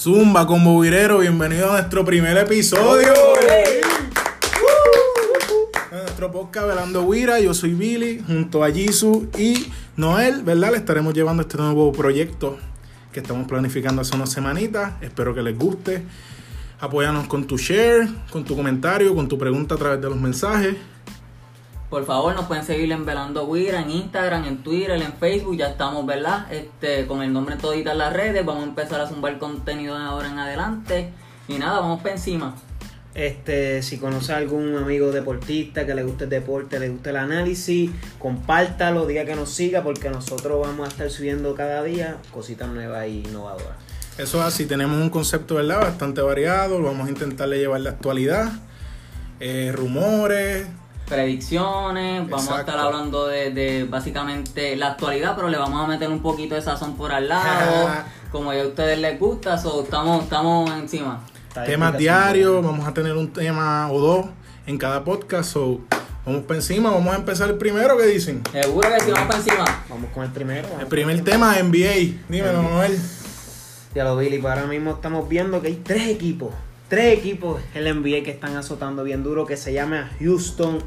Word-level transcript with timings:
Zumba 0.00 0.46
con 0.46 0.62
Bobirero, 0.62 1.18
bienvenido 1.18 1.70
a 1.70 1.72
nuestro 1.72 2.04
primer 2.04 2.36
episodio. 2.36 3.12
En 5.90 5.98
nuestro 5.98 6.30
podcast 6.30 6.68
Velando 6.68 7.02
Huira, 7.02 7.40
yo 7.40 7.52
soy 7.52 7.74
Billy, 7.74 8.22
junto 8.24 8.62
a 8.62 8.70
Jisoo 8.70 9.26
y 9.36 9.66
Noel, 9.96 10.44
¿verdad? 10.44 10.70
Le 10.70 10.76
estaremos 10.76 11.14
llevando 11.14 11.42
este 11.42 11.56
nuevo 11.56 11.90
proyecto 11.90 12.58
que 13.12 13.18
estamos 13.18 13.48
planificando 13.48 14.02
hace 14.02 14.14
unas 14.14 14.30
semanitas. 14.30 14.92
Espero 15.00 15.34
que 15.34 15.42
les 15.42 15.58
guste. 15.58 16.04
Apóyanos 16.78 17.26
con 17.26 17.48
tu 17.48 17.58
share, 17.58 18.08
con 18.30 18.44
tu 18.44 18.54
comentario, 18.54 19.16
con 19.16 19.26
tu 19.26 19.36
pregunta 19.36 19.74
a 19.74 19.78
través 19.78 20.00
de 20.00 20.08
los 20.08 20.20
mensajes. 20.20 20.76
Por 21.90 22.04
favor, 22.04 22.34
nos 22.34 22.44
pueden 22.44 22.64
seguir 22.64 22.92
en 22.92 23.06
Velando 23.06 23.50
Guira, 23.50 23.80
en 23.80 23.90
Instagram, 23.90 24.44
en 24.44 24.62
Twitter, 24.62 25.00
en 25.00 25.14
Facebook. 25.14 25.56
Ya 25.56 25.68
estamos, 25.68 26.04
¿verdad? 26.04 26.52
Este, 26.52 27.06
con 27.06 27.22
el 27.22 27.32
nombre 27.32 27.56
todita 27.56 27.92
en 27.92 27.98
las 27.98 28.12
redes. 28.12 28.44
Vamos 28.44 28.64
a 28.64 28.66
empezar 28.66 29.00
a 29.00 29.06
zumbar 29.06 29.38
contenido 29.38 29.98
de 29.98 30.04
ahora 30.04 30.28
en 30.28 30.38
adelante. 30.38 31.12
Y 31.48 31.54
nada, 31.54 31.80
vamos 31.80 32.02
para 32.02 32.16
encima. 32.16 32.54
Este, 33.14 33.82
si 33.82 33.96
conoce 33.96 34.34
a 34.34 34.36
algún 34.36 34.76
amigo 34.76 35.10
deportista 35.12 35.86
que 35.86 35.94
le 35.94 36.02
guste 36.02 36.24
el 36.24 36.30
deporte, 36.30 36.78
le 36.78 36.90
guste 36.90 37.08
el 37.08 37.16
análisis, 37.16 37.90
compártalo, 38.18 39.06
diga 39.06 39.24
que 39.24 39.34
nos 39.34 39.48
siga 39.48 39.82
porque 39.82 40.10
nosotros 40.10 40.60
vamos 40.60 40.86
a 40.86 40.92
estar 40.92 41.10
subiendo 41.10 41.54
cada 41.54 41.82
día 41.82 42.18
cositas 42.32 42.68
nuevas 42.68 43.04
e 43.04 43.08
innovadoras. 43.08 43.76
Eso 44.18 44.38
es 44.40 44.44
así, 44.44 44.66
tenemos 44.66 45.00
un 45.00 45.08
concepto, 45.08 45.54
¿verdad? 45.54 45.80
Bastante 45.80 46.20
variado. 46.20 46.82
Vamos 46.82 47.08
a 47.08 47.10
intentarle 47.10 47.58
llevar 47.58 47.80
la 47.80 47.90
actualidad, 47.90 48.52
eh, 49.40 49.72
rumores, 49.74 50.66
predicciones, 51.08 52.28
vamos 52.28 52.50
a 52.50 52.60
estar 52.60 52.78
hablando 52.78 53.26
de, 53.26 53.50
de 53.50 53.84
básicamente 53.84 54.76
la 54.76 54.88
actualidad, 54.88 55.34
pero 55.34 55.48
le 55.48 55.58
vamos 55.58 55.82
a 55.82 55.86
meter 55.86 56.08
un 56.08 56.20
poquito 56.20 56.54
de 56.54 56.62
sazón 56.62 56.96
por 56.96 57.12
al 57.12 57.28
lado, 57.28 57.88
como 58.30 58.52
ya 58.52 58.62
a 58.62 58.66
ustedes 58.66 58.98
les 58.98 59.18
gusta, 59.18 59.58
so, 59.58 59.82
estamos, 59.82 60.24
estamos 60.24 60.70
encima. 60.72 61.20
Temas 61.66 61.96
diarios, 61.96 62.64
vamos 62.64 62.86
a 62.86 62.94
tener 62.94 63.16
un 63.16 63.32
tema 63.32 63.90
o 63.90 63.98
dos 63.98 64.26
en 64.66 64.78
cada 64.78 65.02
podcast. 65.02 65.52
So, 65.52 65.80
vamos 66.24 66.42
para 66.42 66.56
encima, 66.56 66.90
vamos 66.90 67.12
a 67.12 67.16
empezar 67.16 67.48
el 67.48 67.56
primero 67.56 67.96
que 67.96 68.06
dicen. 68.06 68.42
Seguro 68.52 68.88
que 68.88 69.00
sí, 69.00 69.10
vamos 69.10 69.26
para 69.26 69.38
encima. 69.38 69.84
Vamos 69.88 70.10
con 70.12 70.24
el 70.24 70.30
primero. 70.30 70.68
El 70.78 70.86
primer 70.86 71.24
tema 71.24 71.56
NBA. 71.60 72.26
Dímelo, 72.28 72.62
Noel. 72.62 72.98
Ya 73.94 74.04
lo 74.04 74.16
Billy, 74.16 74.38
pues 74.38 74.54
ahora 74.54 74.66
mismo 74.66 74.92
estamos 74.92 75.28
viendo 75.28 75.60
que 75.60 75.68
hay 75.68 75.76
tres 75.82 76.08
equipos, 76.08 76.54
tres 76.88 77.18
equipos 77.18 77.60
en 77.74 77.86
el 77.86 78.00
NBA 78.00 78.22
que 78.22 78.30
están 78.30 78.56
azotando 78.56 79.02
bien 79.02 79.24
duro 79.24 79.46
que 79.46 79.56
se 79.56 79.72
llama 79.72 80.10
Houston 80.20 80.78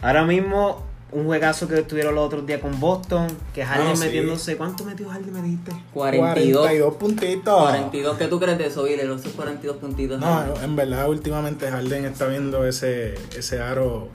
Ahora 0.00 0.24
mismo 0.24 0.82
un 1.12 1.26
juegazo 1.26 1.68
que 1.68 1.78
estuvieron 1.80 2.14
los 2.14 2.24
otros 2.24 2.46
días 2.46 2.60
con 2.60 2.80
Boston, 2.80 3.26
que 3.52 3.64
Harden 3.64 3.88
Ah, 3.88 3.96
sí. 3.96 4.04
metiéndose, 4.04 4.56
¿cuánto 4.56 4.82
metió 4.84 5.08
Harden 5.10 5.32
me 5.32 5.42
dijiste? 5.42 5.72
42. 5.92 6.60
42 6.62 6.94
puntitos. 6.94 7.60
42, 7.62 8.16
¿qué 8.16 8.28
tú 8.28 8.40
crees 8.40 8.56
de 8.58 8.66
eso, 8.66 8.82
Billy? 8.84 9.02
Los 9.04 9.20
42 9.22 9.76
puntitos. 9.76 10.18
No, 10.18 10.54
en 10.62 10.74
verdad, 10.74 11.08
últimamente 11.10 11.70
Harden 11.70 12.06
está 12.06 12.26
viendo 12.26 12.66
ese, 12.66 13.14
ese 13.36 13.60
aro 13.60 14.08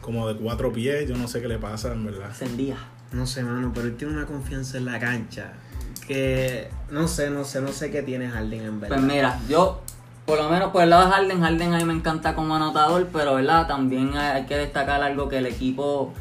como 0.00 0.26
de 0.26 0.36
cuatro 0.40 0.72
pies. 0.72 1.08
Yo 1.08 1.16
no 1.16 1.28
sé 1.28 1.40
qué 1.40 1.46
le 1.46 1.58
pasa, 1.58 1.92
en 1.92 2.04
verdad. 2.04 2.30
Encendía. 2.30 2.76
No 3.12 3.26
sé, 3.26 3.44
mano, 3.44 3.70
pero 3.72 3.86
él 3.86 3.96
tiene 3.96 4.14
una 4.14 4.26
confianza 4.26 4.76
en 4.78 4.84
la 4.86 4.98
cancha 4.98 5.52
que 6.06 6.68
no 6.90 7.06
sé, 7.06 7.30
no 7.30 7.44
sé, 7.44 7.60
no 7.60 7.68
sé 7.72 7.92
qué 7.92 8.02
tiene 8.02 8.28
Harden 8.28 8.62
en 8.64 8.80
verdad. 8.80 8.96
Pues 8.96 9.06
mira, 9.06 9.38
yo, 9.48 9.80
por 10.26 10.38
lo 10.38 10.48
menos 10.48 10.70
por 10.70 10.82
el 10.82 10.90
lado 10.90 11.06
de 11.06 11.12
Harden, 11.12 11.40
Harden 11.40 11.74
a 11.74 11.78
mí 11.78 11.84
me 11.84 11.94
encanta 11.94 12.34
como 12.34 12.54
anotador, 12.54 13.08
pero 13.12 13.34
verdad, 13.34 13.66
también 13.66 14.16
hay, 14.16 14.46
que 14.46 14.56
destacar 14.56 15.02
algo 15.02 15.28
que 15.28 15.38
el 15.38 15.46
equipo 15.46 16.12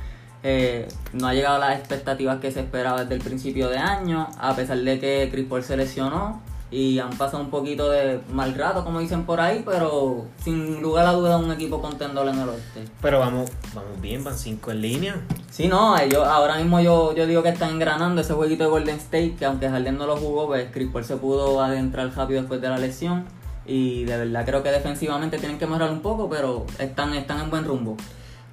eh, 0.43 0.87
no 1.13 1.27
ha 1.27 1.33
llegado 1.33 1.57
a 1.57 1.59
las 1.59 1.79
expectativas 1.79 2.39
que 2.39 2.51
se 2.51 2.61
esperaba 2.61 3.01
desde 3.01 3.15
el 3.15 3.21
principio 3.21 3.69
de 3.69 3.77
año, 3.77 4.27
a 4.39 4.55
pesar 4.55 4.77
de 4.77 4.99
que 4.99 5.29
Chris 5.31 5.45
Paul 5.47 5.63
se 5.63 5.77
lesionó 5.77 6.41
y 6.71 6.99
han 6.99 7.09
pasado 7.11 7.43
un 7.43 7.49
poquito 7.49 7.89
de 7.89 8.21
mal 8.31 8.53
rato, 8.53 8.83
como 8.83 8.99
dicen 8.99 9.25
por 9.25 9.41
ahí, 9.41 9.63
pero 9.65 10.25
sin 10.43 10.81
lugar 10.81 11.07
a 11.07 11.13
dudas 11.13 11.41
un 11.41 11.51
equipo 11.51 11.81
contendor 11.81 12.27
en 12.27 12.39
el 12.39 12.49
oeste. 12.49 12.85
Pero 13.01 13.19
vamos, 13.19 13.49
vamos 13.73 13.99
bien, 13.99 14.23
van 14.23 14.37
cinco 14.37 14.71
en 14.71 14.81
línea. 14.81 15.15
Sí, 15.49 15.67
no, 15.67 15.97
ellos, 15.97 16.25
ahora 16.27 16.57
mismo 16.57 16.79
yo, 16.79 17.15
yo 17.15 17.25
digo 17.25 17.41
que 17.41 17.49
están 17.49 17.71
engranando 17.71 18.21
ese 18.21 18.33
jueguito 18.33 18.65
de 18.65 18.69
Golden 18.69 18.97
State, 18.97 19.35
que 19.37 19.45
aunque 19.45 19.67
Harden 19.67 19.97
no 19.97 20.05
lo 20.05 20.17
jugó, 20.17 20.45
pues 20.45 20.69
Chris 20.71 20.89
Paul 20.91 21.03
se 21.03 21.17
pudo 21.17 21.61
adentrar 21.61 22.15
rápido 22.15 22.41
después 22.41 22.61
de 22.61 22.69
la 22.69 22.77
lesión. 22.77 23.25
Y 23.65 24.05
de 24.05 24.17
verdad 24.17 24.45
creo 24.45 24.63
que 24.63 24.71
defensivamente 24.71 25.37
tienen 25.37 25.59
que 25.59 25.65
mejorar 25.67 25.91
un 25.91 26.01
poco, 26.01 26.29
pero 26.29 26.65
están, 26.79 27.13
están 27.13 27.41
en 27.41 27.49
buen 27.49 27.65
rumbo. 27.65 27.97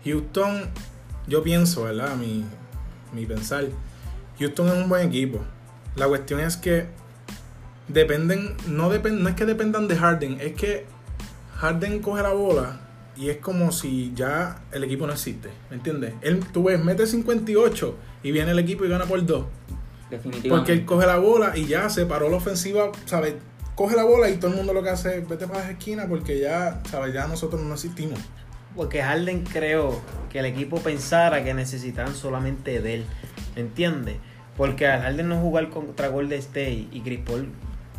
Houston, 0.05 0.69
yo 1.27 1.43
pienso, 1.43 1.85
¿verdad? 1.85 2.17
Mi, 2.17 2.45
mi 3.13 3.27
pensar. 3.27 3.65
Houston 4.39 4.69
es 4.69 4.75
un 4.75 4.89
buen 4.89 5.09
equipo. 5.09 5.41
La 5.97 6.07
cuestión 6.07 6.41
es 6.41 6.57
que 6.57 6.87
dependen, 7.89 8.57
no, 8.69 8.91
depend, 8.91 9.21
no 9.21 9.29
es 9.29 9.35
que 9.35 9.47
dependan 9.47 9.89
de 9.89 9.97
Harden, 9.97 10.39
es 10.41 10.53
que 10.55 10.85
Harden 11.57 12.01
coge 12.01 12.23
la 12.23 12.33
bola 12.33 12.81
y 13.17 13.31
es 13.31 13.39
como 13.39 13.73
si 13.73 14.13
ya 14.15 14.61
el 14.73 14.85
equipo 14.85 15.07
no 15.07 15.13
existe. 15.13 15.49
¿Me 15.71 15.77
entiendes? 15.77 16.15
Él, 16.21 16.45
tú 16.53 16.65
ves, 16.65 16.83
mete 16.83 17.07
58 17.07 17.97
y 18.23 18.33
viene 18.33 18.51
el 18.51 18.59
equipo 18.59 18.85
y 18.85 18.89
gana 18.89 19.07
por 19.07 19.25
2. 19.25 19.45
Porque 20.09 20.17
Definitivamente. 20.17 20.73
él 20.73 20.85
coge 20.85 21.07
la 21.07 21.19
bola 21.19 21.57
y 21.57 21.67
ya 21.67 21.89
se 21.89 22.07
paró 22.07 22.29
la 22.29 22.37
ofensiva, 22.37 22.93
¿sabes? 23.07 23.35
Coge 23.77 23.95
la 23.95 24.03
bola 24.05 24.29
y 24.31 24.37
todo 24.39 24.51
el 24.51 24.57
mundo 24.57 24.73
lo 24.73 24.83
que 24.83 24.89
hace 24.91 25.19
es 25.19 25.29
vete 25.29 25.47
para 25.47 25.61
la 25.65 25.71
esquina 25.71 26.07
porque 26.09 26.41
ya, 26.41 26.81
¿sabes? 26.91 27.15
Ya 27.15 27.27
nosotros 27.29 27.61
no 27.63 27.75
existimos. 27.75 28.19
Porque 28.75 29.03
Harden 29.03 29.45
creo 29.45 30.01
que 30.31 30.39
el 30.41 30.47
equipo 30.47 30.79
pensara 30.81 31.45
que 31.45 31.55
necesitaban 31.55 32.15
solamente 32.15 32.81
de 32.81 32.95
él. 32.95 33.05
¿Me 33.55 33.61
entiendes? 33.63 34.17
Porque 34.57 34.87
al 34.87 35.03
Harden 35.03 35.29
no 35.29 35.41
jugar 35.41 35.69
contra 35.71 36.09
Golden 36.09 36.39
State 36.41 36.89
y 36.91 37.01
Chris 37.03 37.21
Paul 37.25 37.49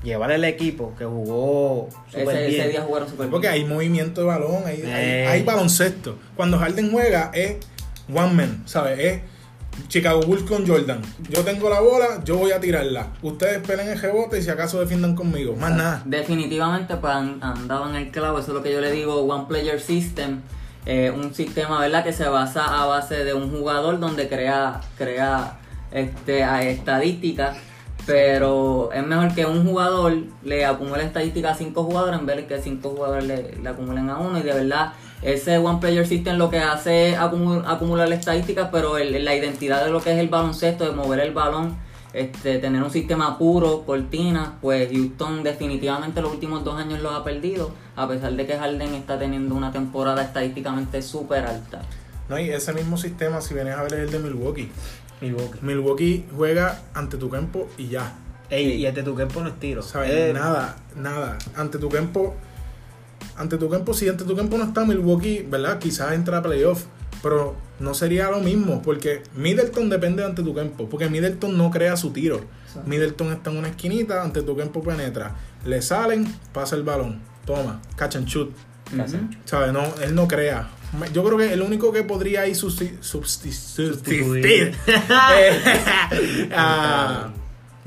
llevar 0.04 0.32
el 0.32 0.44
equipo 0.44 0.94
que 0.98 1.06
jugó 1.06 1.90
súper 2.10 2.30
ese, 2.38 2.48
bien. 2.48 2.62
ese 2.62 2.70
día 2.70 2.82
jugaron 2.82 3.08
bien. 3.18 3.30
Porque 3.30 3.48
hay 3.48 3.64
movimiento 3.66 4.22
de 4.22 4.28
balón, 4.28 4.64
hay, 4.66 4.82
hay- 4.82 4.92
Eh. 4.92 5.28
hay 5.28 5.44
baloncesto. 5.44 6.18
Cuando 6.36 6.58
Harden 6.60 6.92
juega 6.92 7.32
es 7.34 7.58
one 8.14 8.34
man, 8.34 8.64
¿sabes? 8.66 9.00
Es 9.00 9.22
Chicago 9.88 10.22
Bulls 10.22 10.44
con 10.44 10.68
Jordan. 10.68 11.02
Yo 11.30 11.44
tengo 11.44 11.70
la 11.70 11.80
bola, 11.80 12.24
yo 12.24 12.38
voy 12.38 12.52
a 12.52 12.60
tirarla. 12.60 13.08
Ustedes 13.22 13.66
peleen 13.66 13.90
el 13.90 14.00
rebote 14.00 14.40
y 14.40 14.42
si 14.42 14.50
acaso 14.50 14.80
defiendan 14.80 15.16
conmigo. 15.16 15.56
Más 15.56 15.72
nada. 15.72 16.02
Definitivamente 16.06 16.96
pues 16.98 17.14
han, 17.14 17.40
han 17.42 17.68
dado 17.68 17.90
en 17.90 17.96
el 17.96 18.12
clavo, 18.12 18.40
eso 18.40 18.50
es 18.50 18.54
lo 18.54 18.64
que 18.64 18.72
yo 18.72 18.82
le 18.82 18.92
digo, 18.92 19.22
One 19.22 19.46
Player 19.48 19.80
System, 19.80 20.42
eh, 20.86 21.12
un 21.12 21.34
sistema 21.34 21.80
verdad 21.80 22.04
que 22.04 22.14
se 22.14 22.28
basa 22.28 22.64
a 22.64 22.86
base 22.86 23.24
de 23.24 23.34
un 23.34 23.52
jugador 23.52 24.00
donde 24.00 24.28
crea, 24.28 24.82
crea 24.98 25.60
este, 25.92 26.44
estadísticas, 26.72 27.58
pero 28.06 28.90
es 28.94 29.06
mejor 29.06 29.36
que 29.36 29.46
un 29.46 29.66
jugador 29.66 30.16
le 30.44 30.66
acumule 30.66 31.04
estadísticas 31.04 31.56
a 31.56 31.58
cinco 31.58 31.84
jugadores 31.84 32.20
en 32.20 32.26
vez 32.26 32.38
de 32.38 32.46
que 32.48 32.62
cinco 32.62 32.92
jugadores 32.92 33.26
le, 33.26 33.58
le 33.62 33.70
acumulen 33.70 34.10
a 34.10 34.18
uno 34.18 34.40
y 34.40 34.44
de 34.44 34.54
verdad 34.54 34.94
ese 35.22 35.58
One 35.58 35.80
Player 35.80 36.06
System 36.08 36.38
lo 36.38 36.50
que 36.50 36.60
hace 36.60 37.12
es 37.12 37.18
acumu- 37.20 37.64
acumular 37.66 38.12
estadísticas, 38.12 38.70
pero 38.72 38.98
el- 38.98 39.24
la 39.26 39.36
identidad 39.36 39.84
de 39.86 39.92
lo 39.92 40.02
que 40.02 40.12
es 40.14 40.20
el 40.20 40.30
baloncesto, 40.30 40.86
de 40.86 40.92
mover 40.92 41.20
el 41.22 41.34
balón, 41.34 41.76
este, 42.14 42.58
tener 42.60 42.82
un 42.82 42.90
sistema 42.90 43.38
puro, 43.38 43.84
cortina, 43.86 44.56
pues 44.62 44.90
Houston 44.92 45.44
definitivamente 45.44 46.22
los 46.22 46.32
últimos 46.32 46.64
dos 46.64 46.80
años 46.80 47.02
los 47.02 47.14
ha 47.14 47.24
perdido, 47.24 47.72
a 47.96 48.08
pesar 48.08 48.34
de 48.34 48.46
que 48.48 48.58
Harden 48.58 48.94
está 48.96 49.20
teniendo 49.20 49.54
una 49.56 49.72
temporada 49.72 50.24
estadísticamente 50.24 51.02
súper 51.02 51.46
alta. 51.46 51.82
No, 52.30 52.40
y 52.40 52.50
ese 52.50 52.74
mismo 52.74 52.98
sistema, 52.98 53.42
si 53.42 53.54
vienes 53.54 53.76
a 53.76 53.84
ver, 53.84 53.94
es 53.94 54.00
el 54.02 54.12
de 54.12 54.20
Milwaukee. 54.20 54.70
Milwaukee. 55.22 55.60
Milwaukee 55.62 56.26
juega 56.36 56.80
ante 56.94 57.18
tu 57.18 57.30
campo 57.30 57.68
y 57.78 57.88
ya. 57.88 58.14
Ey, 58.50 58.74
y 58.76 58.86
este 58.86 59.04
tu 59.04 59.14
campo 59.16 59.42
no 59.42 59.50
es 59.50 59.60
tiro. 59.60 59.82
¿Sabes? 59.82 60.10
Eh, 60.12 60.32
Nada, 60.34 60.78
nada. 60.96 61.38
Ante 61.56 61.78
tu 61.80 61.90
campo, 61.90 62.36
ante 63.38 63.58
tu 63.58 63.70
campo, 63.70 63.94
si 63.94 64.08
ante 64.10 64.24
tu 64.24 64.36
campo 64.36 64.58
no 64.58 64.64
está 64.66 64.84
Milwaukee, 64.86 65.46
¿verdad? 65.50 65.80
Quizás 65.80 66.14
entra 66.14 66.38
a 66.40 66.42
playoff, 66.42 66.86
pero 67.22 67.56
no 67.80 67.94
sería 67.94 68.30
lo 68.32 68.40
mismo, 68.40 68.82
porque 68.82 69.22
Middleton 69.36 69.90
depende 69.90 70.22
de 70.24 70.30
ante 70.30 70.44
tu 70.44 70.54
campo, 70.54 70.88
porque 70.90 71.10
Middleton 71.10 71.58
no 71.58 71.70
crea 71.72 71.96
su 71.98 72.12
tiro. 72.12 72.42
Exacto. 72.68 72.90
Middleton 72.90 73.32
está 73.34 73.50
en 73.52 73.58
una 73.58 73.68
esquinita, 73.70 74.24
ante 74.24 74.42
tu 74.42 74.56
campo 74.58 74.82
penetra. 74.84 75.36
Le 75.66 75.82
salen, 75.82 76.26
pasa 76.54 76.76
el 76.76 76.84
balón, 76.84 77.22
toma, 77.46 77.82
catch 77.96 78.16
and 78.18 78.28
shoot. 78.28 78.52
¿Sabes? 79.46 79.74
No, 79.74 79.84
él 80.02 80.16
no 80.16 80.28
crea. 80.28 80.70
Yo 81.14 81.22
creo 81.26 81.38
que 81.38 81.52
el 81.52 81.62
único 81.62 81.92
que 81.92 82.04
podría 82.04 82.42
ahí 82.44 82.56
Sustituir. 82.56 84.46
eh, 84.88 86.50
a- 86.56 87.32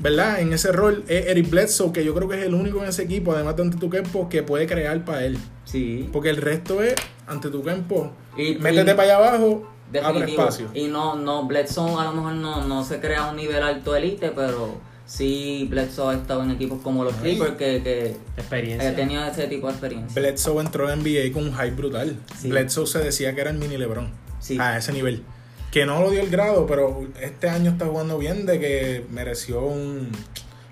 ¿verdad? 0.01 0.39
En 0.39 0.51
ese 0.53 0.71
rol 0.71 1.03
es 1.07 1.27
Eric 1.27 1.49
Bledsoe, 1.49 1.91
que 1.93 2.03
yo 2.03 2.13
creo 2.15 2.27
que 2.27 2.39
es 2.39 2.45
el 2.45 2.53
único 2.53 2.81
en 2.83 2.89
ese 2.89 3.03
equipo, 3.03 3.33
además 3.33 3.55
de 3.55 3.63
ante 3.63 3.77
tu 3.77 3.89
campo, 3.89 4.27
que 4.29 4.43
puede 4.43 4.67
crear 4.67 5.03
para 5.05 5.23
él. 5.25 5.37
Sí. 5.65 6.09
Porque 6.11 6.29
el 6.29 6.37
resto 6.37 6.81
es 6.81 6.95
ante 7.27 7.49
tu 7.49 7.63
campo. 7.63 8.11
Y- 8.37 8.55
métete 8.55 8.91
y- 8.91 8.95
para 8.95 9.03
allá 9.03 9.17
abajo, 9.29 9.67
abre 10.03 10.25
espacio. 10.31 10.69
Y 10.73 10.87
no, 10.87 11.15
no, 11.15 11.45
Bledsoe 11.45 11.99
a 12.01 12.05
lo 12.05 12.13
mejor 12.13 12.33
no, 12.33 12.65
no 12.67 12.83
se 12.83 12.99
crea 12.99 13.25
a 13.25 13.29
un 13.31 13.37
nivel 13.37 13.61
alto 13.61 13.95
elite, 13.95 14.31
pero 14.35 14.79
sí 15.05 15.67
Bledsoe 15.69 16.15
ha 16.15 16.17
estado 16.17 16.43
en 16.43 16.51
equipos 16.51 16.79
como 16.81 17.03
los. 17.03 17.13
Clippers 17.15 17.51
que, 17.57 17.81
que 17.83 18.15
Experiencia. 18.37 18.89
ha 18.89 18.95
tenido 18.95 19.23
ese 19.25 19.47
tipo 19.47 19.67
de 19.67 19.73
experiencia. 19.73 20.19
Bledsoe 20.21 20.61
entró 20.61 20.89
en 20.89 20.99
NBA 20.99 21.31
con 21.33 21.43
un 21.43 21.53
hype 21.53 21.71
brutal. 21.75 22.15
Sí. 22.39 22.49
Bledsoe 22.49 22.87
se 22.87 22.99
decía 22.99 23.35
que 23.35 23.41
era 23.41 23.51
el 23.51 23.57
mini 23.57 23.77
LeBron. 23.77 24.09
Sí. 24.39 24.57
A 24.59 24.77
ese 24.77 24.91
nivel. 24.93 25.23
Que 25.71 25.85
no 25.85 26.01
lo 26.01 26.11
dio 26.11 26.21
el 26.21 26.29
grado, 26.29 26.67
pero 26.67 27.07
este 27.21 27.49
año 27.49 27.71
está 27.71 27.85
jugando 27.85 28.17
bien 28.17 28.45
de 28.45 28.59
que 28.59 29.05
mereció 29.09 29.61
un... 29.61 30.09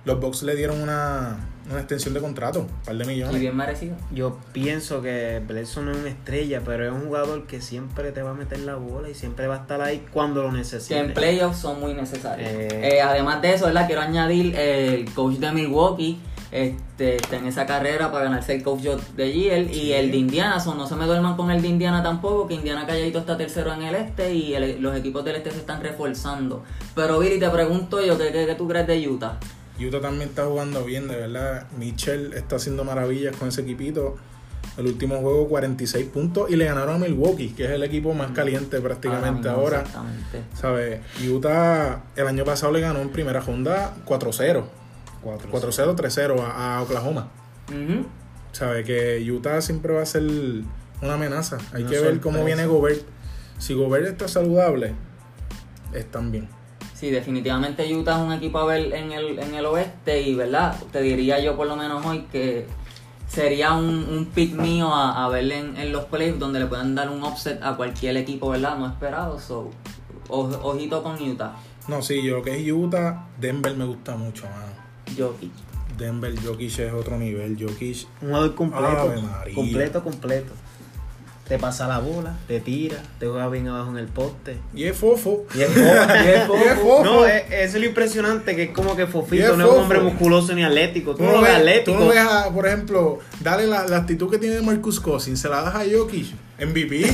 Los 0.06 0.20
Bucks 0.20 0.44
le 0.44 0.56
dieron 0.56 0.82
una, 0.82 1.38
una 1.70 1.80
extensión 1.80 2.14
de 2.14 2.20
contrato, 2.22 2.62
un 2.62 2.68
par 2.86 2.96
de 2.96 3.04
Y 3.04 3.08
millones. 3.08 3.40
bien 3.40 3.56
merecido. 3.56 3.96
Yo 4.12 4.40
pienso 4.54 5.02
que 5.02 5.42
Bledsoe 5.46 5.84
no 5.84 5.92
es 5.92 5.98
una 5.98 6.10
estrella, 6.10 6.62
pero 6.66 6.86
es 6.86 6.92
un 6.92 7.08
jugador 7.08 7.46
que 7.48 7.62
siempre 7.62 8.12
te 8.12 8.22
va 8.24 8.32
a 8.32 8.34
meter 8.34 8.60
la 8.60 8.76
bola 8.76 9.10
y 9.10 9.14
siempre 9.14 9.48
va 9.48 9.56
a 9.56 9.60
estar 9.60 9.82
ahí 9.82 10.06
cuando 10.12 10.42
lo 10.44 10.52
Que 10.52 10.58
necesite. 10.58 10.98
en 11.00 11.14
playoffs 11.14 11.60
son 11.60 11.80
muy 11.80 11.94
necesarios. 11.94 12.50
Eh. 12.50 12.96
Eh, 12.98 13.02
además 13.02 13.42
de 13.42 13.54
eso, 13.54 13.66
¿verdad? 13.66 13.86
Quiero 13.88 14.02
añadir 14.02 14.56
eh, 14.58 14.96
el 14.96 15.14
coach 15.14 15.36
de 15.36 15.52
Milwaukee. 15.52 16.20
Este, 16.52 17.18
está 17.18 17.38
en 17.38 17.46
esa 17.46 17.66
carrera 17.68 18.12
para 18.12 18.24
ganarse 18.26 18.56
el 18.56 18.64
coach 18.64 18.82
de 18.82 19.32
GL 19.32 19.72
y 19.72 19.94
el 19.94 20.10
de 20.10 20.18
Indiana, 20.18 20.60
so, 20.60 20.74
no 20.74 20.88
se 20.88 20.96
me 20.96 21.06
duerman 21.06 21.36
con 21.38 21.52
el 21.52 21.62
de 21.62 21.68
Indiana 21.68 22.02
tampoco, 22.02 22.48
que 22.48 22.56
Indiana 22.56 22.88
calladito 22.88 23.20
está 23.20 23.38
tercero 23.38 23.72
en 23.74 23.84
el 23.84 23.94
este 23.96 24.34
y 24.34 24.56
el- 24.56 24.82
los 24.82 24.96
equipos 24.98 25.24
del 25.24 25.36
este 25.36 25.52
se 25.52 25.58
están 25.58 25.82
reforzando. 25.82 26.64
Pero 26.96 27.20
Billy, 27.20 27.40
te 27.40 27.50
pregunto 27.50 28.04
yo, 28.04 28.18
¿qué, 28.18 28.32
qué, 28.32 28.48
qué 28.48 28.56
tú 28.56 28.68
crees 28.68 28.88
de 28.88 29.08
Utah? 29.08 29.38
Utah 29.80 30.02
también 30.02 30.30
está 30.30 30.46
jugando 30.46 30.84
bien, 30.84 31.08
de 31.08 31.16
verdad. 31.18 31.68
Mitchell 31.78 32.34
está 32.34 32.56
haciendo 32.58 32.84
maravillas 32.84 33.36
con 33.36 33.48
ese 33.50 33.62
equipito. 33.62 34.18
El 34.78 34.88
último 34.88 35.18
juego 35.20 35.48
46 35.50 36.06
puntos 36.08 36.50
y 36.50 36.56
le 36.56 36.66
ganaron 36.66 36.96
a 36.96 36.98
Milwaukee, 37.06 37.50
que 37.50 37.66
es 37.66 37.72
el 37.72 37.84
equipo 37.84 38.14
más 38.14 38.32
caliente 38.32 38.80
prácticamente 38.82 39.50
Ahora 39.50 39.62
ahora. 39.62 39.78
Exactamente. 39.80 40.42
¿Sabes? 40.54 41.00
Utah 41.30 42.04
el 42.16 42.28
año 42.28 42.44
pasado 42.46 42.72
le 42.72 42.80
ganó 42.82 43.00
en 43.02 43.10
primera 43.10 43.40
ronda 43.42 43.94
4-0. 44.06 44.64
4-0, 45.24 45.96
3-0 45.96 46.40
a, 46.42 46.78
a 46.78 46.82
Oklahoma. 46.84 47.30
Ujú. 47.70 48.06
¿Sabes? 48.52 48.86
Que 48.86 49.30
Utah 49.32 49.62
siempre 49.62 49.94
va 49.94 50.02
a 50.02 50.06
ser 50.06 50.24
una 50.24 51.14
amenaza. 51.14 51.58
Hay 51.74 51.84
Una 51.84 51.92
que 51.92 52.00
ver 52.00 52.20
cómo 52.20 52.44
viene 52.44 52.66
Gobert. 52.66 53.02
Si 53.58 53.74
Gobert 53.74 54.08
está 54.08 54.28
saludable, 54.28 54.94
están 55.94 56.32
bien. 56.32 56.48
Sí, 56.94 57.10
definitivamente 57.12 57.94
Utah 57.96 58.18
es 58.20 58.26
un 58.26 58.34
equipo 58.34 58.60
a 58.60 58.66
ver 58.66 58.94
en 58.94 59.12
el, 59.12 59.40
en 59.40 59.54
el 59.54 59.66
oeste 59.66 60.22
y, 60.22 60.36
¿verdad? 60.36 60.76
Te 60.92 61.02
diría 61.02 61.40
yo 61.40 61.56
por 61.56 61.68
lo 61.68 61.76
menos 61.78 62.06
hoy 62.06 62.24
que 62.32 62.68
sería 63.28 63.74
un, 63.74 63.86
un 63.88 64.26
pick 64.34 64.54
mío 64.56 64.94
a, 64.94 65.24
a 65.24 65.30
ver 65.30 65.50
en, 65.52 65.78
en 65.78 65.92
los 65.94 66.06
playoffs 66.06 66.40
donde 66.40 66.60
le 66.60 66.66
puedan 66.66 66.96
dar 66.96 67.10
un 67.10 67.24
offset 67.24 67.62
a 67.64 67.76
cualquier 67.78 68.18
equipo, 68.18 68.50
¿verdad? 68.50 68.78
No 68.78 68.88
esperado. 68.88 69.40
So, 69.40 69.70
oj- 70.28 70.60
ojito 70.62 71.02
con 71.04 71.22
Utah. 71.22 71.54
No, 71.88 72.02
sí, 72.02 72.22
yo 72.22 72.38
lo 72.38 72.44
que 72.44 72.58
es 72.60 72.72
Utah, 72.72 73.28
Denver 73.40 73.76
me 73.76 73.86
gusta 73.86 74.16
mucho, 74.16 74.44
mano. 74.46 74.79
Jokic. 75.18 75.52
Denver, 75.98 76.34
Jokic 76.42 76.80
es 76.80 76.94
otro 76.94 77.18
nivel. 77.18 77.58
Jokic 77.60 78.08
Un 78.22 78.30
jugador 78.30 78.56
completo. 78.56 79.14
Completo, 79.54 80.04
completo. 80.04 80.54
Te 81.48 81.58
pasa 81.58 81.88
la 81.88 81.98
bola, 81.98 82.38
te 82.48 82.60
tira, 82.60 82.98
te 83.18 83.26
juega 83.26 83.50
bien 83.50 83.68
abajo 83.68 83.90
en 83.90 83.98
el 83.98 84.06
poste. 84.06 84.60
y 84.72 84.84
es 84.84 84.96
fofo. 84.96 85.46
Y 85.56 85.62
es 85.62 85.70
fofo, 85.70 85.84
y 86.24 86.28
es 86.28 86.46
fofo. 86.46 86.64
Y 86.64 86.68
es 86.68 86.80
fofo. 86.80 87.04
No, 87.04 87.26
es, 87.26 87.44
es 87.50 87.74
lo 87.74 87.86
impresionante 87.88 88.56
que 88.56 88.64
es 88.66 88.70
como 88.70 88.96
que 88.96 89.08
Fofito 89.08 89.54
es 89.54 89.58
no 89.58 89.66
es 89.66 89.72
un 89.72 89.80
hombre 89.80 90.00
musculoso 90.00 90.54
ni 90.54 90.64
atlético. 90.64 91.16
Tú 91.16 91.24
no 91.24 91.42
ves 91.42 91.42
ves, 91.42 91.50
tú 91.54 91.58
atlético. 91.58 92.00
no 92.00 92.08
ves 92.10 92.20
a, 92.20 92.54
por 92.54 92.68
ejemplo, 92.68 93.18
dale 93.40 93.66
la, 93.66 93.88
la 93.88 93.98
actitud 93.98 94.30
que 94.30 94.38
tiene 94.38 94.62
Marcus 94.62 95.00
Cousins, 95.00 95.40
se 95.40 95.50
la 95.50 95.64
das 95.64 95.74
a 95.74 95.84
Jokic, 95.92 96.28
MVP. 96.60 97.06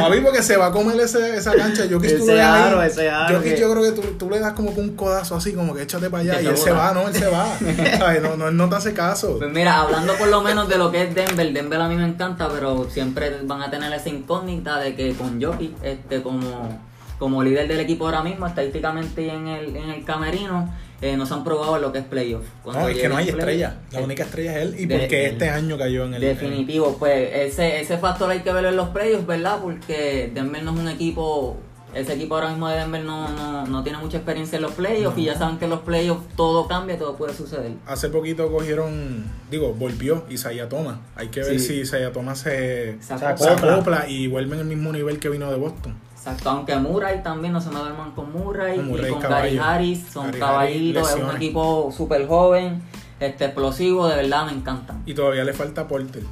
Papi, 0.00 0.20
porque 0.20 0.42
se 0.42 0.56
va 0.56 0.66
a 0.66 0.70
comer 0.72 0.98
ese, 1.00 1.36
esa 1.36 1.54
cancha. 1.54 1.84
Jokic 1.90 2.16
tú 2.18 2.22
Ese 2.24 2.32
ahí. 2.32 2.62
aro, 2.62 2.82
ese 2.82 3.08
aro 3.10 3.36
Jokic 3.38 3.54
que- 3.54 3.60
yo 3.60 3.70
creo 3.72 3.82
que 3.94 4.00
tú, 4.00 4.08
tú 4.18 4.30
le 4.30 4.38
das 4.40 4.52
como 4.54 4.74
que 4.74 4.80
un 4.80 4.96
codazo 4.96 5.36
así, 5.36 5.52
como 5.52 5.74
que 5.74 5.82
échate 5.82 6.10
para 6.10 6.22
allá. 6.22 6.38
Que 6.38 6.44
Y 6.44 6.46
él 6.48 6.56
se 6.56 6.70
va, 6.72 6.92
no, 6.92 7.08
él 7.08 7.14
se 7.14 7.26
va. 7.28 7.46
¿Sabes? 7.98 8.22
No, 8.22 8.36
no, 8.36 8.48
él 8.48 8.56
no 8.56 8.68
te 8.68 8.76
hace 8.76 8.92
caso. 8.94 9.38
Pues 9.38 9.50
mira, 9.52 9.80
hablando 9.80 10.14
por 10.14 10.28
lo 10.28 10.42
menos 10.42 10.68
de 10.68 10.78
lo 10.78 10.90
que 10.90 11.02
es 11.04 11.14
Denver, 11.14 11.52
Denver 11.52 11.80
a 11.80 11.88
mí 11.88 11.96
me 11.96 12.06
encanta, 12.06 12.48
pero 12.48 12.88
siempre 12.90 13.38
van 13.44 13.62
a 13.62 13.70
tener 13.70 13.92
esa 13.92 14.08
incógnita 14.08 14.78
de 14.78 14.94
que 14.94 15.12
con 15.14 15.40
Jokic, 15.42 15.72
este, 15.82 16.22
como, 16.22 16.78
como 17.18 17.42
líder 17.42 17.68
del 17.68 17.80
equipo 17.80 18.06
ahora 18.06 18.22
mismo, 18.22 18.46
estadísticamente 18.46 19.22
y 19.22 19.28
en 19.30 19.46
el, 19.48 19.76
en 19.76 19.90
el 19.90 20.04
camerino, 20.04 20.72
eh, 21.02 21.16
no 21.16 21.24
se 21.26 21.34
han 21.34 21.44
probado 21.44 21.78
lo 21.78 21.92
que 21.92 21.98
es 21.98 22.04
playoff. 22.04 22.44
Cuando 22.62 22.82
No, 22.82 22.88
es 22.88 22.98
que 22.98 23.08
no 23.08 23.16
hay 23.16 23.28
estrella. 23.28 23.76
La 23.92 24.00
eh, 24.00 24.04
única 24.04 24.24
estrella 24.24 24.56
es 24.58 24.62
él. 24.62 24.74
Y 24.80 24.86
porque 24.86 25.26
este 25.26 25.48
año 25.48 25.78
cayó 25.78 26.04
en 26.04 26.14
el. 26.14 26.20
Definitivo, 26.20 26.96
pues 26.98 27.30
ese, 27.34 27.80
ese 27.80 27.98
factor 27.98 28.30
hay 28.30 28.40
que 28.40 28.52
verlo 28.52 28.68
en 28.68 28.76
los 28.76 28.88
playoffs, 28.90 29.26
¿verdad? 29.26 29.60
Porque 29.62 30.30
Denver 30.34 30.62
no 30.62 30.72
es 30.74 30.78
un 30.78 30.88
equipo, 30.88 31.56
ese 31.94 32.12
equipo 32.12 32.34
ahora 32.36 32.50
mismo 32.50 32.68
de 32.68 32.76
Denver 32.78 33.02
no, 33.02 33.28
no, 33.30 33.66
no 33.66 33.82
tiene 33.82 33.98
mucha 33.98 34.18
experiencia 34.18 34.56
en 34.56 34.62
los 34.62 34.72
playoffs 34.72 35.16
y 35.18 35.24
ya 35.24 35.36
saben 35.36 35.58
que 35.58 35.64
en 35.64 35.70
los 35.70 35.80
playoffs 35.80 36.22
todo 36.36 36.68
cambia, 36.68 36.96
todo 36.98 37.16
puede 37.16 37.34
suceder. 37.34 37.72
Hace 37.86 38.10
poquito 38.10 38.50
cogieron, 38.52 39.24
digo, 39.50 39.72
volvió 39.72 40.24
Isaiah 40.30 40.68
Thomas. 40.68 40.98
Hay 41.16 41.28
que 41.28 41.40
ver 41.40 41.58
Sí. 41.58 41.66
si 41.66 41.74
Isaiah 41.80 42.12
Thomas 42.12 42.38
se, 42.40 42.96
Se 43.00 43.18
se 43.18 43.24
acopla. 43.24 43.72
acopla 43.74 44.08
y 44.08 44.26
vuelve 44.28 44.54
en 44.54 44.60
el 44.60 44.66
mismo 44.66 44.92
nivel 44.92 45.18
que 45.18 45.30
vino 45.30 45.50
de 45.50 45.56
Boston. 45.56 45.94
Exacto, 46.20 46.50
aunque 46.50 46.76
Murray 46.76 47.22
también, 47.22 47.54
no 47.54 47.62
se 47.62 47.70
me 47.70 47.78
duerman 47.78 48.10
con 48.10 48.30
Murray, 48.30 48.78
y 48.78 49.08
con. 49.10 49.20
Gary 49.22 49.56
Harris, 49.56 50.06
son 50.12 50.26
Gary 50.26 50.38
caballitos, 50.38 51.10
Harris, 51.10 51.24
es 51.24 51.30
un 51.30 51.36
equipo 51.36 51.90
súper 51.96 52.28
joven, 52.28 52.82
este 53.18 53.46
explosivo, 53.46 54.06
de 54.06 54.16
verdad 54.16 54.44
me 54.44 54.52
encantan. 54.52 55.02
Y 55.06 55.14
todavía 55.14 55.44
le 55.44 55.54
falta 55.54 55.88
Porter. 55.88 56.22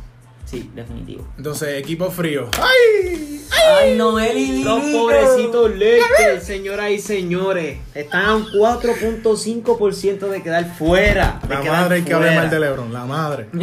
Sí, 0.49 0.71
definitivo. 0.75 1.27
Entonces, 1.37 1.77
equipo 1.79 2.11
frío. 2.11 2.49
¡Ay! 2.59 3.45
Ay, 3.81 3.97
Noel 3.97 4.37
y 4.39 4.63
Los 4.65 4.81
pobrecitos 4.81 5.71
Lakers, 5.77 6.45
señoras 6.45 6.91
y 6.91 6.99
señores, 6.99 7.79
están 7.95 8.25
a 8.25 8.37
un 8.37 8.47
4.5% 8.47 10.29
de 10.29 10.43
quedar 10.43 10.75
fuera. 10.77 11.39
De 11.43 11.55
La 11.55 11.61
quedar 11.61 11.81
madre 11.83 11.97
hay 11.97 12.03
que 12.03 12.15
hablar 12.15 12.31
fuera. 12.31 12.43
mal 12.43 12.51
de 12.51 12.61
LeBron. 12.61 12.93
La 12.93 13.05
madre. 13.05 13.49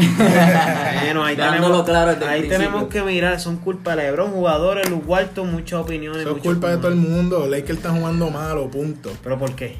Bueno, 1.05 1.23
ahí 1.23 1.35
Dándolo 1.35 1.83
tenemos, 1.83 1.85
claro 1.85 2.09
ahí 2.11 2.41
principio. 2.41 2.57
tenemos 2.57 2.89
que 2.89 3.01
mirar, 3.03 3.39
son 3.39 3.57
culpa 3.57 3.95
de 3.95 4.03
LeBron, 4.03 4.31
jugadores, 4.31 4.89
Luke 4.89 5.05
Walton, 5.07 5.51
muchas 5.51 5.79
opiniones. 5.79 6.25
Muchos 6.25 6.41
culpa 6.41 6.69
de 6.69 6.77
todo 6.77 6.89
el 6.89 6.95
mundo. 6.95 7.47
Lakers 7.47 7.77
está 7.77 7.91
jugando 7.91 8.29
malo, 8.29 8.69
punto. 8.69 9.11
¿Pero 9.23 9.37
por 9.37 9.55
qué? 9.55 9.77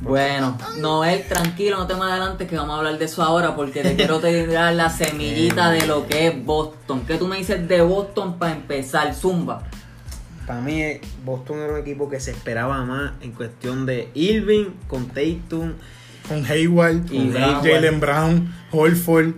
Bueno, 0.00 0.58
Noel, 0.78 1.24
tranquilo, 1.26 1.78
no 1.78 1.86
te 1.86 1.94
me 1.94 2.02
adelantes 2.02 2.46
que 2.46 2.56
vamos 2.56 2.74
a 2.74 2.78
hablar 2.78 2.98
de 2.98 3.04
eso 3.06 3.22
ahora 3.22 3.56
porque 3.56 3.82
te 3.82 3.96
quiero 3.96 4.20
tirar 4.20 4.74
la 4.74 4.90
semillita 4.90 5.70
de 5.70 5.86
lo 5.86 6.06
que 6.06 6.28
es 6.28 6.44
Boston. 6.44 7.04
¿Qué 7.06 7.16
tú 7.16 7.26
me 7.26 7.38
dices 7.38 7.66
de 7.66 7.80
Boston 7.80 8.38
para 8.38 8.52
empezar? 8.52 9.14
Zumba. 9.14 9.62
Para 10.46 10.60
mí, 10.60 10.82
Boston 11.24 11.58
era 11.58 11.72
un 11.72 11.80
equipo 11.80 12.08
que 12.08 12.20
se 12.20 12.30
esperaba 12.30 12.84
más 12.84 13.12
en 13.20 13.32
cuestión 13.32 13.86
de 13.86 14.10
Irving 14.14 14.66
con 14.86 15.08
Tatum. 15.08 15.72
Con 16.28 16.44
Hayward, 16.44 17.08
con 17.08 17.32
Brown. 17.32 17.64
Jalen 17.64 18.00
Brown, 18.00 18.54
Holford, 18.72 19.34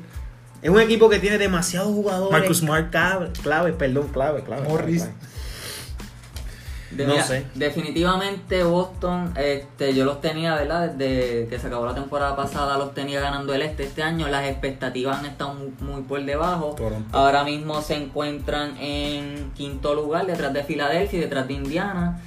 Es 0.60 0.70
un 0.70 0.80
equipo 0.80 1.08
que 1.08 1.18
tiene 1.18 1.38
demasiados 1.38 1.88
jugadores. 1.88 2.32
Marcus 2.32 2.58
Smart. 2.58 2.90
Clave, 2.90 3.30
clave, 3.42 3.72
perdón, 3.74 4.08
clave, 4.08 4.42
clave. 4.42 4.68
Morris. 4.68 5.02
clave, 5.02 5.14
clave. 5.18 5.37
De- 6.90 7.04
No 7.06 7.12
mira, 7.12 7.24
sé. 7.24 7.44
Definitivamente 7.54 8.62
Boston, 8.64 9.32
este, 9.36 9.94
yo 9.94 10.04
los 10.04 10.20
tenía, 10.20 10.54
¿verdad? 10.54 10.90
Desde 10.90 11.46
que 11.48 11.58
se 11.58 11.66
acabó 11.66 11.86
la 11.86 11.94
temporada 11.94 12.34
pasada 12.36 12.78
los 12.78 12.94
tenía 12.94 13.20
ganando 13.20 13.52
el 13.54 13.62
este. 13.62 13.84
Este 13.84 14.02
año 14.02 14.26
las 14.28 14.46
expectativas 14.48 15.18
han 15.18 15.26
estado 15.26 15.54
muy, 15.54 15.72
muy 15.80 16.02
por 16.02 16.24
debajo. 16.24 16.74
Toronto. 16.76 17.16
Ahora 17.16 17.44
mismo 17.44 17.82
se 17.82 17.94
encuentran 17.96 18.76
en 18.78 19.50
quinto 19.54 19.94
lugar, 19.94 20.26
detrás 20.26 20.52
de 20.52 20.64
Filadelfia 20.64 21.18
y 21.18 21.22
detrás 21.22 21.46
de 21.48 21.54
Indiana. 21.54 22.20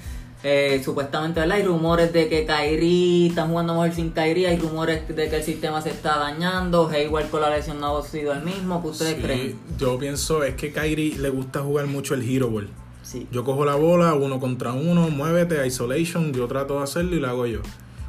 Eh, 0.44 0.82
supuestamente, 0.84 1.40
¿verdad? 1.40 1.58
Hay 1.58 1.64
rumores 1.64 2.12
de 2.14 2.28
que 2.28 2.48
Kyrie 2.48 3.28
está 3.28 3.46
jugando 3.46 3.74
mejor 3.74 3.92
sin 3.94 4.10
Kyrie. 4.10 4.48
Hay 4.48 4.58
rumores 4.58 5.08
de 5.08 5.30
que 5.30 5.36
el 5.36 5.44
sistema 5.44 5.82
se 5.84 5.90
está 5.92 6.18
dañando. 6.18 6.90
Hayward 6.90 7.30
con 7.30 7.42
la 7.42 7.52
lesión 7.52 7.80
no 7.80 7.96
ha 7.98 8.04
sido 8.04 8.34
el 8.34 8.42
mismo. 8.42 8.82
¿Qué 8.82 8.88
ustedes 8.88 9.16
Sí, 9.18 9.22
creen? 9.22 9.60
yo 9.78 10.00
pienso 10.00 10.44
es 10.44 10.56
que 10.56 10.72
Kyrie 10.72 11.18
le 11.20 11.30
gusta 11.30 11.60
jugar 11.62 11.86
mucho 11.86 12.16
el 12.16 12.28
hero 12.28 12.50
ball. 12.50 12.70
Sí. 13.12 13.28
Yo 13.30 13.44
cojo 13.44 13.66
la 13.66 13.76
bola, 13.76 14.14
uno 14.14 14.40
contra 14.40 14.72
uno, 14.72 15.10
muévete, 15.10 15.68
isolation, 15.68 16.32
yo 16.32 16.48
trato 16.48 16.78
de 16.78 16.84
hacerlo 16.84 17.14
y 17.16 17.20
lo 17.20 17.28
hago 17.28 17.46
yo. 17.46 17.60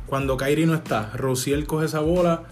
Cuando 0.06 0.36
Kyrie 0.36 0.64
no 0.66 0.74
está, 0.74 1.10
Rociel 1.14 1.66
coge 1.66 1.86
esa 1.86 1.98
bola, 1.98 2.42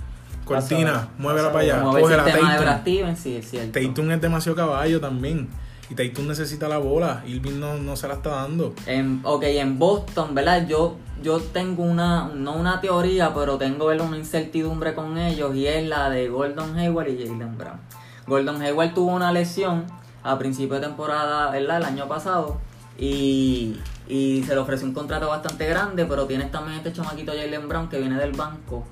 cortina, 0.45 0.93
Pasa- 0.93 1.09
muévela 1.19 1.53
para 1.53 1.65
allá, 1.65 1.83
coge 1.83 2.17
la 2.17 2.25
Tatum. 2.25 3.15
Sí. 3.15 3.41
Tatum 3.73 4.11
es 4.11 4.21
demasiado 4.21 4.57
caballo 4.57 5.01
también. 5.01 5.49
Y 5.91 5.95
Tatum 5.95 6.27
necesita 6.27 6.69
la 6.69 6.79
bola, 6.79 7.23
Irving 7.25 7.61
no, 7.61 7.77
no 7.79 7.95
se 7.95 8.09
la 8.09 8.15
está 8.15 8.31
dando. 8.31 8.75
En, 8.87 9.21
ok, 9.23 9.43
en 9.45 9.79
Boston, 9.79 10.35
¿verdad? 10.35 10.67
Yo, 10.67 10.97
yo 11.23 11.39
tengo 11.39 11.85
una, 11.85 12.31
no 12.35 12.55
una 12.55 12.81
teoría, 12.81 13.33
pero 13.33 13.59
tengo 13.59 13.87
¿verdad? 13.87 14.07
una 14.09 14.17
incertidumbre 14.19 14.95
con 14.95 15.19
ellos 15.19 15.55
y 15.55 15.67
es 15.69 15.87
la 15.89 16.11
de 16.11 16.29
Gordon 16.29 16.77
Hayward 16.79 17.09
y 17.11 17.25
Jalen 17.27 17.57
Brown. 17.57 17.79
Gordon 18.27 18.61
Hayward 18.63 18.95
tuvo 18.95 19.13
una 19.15 19.31
lesión 19.33 19.85
a 20.23 20.39
principio 20.39 20.77
de 20.77 20.87
temporada, 20.87 21.51
¿verdad? 21.51 21.79
El 21.79 21.85
año 21.85 22.09
pasado 22.09 22.59
y, 22.99 23.77
y 24.09 24.43
se 24.47 24.55
le 24.55 24.61
ofreció 24.61 24.87
un 24.87 24.95
contrato 24.95 25.29
bastante 25.29 25.67
grande, 25.67 26.05
pero 26.05 26.27
tienes 26.27 26.51
también 26.51 26.79
este 26.79 26.93
chamaquito 26.93 27.33
Jalen 27.33 27.69
Brown 27.69 27.89
que 27.89 27.99
viene 27.99 28.17
del 28.17 28.33
banco 28.33 28.85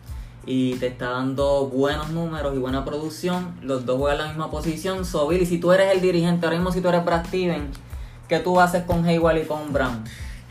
y 0.46 0.76
te 0.76 0.86
está 0.86 1.10
dando 1.10 1.66
buenos 1.66 2.08
números 2.10 2.54
y 2.54 2.58
buena 2.58 2.84
producción. 2.84 3.58
Los 3.62 3.84
dos 3.84 3.98
juegan 3.98 4.18
la 4.18 4.28
misma 4.28 4.50
posición. 4.50 5.04
So, 5.04 5.28
Billy, 5.28 5.44
si 5.44 5.58
tú 5.58 5.72
eres 5.72 5.92
el 5.94 6.00
dirigente, 6.00 6.46
ahora 6.46 6.56
mismo 6.56 6.72
si 6.72 6.80
tú 6.80 6.88
eres 6.88 7.04
Brad 7.04 7.26
Steven, 7.26 7.70
¿qué 8.28 8.38
tú 8.38 8.58
haces 8.58 8.84
con 8.84 9.04
Hayward 9.04 9.36
y 9.36 9.44
con 9.44 9.72
Brown? 9.74 10.04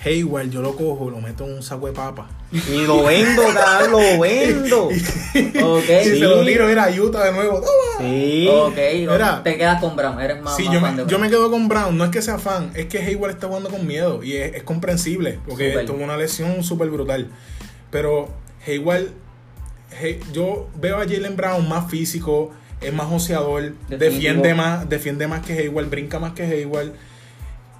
Hayward, 0.08 0.50
yo 0.50 0.62
lo 0.62 0.76
cojo, 0.76 1.10
lo 1.10 1.20
meto 1.20 1.46
en 1.46 1.54
un 1.56 1.64
saco 1.64 1.88
de 1.88 1.94
papa. 1.94 2.30
Y 2.52 2.86
lo 2.86 3.04
vendo, 3.04 3.44
cabrón, 3.54 3.92
lo 3.92 4.20
vendo. 4.22 4.86
Ok, 5.64 5.84
Y 5.90 6.04
Sí. 6.04 6.10
se 6.12 6.20
lo 6.20 6.44
tiro, 6.46 6.70
era 6.70 6.90
Utah 6.90 7.26
de 7.26 7.32
nuevo. 7.34 7.56
¡Toma! 7.60 8.00
Sí. 8.00 8.48
ok, 8.50 8.78
Mira. 9.12 9.42
te 9.44 9.58
quedas 9.58 9.80
con 9.82 9.96
Brown, 9.96 10.20
eres 10.22 10.42
más, 10.42 10.56
Sí, 10.56 10.64
más 10.66 10.74
yo 10.74 10.80
fan 10.82 10.96
me, 10.96 11.04
de 11.04 11.04
yo 11.04 11.18
Brown. 11.18 11.22
me 11.22 11.30
quedo 11.30 11.52
con 11.52 11.68
Brown. 11.68 11.98
No 11.98 12.06
es 12.06 12.12
que 12.12 12.22
sea 12.22 12.38
fan, 12.40 12.72
es 12.74 12.86
que 12.88 13.00
Hayward 13.00 13.32
está 13.32 13.48
jugando 13.48 13.70
con 13.70 13.86
miedo. 13.86 14.24
Y 14.24 14.36
es, 14.38 14.56
es 14.56 14.64
comprensible, 14.64 15.40
porque 15.48 15.72
tuvo 15.86 16.04
una 16.04 16.18
lesión 16.18 16.64
súper 16.64 16.90
brutal. 16.90 17.30
Pero 17.92 18.30
Hayward 18.66 19.08
Hey, 20.00 20.20
yo 20.34 20.68
veo 20.76 20.98
a 20.98 21.06
Jalen 21.08 21.36
Brown 21.38 21.68
más 21.70 21.90
físico, 21.90 22.52
es 22.82 22.94
más 22.94 23.08
joseador, 23.08 23.72
Definitivo. 23.88 23.98
defiende 23.98 24.54
más, 24.54 24.90
defiende 24.90 25.28
más 25.28 25.46
que 25.46 25.54
Hayward, 25.54 25.90
brinca 25.90 26.20
más 26.20 26.34
que 26.34 26.44
Hayward, 26.44 26.92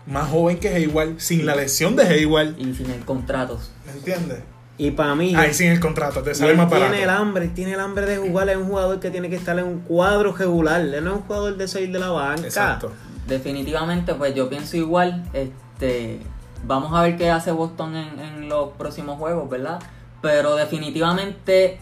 más 0.08 0.30
joven 0.30 0.58
que 0.60 0.70
Hayward, 0.70 1.20
sin 1.20 1.46
la 1.46 1.56
lesión 1.56 1.96
de 1.96 2.04
Hayward. 2.04 2.58
Y 2.58 2.74
sin 2.74 2.90
el 2.92 3.04
contratos. 3.06 3.72
¿Me 3.86 3.92
entiendes? 3.92 4.40
Y 4.80 4.92
para 4.92 5.16
mí, 5.16 5.34
Ahí 5.36 5.54
sin 5.54 5.72
el 5.72 5.80
contrato, 5.80 6.22
te 6.22 6.36
sale 6.36 6.54
más 6.54 6.68
tiene 6.70 6.84
barato. 6.86 7.04
el 7.04 7.10
hambre, 7.10 7.48
tiene 7.48 7.74
el 7.74 7.80
hambre 7.80 8.06
de 8.06 8.18
jugar, 8.18 8.48
es 8.50 8.58
un 8.58 8.68
jugador 8.68 9.00
que 9.00 9.10
tiene 9.10 9.28
que 9.28 9.36
estar 9.36 9.58
en 9.58 9.66
un 9.66 9.80
cuadro 9.80 10.34
regular, 10.34 10.82
él 10.82 11.04
no 11.04 11.12
es 11.12 11.18
un 11.18 11.24
jugador 11.24 11.58
de 11.58 11.68
salir 11.68 11.92
de 11.92 11.98
la 12.00 12.10
banca. 12.10 12.44
Exacto. 12.44 12.92
Definitivamente, 13.28 14.14
pues 14.14 14.36
yo 14.36 14.50
pienso 14.50 14.78
igual. 14.78 15.24
Este, 15.34 16.20
vamos 16.64 16.94
a 16.94 17.02
ver 17.02 17.18
qué 17.18 17.32
hace 17.32 17.52
Boston 17.52 17.96
en, 17.96 18.20
en 18.20 18.50
los 18.50 18.70
próximos 18.78 19.18
juegos, 19.18 19.50
¿verdad? 19.50 19.80
Pero 20.22 20.56
definitivamente 20.56 21.80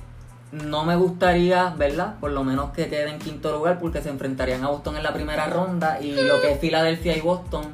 no 0.51 0.85
me 0.85 0.95
gustaría, 0.95 1.71
¿verdad? 1.77 2.15
Por 2.19 2.31
lo 2.31 2.43
menos 2.43 2.71
que 2.71 2.87
quede 2.87 3.09
en 3.09 3.19
quinto 3.19 3.51
lugar 3.51 3.77
porque 3.79 4.01
se 4.01 4.09
enfrentarían 4.09 4.63
a 4.63 4.67
Boston 4.69 4.95
en 4.95 5.03
la 5.03 5.13
primera 5.13 5.47
ronda 5.47 5.99
y 6.01 6.13
lo 6.13 6.39
que 6.41 6.53
es 6.53 6.59
Filadelfia 6.59 7.17
y 7.17 7.21
Boston, 7.21 7.65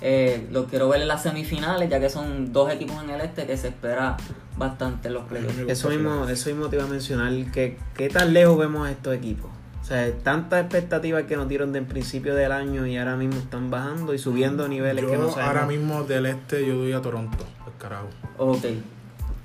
eh, 0.00 0.46
lo 0.50 0.66
quiero 0.66 0.88
ver 0.88 1.02
en 1.02 1.08
las 1.08 1.22
semifinales, 1.22 1.88
ya 1.90 2.00
que 2.00 2.08
son 2.08 2.52
dos 2.52 2.72
equipos 2.72 3.02
en 3.02 3.10
el 3.10 3.20
este 3.20 3.46
que 3.46 3.56
se 3.56 3.68
espera 3.68 4.16
bastante 4.56 5.08
en 5.08 5.14
los 5.14 5.24
playoffs. 5.24 5.58
Eso 5.68 5.88
mismo, 5.90 6.28
eso 6.28 6.50
mismo 6.50 6.68
te 6.68 6.76
iba 6.76 6.84
a 6.84 6.88
mencionar, 6.88 7.32
que 7.52 7.76
qué 7.94 8.08
tan 8.08 8.32
lejos 8.32 8.58
vemos 8.58 8.86
a 8.88 8.90
estos 8.90 9.14
equipos. 9.14 9.50
O 9.80 9.84
sea, 9.84 10.12
tantas 10.22 10.60
expectativas 10.60 11.24
que 11.24 11.36
nos 11.36 11.48
dieron 11.48 11.72
del 11.72 11.84
principio 11.84 12.34
del 12.34 12.52
año 12.52 12.86
y 12.86 12.96
ahora 12.96 13.16
mismo 13.16 13.40
están 13.40 13.70
bajando 13.70 14.14
y 14.14 14.18
subiendo 14.18 14.68
niveles 14.68 15.04
que 15.04 15.16
no 15.16 15.24
Yo 15.24 15.30
sabemos. 15.30 15.48
ahora 15.48 15.66
mismo 15.66 16.04
del 16.04 16.26
este 16.26 16.64
yo 16.64 16.76
doy 16.76 16.92
a 16.92 17.00
Toronto, 17.02 17.44
al 17.66 17.76
carajo. 17.78 18.08
Ok. 18.38 18.64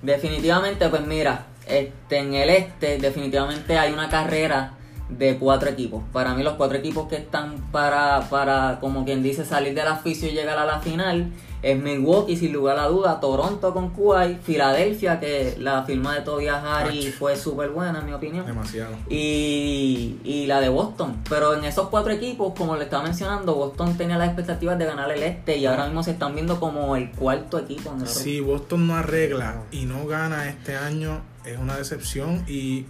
Definitivamente, 0.03 0.87
pues 0.89 1.05
mira, 1.07 1.47
este, 1.67 2.19
en 2.19 2.33
el 2.35 2.49
este 2.51 2.99
definitivamente 2.99 3.77
hay 3.77 3.91
una 3.91 4.07
carrera 4.09 4.73
de 5.09 5.37
cuatro 5.37 5.69
equipos. 5.69 6.03
Para 6.11 6.33
mí 6.33 6.43
los 6.43 6.53
cuatro 6.53 6.77
equipos 6.77 7.07
que 7.07 7.17
están 7.17 7.57
para, 7.71 8.27
para 8.29 8.79
como 8.79 9.05
quien 9.05 9.21
dice, 9.21 9.45
salir 9.45 9.73
del 9.75 9.87
aficio 9.87 10.27
y 10.27 10.31
llegar 10.31 10.57
a 10.57 10.65
la 10.65 10.79
final 10.79 11.31
es 11.65 11.81
Milwaukee, 11.81 12.37
sin 12.37 12.53
lugar 12.53 12.77
a 12.77 12.85
duda, 12.85 13.19
Toronto 13.19 13.73
con 13.73 13.89
Kuwait, 13.89 14.39
Filadelfia, 14.39 15.19
que 15.19 15.55
la 15.57 15.83
firma 15.83 16.13
de 16.13 16.21
Tobias 16.21 16.63
Harris 16.63 17.15
fue 17.15 17.35
súper 17.35 17.71
buena, 17.71 18.01
en 18.01 18.05
mi 18.05 18.13
opinión. 18.13 18.45
Demasiado. 18.45 18.95
Y, 19.09 20.17
y 20.23 20.45
la 20.45 20.61
de 20.61 20.69
Boston. 20.69 21.23
Pero 21.27 21.55
en 21.55 21.65
esos 21.65 21.89
cuatro 21.89 22.11
equipos, 22.11 22.53
como 22.55 22.75
le 22.75 22.83
estaba 22.83 23.01
mencionando, 23.03 23.55
Boston 23.55 23.97
tenía 23.97 24.15
las 24.15 24.27
expectativas 24.27 24.77
de 24.77 24.85
ganar 24.85 25.09
el 25.11 25.23
este 25.23 25.57
y 25.57 25.65
ahora 25.65 25.85
mismo 25.85 26.03
se 26.03 26.11
están 26.11 26.35
viendo 26.35 26.59
como 26.59 26.95
el 26.95 27.09
cuarto 27.09 27.57
equipo. 27.57 27.91
en 27.95 28.01
el 28.01 28.07
Si 28.07 28.41
Boston 28.41 28.85
no 28.85 28.95
arregla 28.95 29.63
y 29.71 29.85
no 29.85 30.05
gana 30.05 30.47
este 30.47 30.75
año, 30.75 31.23
es 31.45 31.57
una 31.57 31.77
decepción 31.77 32.43
y 32.47 32.85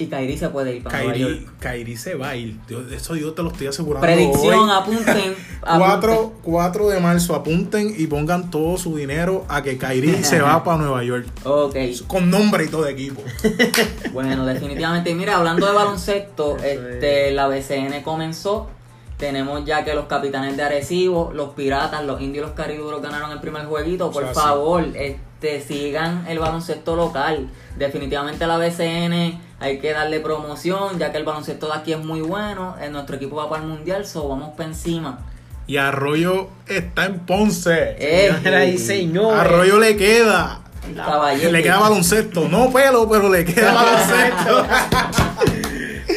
Y 0.00 0.06
Kyrie 0.06 0.38
se 0.38 0.48
puede 0.50 0.76
ir 0.76 0.82
para 0.84 0.98
Nueva 0.98 1.12
Kyrie, 1.12 1.28
York. 1.40 1.52
Kyrie 1.58 1.96
se 1.96 2.14
va 2.14 2.28
a 2.30 2.36
ir. 2.36 2.56
Dios, 2.68 2.90
eso 2.92 3.16
yo 3.16 3.32
te 3.32 3.42
lo 3.42 3.50
estoy 3.50 3.66
asegurando. 3.66 4.06
Predicción, 4.06 4.68
hoy. 4.70 4.76
apunten. 4.76 5.34
4, 5.60 6.12
apunten. 6.12 6.40
4 6.42 6.88
de 6.88 7.00
marzo, 7.00 7.34
apunten 7.34 7.92
y 7.96 8.06
pongan 8.06 8.48
todo 8.50 8.78
su 8.78 8.96
dinero 8.96 9.44
a 9.48 9.62
que 9.62 9.76
Kyrie 9.76 10.22
se 10.22 10.40
va 10.40 10.62
para 10.62 10.78
Nueva 10.78 11.02
York. 11.02 11.26
Ok, 11.44 11.74
Con 12.06 12.30
nombre 12.30 12.64
y 12.64 12.68
todo 12.68 12.84
de 12.84 12.92
equipo. 12.92 13.22
bueno, 14.12 14.46
definitivamente. 14.46 15.10
Y 15.10 15.14
mira, 15.14 15.36
hablando 15.36 15.66
de 15.66 15.72
baloncesto, 15.72 16.56
este, 16.58 17.32
la 17.32 17.48
BCN 17.48 18.02
comenzó. 18.04 18.68
Tenemos 19.16 19.64
ya 19.64 19.84
que 19.84 19.94
los 19.94 20.04
capitanes 20.06 20.56
de 20.56 20.62
Arecibo, 20.62 21.32
los 21.34 21.48
piratas, 21.54 22.04
los 22.04 22.20
indios 22.20 22.44
y 22.44 22.46
los 22.46 22.56
cariduros 22.56 23.02
ganaron 23.02 23.32
el 23.32 23.40
primer 23.40 23.66
jueguito. 23.66 24.12
Por 24.12 24.22
O 24.22 24.26
sea, 24.26 24.34
sí. 24.34 24.40
favor, 24.40 24.84
este, 24.94 25.60
sigan 25.60 26.24
el 26.28 26.38
baloncesto 26.38 26.94
local. 26.94 27.48
Definitivamente 27.76 28.46
la 28.46 28.58
BCN 28.58 29.47
hay 29.60 29.78
que 29.78 29.92
darle 29.92 30.20
promoción, 30.20 30.98
ya 30.98 31.10
que 31.10 31.18
el 31.18 31.24
baloncesto 31.24 31.66
de 31.66 31.74
aquí 31.74 31.92
es 31.92 31.98
muy 32.04 32.20
bueno. 32.20 32.76
Eh, 32.80 32.90
nuestro 32.90 33.16
equipo 33.16 33.36
va 33.36 33.48
para 33.48 33.62
el 33.62 33.68
mundial, 33.68 34.06
so 34.06 34.28
vamos 34.28 34.50
para 34.56 34.68
encima. 34.68 35.18
Y 35.66 35.76
Arroyo 35.76 36.48
está 36.66 37.04
en 37.06 37.20
Ponce. 37.20 37.96
Eh, 37.98 38.70
y 38.74 38.78
señores. 38.78 39.40
Arroyo 39.40 39.78
le 39.78 39.96
queda. 39.96 40.60
caballete. 40.96 41.52
Le 41.52 41.62
queda 41.62 41.78
baloncesto. 41.78 42.48
No 42.48 42.72
pelo, 42.72 43.08
pero 43.08 43.28
le 43.28 43.44
queda 43.44 43.74
baloncesto. 43.74 44.66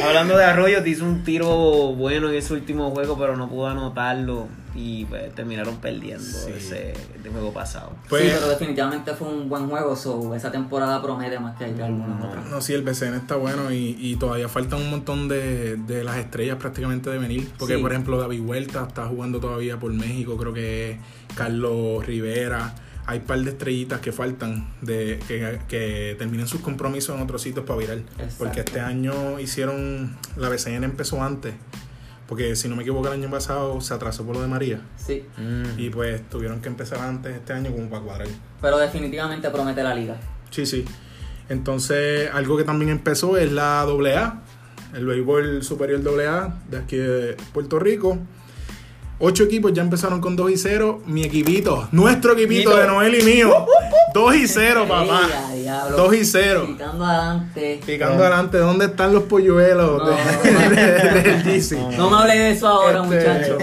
Hablando 0.02 0.36
de 0.36 0.44
Arroyo, 0.44 0.82
te 0.82 0.90
hizo 0.90 1.04
un 1.04 1.22
tiro 1.24 1.48
bueno 1.94 2.28
en 2.28 2.34
ese 2.36 2.52
último 2.54 2.90
juego, 2.90 3.16
pero 3.18 3.36
no 3.36 3.48
pudo 3.48 3.68
anotarlo 3.68 4.48
y 4.74 5.04
pues, 5.04 5.34
terminaron 5.34 5.76
perdiendo 5.76 6.24
Sí. 6.24 6.50
ese 6.56 6.94
de 7.22 7.30
juego 7.30 7.52
pasado. 7.52 7.92
Pues- 8.08 8.22
sí, 8.24 8.30
pero 8.32 8.48
definitivamente 8.48 9.12
fue 9.14 9.28
un 9.28 9.48
buen 9.48 9.68
juego. 9.68 9.94
So, 9.94 10.34
esa 10.34 10.50
temporada 10.50 11.00
promete 11.02 11.38
más 11.38 11.56
que 11.56 11.64
algunas 11.66 12.24
otras. 12.24 12.46
No, 12.46 12.60
sí, 12.60 12.72
el 12.72 12.82
BCN 12.82 13.14
está 13.16 13.36
bueno 13.36 13.70
y, 13.72 13.96
y 14.00 14.16
todavía 14.16 14.48
faltan 14.48 14.80
un 14.80 14.90
montón 14.90 15.28
de, 15.28 15.76
de 15.76 16.02
las 16.04 16.16
estrellas 16.16 16.56
prácticamente 16.56 17.10
de 17.10 17.18
venir. 17.18 17.48
Porque, 17.58 17.76
Sí. 17.76 17.82
por 17.82 17.92
ejemplo, 17.92 18.18
David 18.18 18.40
Huerta 18.40 18.84
está 18.88 19.06
jugando 19.06 19.40
todavía 19.40 19.78
por 19.78 19.92
México, 19.92 20.36
creo 20.36 20.52
que 20.52 20.92
es 20.92 20.98
Carlos 21.36 22.04
Rivera. 22.06 22.74
Hay 23.06 23.18
un 23.18 23.24
par 23.24 23.38
de 23.40 23.50
estrellitas 23.50 24.00
que 24.00 24.12
faltan 24.12 24.72
de 24.80 25.18
que, 25.26 25.58
que 25.68 26.14
terminen 26.18 26.46
sus 26.46 26.60
compromisos 26.60 27.16
en 27.16 27.22
otros 27.22 27.42
sitios 27.42 27.64
para 27.66 27.78
virar. 27.78 27.98
Exacto. 27.98 28.34
Porque 28.38 28.60
este 28.60 28.80
año 28.80 29.40
hicieron. 29.40 30.16
La 30.36 30.48
BCN 30.48 30.84
empezó 30.84 31.22
antes. 31.22 31.52
Porque 32.28 32.56
si 32.56 32.68
no 32.68 32.76
me 32.76 32.82
equivoco, 32.82 33.08
el 33.08 33.14
año 33.14 33.28
pasado 33.30 33.80
se 33.80 33.92
atrasó 33.92 34.24
por 34.24 34.36
lo 34.36 34.42
de 34.42 34.48
María. 34.48 34.80
Sí, 34.96 35.24
Y 35.76 35.90
pues 35.90 36.26
tuvieron 36.30 36.60
que 36.62 36.68
empezar 36.68 37.00
antes 37.00 37.34
este 37.34 37.52
año 37.52 37.70
como 37.72 37.90
para 37.90 38.02
cuadrar. 38.02 38.28
pero 38.60 38.78
definitivamente 38.78 39.50
promete 39.50 39.82
la 39.82 39.94
liga. 39.94 40.16
Sí, 40.50 40.64
sí. 40.64 40.84
Entonces, 41.48 42.30
algo 42.32 42.56
que 42.56 42.64
también 42.64 42.90
empezó 42.90 43.36
es 43.36 43.52
la 43.52 43.82
AA, 43.82 44.42
el 44.94 45.04
béisbol 45.04 45.62
superior 45.62 46.00
AA 46.08 46.60
de 46.70 46.78
aquí 46.78 46.96
de 46.96 47.36
Puerto 47.52 47.78
Rico. 47.78 48.18
Ocho 49.18 49.44
equipos 49.44 49.72
ya 49.72 49.82
empezaron 49.82 50.20
con 50.20 50.34
2 50.34 50.50
y 50.50 50.56
0. 50.56 51.02
Mi 51.06 51.22
equipito, 51.22 51.88
nuestro 51.92 52.32
equipito 52.32 52.76
de 52.76 52.86
Noel 52.88 53.14
y 53.20 53.22
mío. 53.22 53.66
2 54.14 54.34
y 54.36 54.48
0, 54.48 54.84
papá. 54.88 55.20
Ey, 55.28 55.32
a 55.32 55.54
diablo. 55.62 55.96
2 55.96 56.14
y 56.16 56.24
0. 56.24 56.64
Picando 56.66 57.04
adelante. 57.04 57.80
Picando 57.86 58.22
adelante, 58.24 58.58
¿dónde 58.58 58.86
están 58.86 59.12
los 59.12 59.22
polluelos 59.24 59.98
No, 60.02 60.10
de- 60.10 60.52
no, 60.52 60.60
no. 60.60 60.70
de- 60.70 61.22
del 61.22 61.42
GC? 61.44 61.96
No 61.96 62.10
me 62.10 62.16
hable 62.16 62.36
de 62.36 62.50
eso 62.50 62.66
ahora, 62.66 63.02
Este, 63.04 63.16
muchacho. 63.16 63.58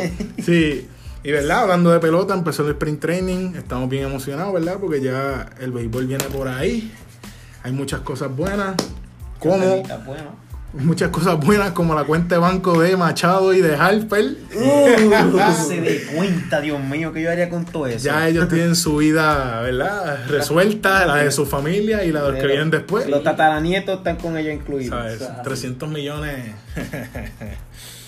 Sí. 0.46 0.88
Y 1.22 1.32
verdad, 1.34 1.64
hablando 1.64 1.92
de 1.92 2.00
pelota, 2.00 2.34
empezó 2.34 2.64
el 2.64 2.70
sprint 2.72 3.02
training. 3.02 3.56
Estamos 3.56 3.90
bien 3.90 4.06
emocionados, 4.06 4.54
¿verdad? 4.54 4.78
Porque 4.80 5.02
ya 5.02 5.50
el 5.60 5.74
béisbol 5.74 6.08
viene 6.08 6.24
por 6.26 6.48
ahí. 6.48 6.94
Hay 7.64 7.74
muchas 7.74 8.00
cosas 8.00 8.34
buenas. 8.34 8.76
Como 9.40 9.58
Bueno. 9.58 10.49
Muchas 10.74 11.10
cosas 11.10 11.40
buenas 11.40 11.72
como 11.72 11.96
la 11.96 12.04
cuenta 12.04 12.36
de 12.36 12.42
banco 12.42 12.80
de 12.80 12.96
Machado 12.96 13.54
y 13.54 13.62
de 13.62 13.76
Harper. 13.76 14.36
se 15.68 15.82
de 15.82 16.04
cuenta, 16.16 16.62
Dios 16.62 16.80
mío, 16.84 17.12
que 17.14 17.22
yo 17.22 17.32
haría 17.32 17.50
con 17.50 17.66
todo 17.66 17.88
eso. 17.88 18.06
Ya 18.06 18.28
ellos 18.28 18.48
tienen 18.50 18.76
su 18.76 18.98
vida, 18.98 19.62
¿verdad? 19.62 20.26
Resuelta, 20.28 21.06
la 21.06 21.18
de 21.18 21.32
su 21.32 21.46
familia 21.46 22.04
y 22.04 22.12
la 22.12 22.24
de 22.24 22.32
los 22.32 22.40
que 22.40 22.48
vienen 22.48 22.70
después. 22.70 23.08
Los 23.08 23.24
tataranietos 23.24 24.00
están 24.00 24.18
con 24.18 24.38
ellos 24.38 24.54
incluidos. 24.54 24.90
¿Sabes? 24.90 25.44
300 25.44 25.90
millones. 25.90 26.54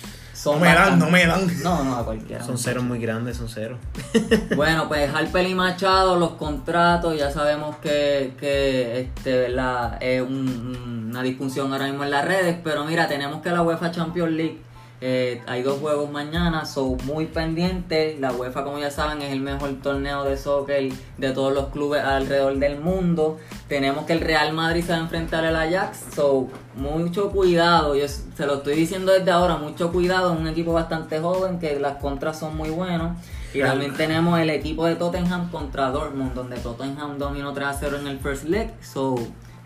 Son 0.42 0.54
No 0.58 0.60
me 0.64 0.74
dan, 0.74 0.98
no 0.98 1.08
me 1.10 1.24
dan. 1.26 1.62
No, 1.62 1.84
no, 1.84 1.94
a 1.96 2.04
cualquiera. 2.04 2.42
Son 2.44 2.58
ceros 2.58 2.82
muy 2.82 2.98
grandes, 2.98 3.36
son 3.36 3.48
ceros. 3.48 3.78
Bueno, 4.56 4.88
pues 4.88 5.08
Harper 5.14 5.46
y 5.46 5.54
Machado, 5.54 6.16
los 6.16 6.32
contratos, 6.32 7.16
ya 7.16 7.30
sabemos 7.30 7.76
que, 7.76 8.34
que 8.40 9.00
este, 9.02 9.36
¿verdad? 9.38 9.98
es 10.02 10.20
un- 10.20 11.06
una 11.10 11.22
discusión 11.22 11.72
ahora 11.72 11.86
mismo 11.86 12.02
en 12.04 12.10
las 12.10 12.24
redes, 12.24 12.56
pero 12.64 12.84
mira, 12.84 13.06
tenemos 13.06 13.40
que 13.42 13.50
la 13.50 13.62
UEFA 13.62 13.90
Champions 13.92 14.32
League, 14.32 14.58
eh, 15.04 15.42
hay 15.48 15.62
dos 15.64 15.80
juegos 15.80 16.08
mañana, 16.12 16.64
son 16.64 16.96
muy 17.04 17.26
pendientes, 17.26 18.20
la 18.20 18.30
UEFA 18.30 18.62
como 18.62 18.78
ya 18.78 18.88
saben 18.88 19.20
es 19.20 19.32
el 19.32 19.40
mejor 19.40 19.74
torneo 19.82 20.22
de 20.22 20.36
soccer 20.36 20.92
de 21.18 21.30
todos 21.32 21.52
los 21.52 21.70
clubes 21.70 22.04
alrededor 22.04 22.56
del 22.56 22.78
mundo, 22.78 23.38
tenemos 23.66 24.06
que 24.06 24.12
el 24.12 24.20
Real 24.20 24.52
Madrid 24.52 24.84
se 24.84 24.92
va 24.92 24.98
a 24.98 25.00
enfrentar 25.00 25.44
al 25.44 25.56
Ajax, 25.56 26.04
so 26.14 26.46
mucho 26.76 27.30
cuidado, 27.30 27.96
yo 27.96 28.06
se 28.06 28.46
lo 28.46 28.58
estoy 28.58 28.76
diciendo 28.76 29.10
desde 29.10 29.32
ahora, 29.32 29.56
mucho 29.56 29.90
cuidado, 29.90 30.34
es 30.34 30.38
un 30.38 30.46
equipo 30.46 30.72
bastante 30.72 31.18
joven 31.18 31.58
que 31.58 31.80
las 31.80 31.96
contras 31.96 32.38
son 32.38 32.56
muy 32.56 32.70
buenos. 32.70 33.18
Y 33.54 33.60
también 33.60 33.92
tenemos 33.94 34.38
el 34.38 34.48
equipo 34.50 34.86
de 34.86 34.94
Tottenham 34.96 35.50
contra 35.50 35.90
Dortmund, 35.90 36.32
donde 36.32 36.56
Tottenham 36.56 37.18
dominó 37.18 37.52
3 37.52 37.66
a 37.66 37.72
0 37.74 37.98
en 38.00 38.06
el 38.06 38.18
first 38.18 38.44
leg. 38.44 38.72
So, 38.80 39.16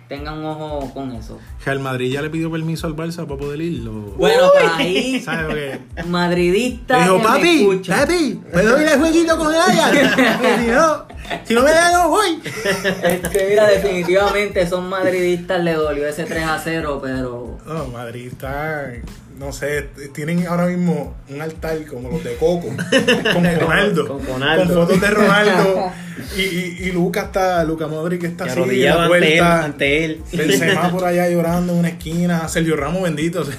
tengan 0.08 0.38
un 0.38 0.44
ojo 0.46 0.90
con 0.94 1.12
eso. 1.12 1.38
Real 1.64 1.80
Madrid 1.80 2.12
ya 2.12 2.22
le 2.22 2.30
pidió 2.30 2.50
permiso 2.50 2.86
al 2.86 2.94
Barça 2.94 3.26
para 3.26 3.38
poder 3.38 3.60
irlo. 3.60 3.92
Bueno, 4.16 4.50
pues 4.52 4.70
ahí, 4.76 5.20
¿Sabes 5.24 5.78
qué? 5.94 6.02
madridista. 6.04 7.02
Dijo, 7.02 7.22
papi, 7.22 7.60
escucha". 7.62 7.96
papi, 8.00 8.40
¿puedo 8.52 8.80
ir 8.82 8.88
al 8.88 8.98
jueguito 9.00 9.36
con 9.38 9.54
el 9.54 9.60
Ajax? 9.60 10.16
Si 10.60 10.66
no, 10.70 11.04
si 11.44 11.54
no 11.54 11.62
me 11.62 11.70
dan, 11.70 11.92
no 11.92 12.08
voy. 12.10 12.40
Este, 13.02 13.46
mira, 13.50 13.66
definitivamente 13.66 14.66
son 14.66 14.88
madridistas, 14.88 15.62
le 15.62 15.74
dolió 15.74 16.06
ese 16.06 16.24
3 16.24 16.44
a 16.44 16.58
0, 16.62 17.00
pero. 17.02 17.58
No, 17.66 17.86
Madrid 17.86 18.28
está, 18.32 18.92
no 19.38 19.52
sé, 19.52 19.90
tienen 20.14 20.46
ahora 20.46 20.66
mismo 20.66 21.14
un 21.28 21.40
altar 21.42 21.84
como 21.86 22.10
los 22.10 22.24
de 22.24 22.36
Coco, 22.36 22.68
con 23.32 23.44
Ronaldo, 23.44 24.08
Con 24.18 24.68
fotos 24.68 25.00
de 25.00 25.10
Ronaldo 25.10 25.92
Y, 26.36 26.40
y, 26.40 26.76
y 26.84 26.92
Luca 26.92 27.22
está, 27.24 27.62
Luca 27.64 27.86
Modric 27.86 28.24
está 28.24 28.44
Que 28.44 28.50
así 28.50 28.60
en 28.60 28.84
la 28.84 29.04
ante 29.04 29.04
él, 29.04 29.08
puerta. 29.38 29.64
ante 29.64 30.04
él. 30.04 30.22
Benzema 30.32 30.90
por 30.92 31.04
allá 31.04 31.28
llorando 31.28 31.72
en 31.74 31.78
una 31.80 31.88
esquina. 31.88 32.48
Sergio 32.48 32.76
Ramos 32.76 33.02
bendito. 33.02 33.44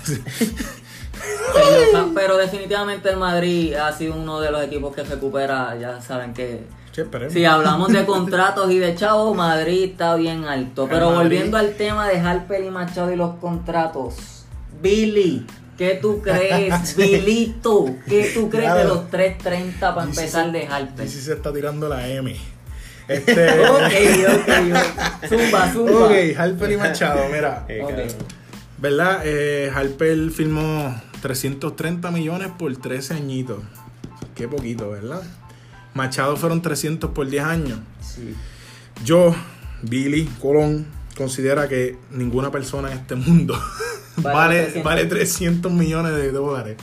Pero, 1.54 2.12
pero 2.14 2.38
definitivamente 2.38 3.10
el 3.10 3.18
Madrid 3.18 3.74
ha 3.74 3.92
sido 3.94 4.16
uno 4.16 4.40
de 4.40 4.52
los 4.52 4.62
equipos 4.64 4.94
que 4.94 5.04
recupera, 5.04 5.76
ya 5.80 6.02
saben 6.02 6.34
que 6.34 6.66
si 7.30 7.46
hablamos 7.46 7.90
de 7.94 8.06
contratos 8.06 8.72
y 8.72 8.80
de 8.80 8.96
chavos, 8.96 9.36
Madrid 9.36 9.84
está 9.92 10.16
bien 10.16 10.46
alto. 10.46 10.88
Pero 10.90 11.12
volviendo 11.12 11.58
al 11.58 11.76
tema 11.76 12.08
de 12.08 12.20
Harper 12.20 12.64
y 12.64 12.70
Machado 12.70 13.12
y 13.12 13.16
los 13.16 13.36
contratos, 13.36 14.46
Billy, 14.82 15.46
¿qué 15.78 16.00
tú 16.02 16.22
crees? 16.22 16.96
Bilito, 16.98 17.86
¿qué 18.08 18.32
tú 18.34 18.50
crees 18.50 18.74
de 18.74 18.84
los 18.86 19.10
3.30 19.12 19.80
para 19.80 20.04
empezar 20.04 20.52
de 20.52 20.68
Harper? 20.68 21.06
GC 21.06 21.12
se 21.22 21.34
está 21.34 21.54
tirando 21.54 21.88
la 21.90 22.08
M. 22.08 22.36
Este. 23.08 23.50
Ok, 23.70 23.94
ok, 24.28 24.50
ok. 24.74 25.30
Zumba, 25.30 25.72
zumba. 25.72 26.06
ok, 26.08 26.12
Harper 26.38 26.72
y 26.72 26.78
Machado, 26.78 27.22
mira. 27.32 27.66
Eh, 27.70 27.82
Ok. 27.84 27.90
cabrón. 27.90 28.08
¿Verdad? 28.80 29.22
Eh, 29.26 29.72
Harper 29.74 30.30
firmó 30.30 31.02
330 31.22 32.12
millones 32.12 32.50
por 32.60 32.76
13 32.76 33.16
añitos. 33.16 33.60
Qué 34.36 34.48
poquito, 34.48 34.92
¿verdad? 34.92 35.24
Machado 35.96 36.38
fueron 36.38 36.62
300 36.62 37.10
por 37.12 37.28
10 37.28 37.44
años. 37.44 37.80
Sí. 38.02 38.36
Yo, 39.04 39.34
Billy 39.82 40.26
Colón, 40.40 40.86
considera 41.16 41.68
que 41.68 41.98
ninguna 42.12 42.52
persona 42.52 42.92
en 42.92 43.00
este 43.00 43.16
mundo 43.16 43.60
Vale 44.24 44.36
vale, 44.36 44.58
300. 44.64 44.84
vale 44.84 45.06
300 45.06 45.72
millones 45.72 46.12
de 46.14 46.32
dólares. 46.32 46.76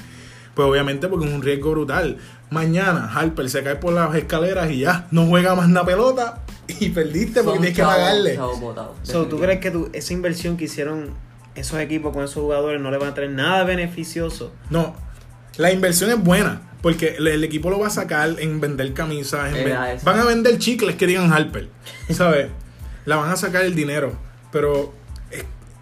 Pues 0.54 0.68
obviamente 0.68 1.08
porque 1.08 1.26
es 1.26 1.32
un 1.34 1.42
riesgo 1.42 1.72
brutal. 1.72 2.18
Mañana 2.50 3.10
Harper 3.12 3.50
se 3.50 3.62
cae 3.64 3.76
por 3.76 3.92
las 3.92 4.14
escaleras 4.14 4.70
y 4.70 4.80
ya 4.80 5.08
no 5.10 5.26
juega 5.26 5.54
más 5.56 5.66
una 5.66 5.84
pelota 5.84 6.42
y 6.68 6.90
perdiste 6.90 7.42
porque 7.42 7.56
Son 7.56 7.62
tienes 7.62 7.76
que 7.76 7.82
pagarle. 7.82 8.36
chavos 8.36 8.60
botados, 8.60 8.92
So, 9.02 9.26
¿Tú 9.26 9.38
crees 9.40 9.58
que 9.60 9.70
tú- 9.72 9.90
esa 9.92 10.12
inversión 10.12 10.56
que 10.56 10.64
hicieron 10.64 11.10
esos 11.56 11.78
equipos 11.80 12.12
con 12.12 12.22
esos 12.24 12.42
jugadores 12.42 12.80
no 12.80 12.90
le 12.92 12.98
van 12.98 13.08
a 13.10 13.14
traer 13.14 13.30
nada 13.30 13.64
beneficioso? 13.64 14.52
No, 14.70 14.94
la 15.56 15.72
inversión 15.72 16.10
es 16.10 16.22
buena. 16.22 16.62
Porque 16.82 17.16
el, 17.18 17.26
el 17.28 17.42
equipo 17.44 17.70
lo 17.70 17.78
va 17.78 17.86
a 17.86 17.90
sacar 17.90 18.36
en 18.38 18.60
vender 18.60 18.92
camisas. 18.92 19.54
en 19.54 19.64
ven- 19.64 19.76
van 20.04 20.18
a 20.20 20.24
vender 20.24 20.58
chicles 20.58 20.96
que 20.96 21.06
digan 21.06 21.32
Harper. 21.32 21.68
¿Sabes? 22.10 22.48
la 23.06 23.16
van 23.16 23.30
a 23.30 23.36
sacar 23.36 23.64
el 23.64 23.74
dinero. 23.74 24.12
Pero, 24.52 24.92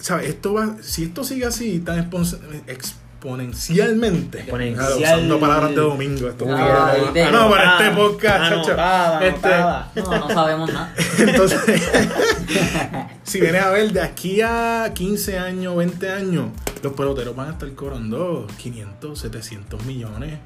¿sabes? 0.02 0.28
Esto 0.28 0.52
va, 0.54 0.76
si 0.82 1.04
esto 1.04 1.24
sigue 1.24 1.46
así 1.46 1.78
tan 1.80 2.10
expon- 2.10 2.38
exponencialmente. 2.66 4.40
Exponencial. 4.40 4.92
Usando 4.98 5.40
palabras 5.40 5.70
de 5.70 5.76
domingo. 5.76 6.28
Esto 6.28 6.44
que- 6.44 6.50
de- 6.52 7.22
Ah, 7.24 7.30
no, 7.30 7.48
para 7.50 7.78
este 7.86 7.96
podcast, 7.96 8.38
chacho. 8.42 8.54
anotada, 8.72 9.26
Este. 9.26 10.00
No, 10.02 10.18
no 10.18 10.28
sabemos 10.30 10.72
nada. 10.72 10.94
entonces, 11.18 11.60
si 13.22 13.40
vienes 13.40 13.62
a 13.62 13.70
ver, 13.70 13.92
de 13.92 14.00
aquí 14.02 14.40
a 14.42 14.90
15 14.94 15.38
años, 15.38 15.76
20 15.76 16.10
años, 16.10 16.46
los 16.82 16.92
peloteros 16.94 17.36
van 17.36 17.48
a 17.48 17.52
estar 17.52 17.72
cobrando 17.74 18.46
500, 18.58 19.18
700 19.18 19.84
millones 19.84 20.38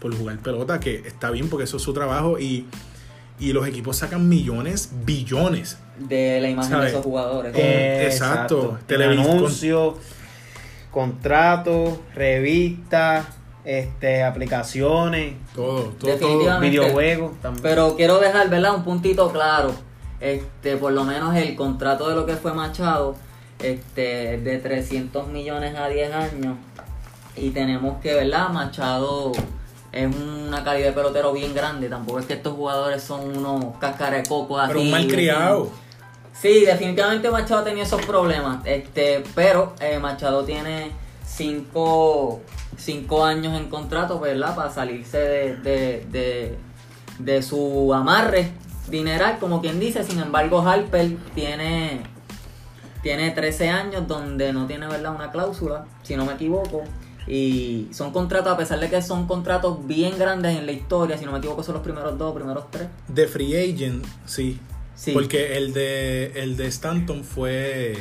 por 0.00 0.16
jugar 0.16 0.38
pelota, 0.38 0.80
que 0.80 0.96
está 1.06 1.30
bien 1.30 1.48
porque 1.48 1.64
eso 1.64 1.76
es 1.76 1.82
su 1.82 1.92
trabajo 1.92 2.38
y, 2.38 2.66
y 3.38 3.52
los 3.52 3.66
equipos 3.66 3.96
sacan 3.96 4.28
millones, 4.28 4.90
billones. 5.04 5.78
De 5.98 6.40
la 6.40 6.48
imagen 6.50 6.70
¿Sabes? 6.70 6.84
de 6.86 6.90
esos 6.92 7.04
jugadores. 7.04 7.52
Con- 7.52 7.60
Eh, 7.62 8.06
exacto. 8.06 8.78
Televis- 8.88 9.20
anuncios, 9.20 9.94
contratos, 10.90 11.98
revistas, 12.14 13.26
este, 13.64 14.22
aplicaciones, 14.22 15.34
Todo, 15.54 15.84
todo, 15.98 16.60
videojuegos 16.60 17.40
también. 17.40 17.62
Pero 17.62 17.96
quiero 17.96 18.18
dejar, 18.20 18.48
¿verdad? 18.50 18.74
Un 18.76 18.84
puntito 18.84 19.30
claro. 19.32 19.74
Este, 20.20 20.76
por 20.76 20.92
lo 20.92 21.04
menos 21.04 21.34
el 21.36 21.54
contrato 21.56 22.08
de 22.08 22.14
lo 22.14 22.26
que 22.26 22.34
fue 22.36 22.52
Machado, 22.54 23.16
este, 23.58 24.38
de 24.38 24.58
300 24.58 25.28
millones 25.28 25.74
a 25.76 25.88
10 25.88 26.12
años. 26.12 26.56
Y 27.36 27.50
tenemos 27.50 28.00
que, 28.00 28.14
¿verdad? 28.14 28.50
Machado 28.50 29.32
es 29.94 30.14
una 30.14 30.64
calidad 30.64 30.88
de 30.88 30.92
pelotero 30.92 31.32
bien 31.32 31.54
grande. 31.54 31.88
Tampoco 31.88 32.18
es 32.18 32.26
que 32.26 32.34
estos 32.34 32.54
jugadores 32.54 33.02
son 33.02 33.36
unos 33.36 33.76
cascarecocos 33.78 34.60
así. 34.60 34.68
Pero 34.68 34.80
un 34.80 34.90
malcriado. 34.90 35.70
Sí, 36.40 36.64
definitivamente 36.64 37.30
Machado 37.30 37.60
ha 37.60 37.64
tenido 37.64 37.84
esos 37.84 38.04
problemas. 38.04 38.60
Este, 38.64 39.22
pero 39.34 39.74
eh, 39.80 39.98
Machado 39.98 40.44
tiene 40.44 40.90
cinco, 41.24 42.40
cinco 42.76 43.24
años 43.24 43.58
en 43.58 43.68
contrato, 43.68 44.18
¿verdad? 44.18 44.54
Para 44.54 44.70
salirse 44.70 45.18
de, 45.18 45.56
de, 45.56 46.06
de, 46.10 46.58
de 47.18 47.42
su 47.42 47.94
amarre 47.94 48.50
dineral, 48.88 49.38
como 49.38 49.60
quien 49.60 49.78
dice. 49.80 50.02
Sin 50.02 50.18
embargo, 50.18 50.60
Harper 50.60 51.16
tiene, 51.34 52.02
tiene 53.02 53.30
13 53.30 53.68
años 53.68 54.08
donde 54.08 54.52
no 54.52 54.66
tiene, 54.66 54.86
¿verdad? 54.86 55.14
Una 55.14 55.30
cláusula, 55.30 55.86
si 56.02 56.16
no 56.16 56.24
me 56.24 56.34
equivoco. 56.34 56.82
Y 57.26 57.88
son 57.92 58.12
contratos, 58.12 58.52
a 58.52 58.56
pesar 58.56 58.80
de 58.80 58.90
que 58.90 59.00
son 59.00 59.26
contratos 59.26 59.86
bien 59.86 60.18
grandes 60.18 60.58
en 60.58 60.66
la 60.66 60.72
historia, 60.72 61.16
si 61.16 61.24
no 61.24 61.32
me 61.32 61.38
equivoco, 61.38 61.62
son 61.62 61.74
los 61.74 61.82
primeros 61.82 62.18
dos, 62.18 62.34
primeros 62.34 62.70
tres. 62.70 62.88
De 63.08 63.26
free 63.26 63.56
agent, 63.56 64.04
sí. 64.26 64.58
Sí. 64.94 65.12
Porque 65.12 65.56
el 65.56 65.72
de, 65.72 66.32
el 66.36 66.56
de 66.56 66.66
Stanton 66.66 67.24
fue... 67.24 67.96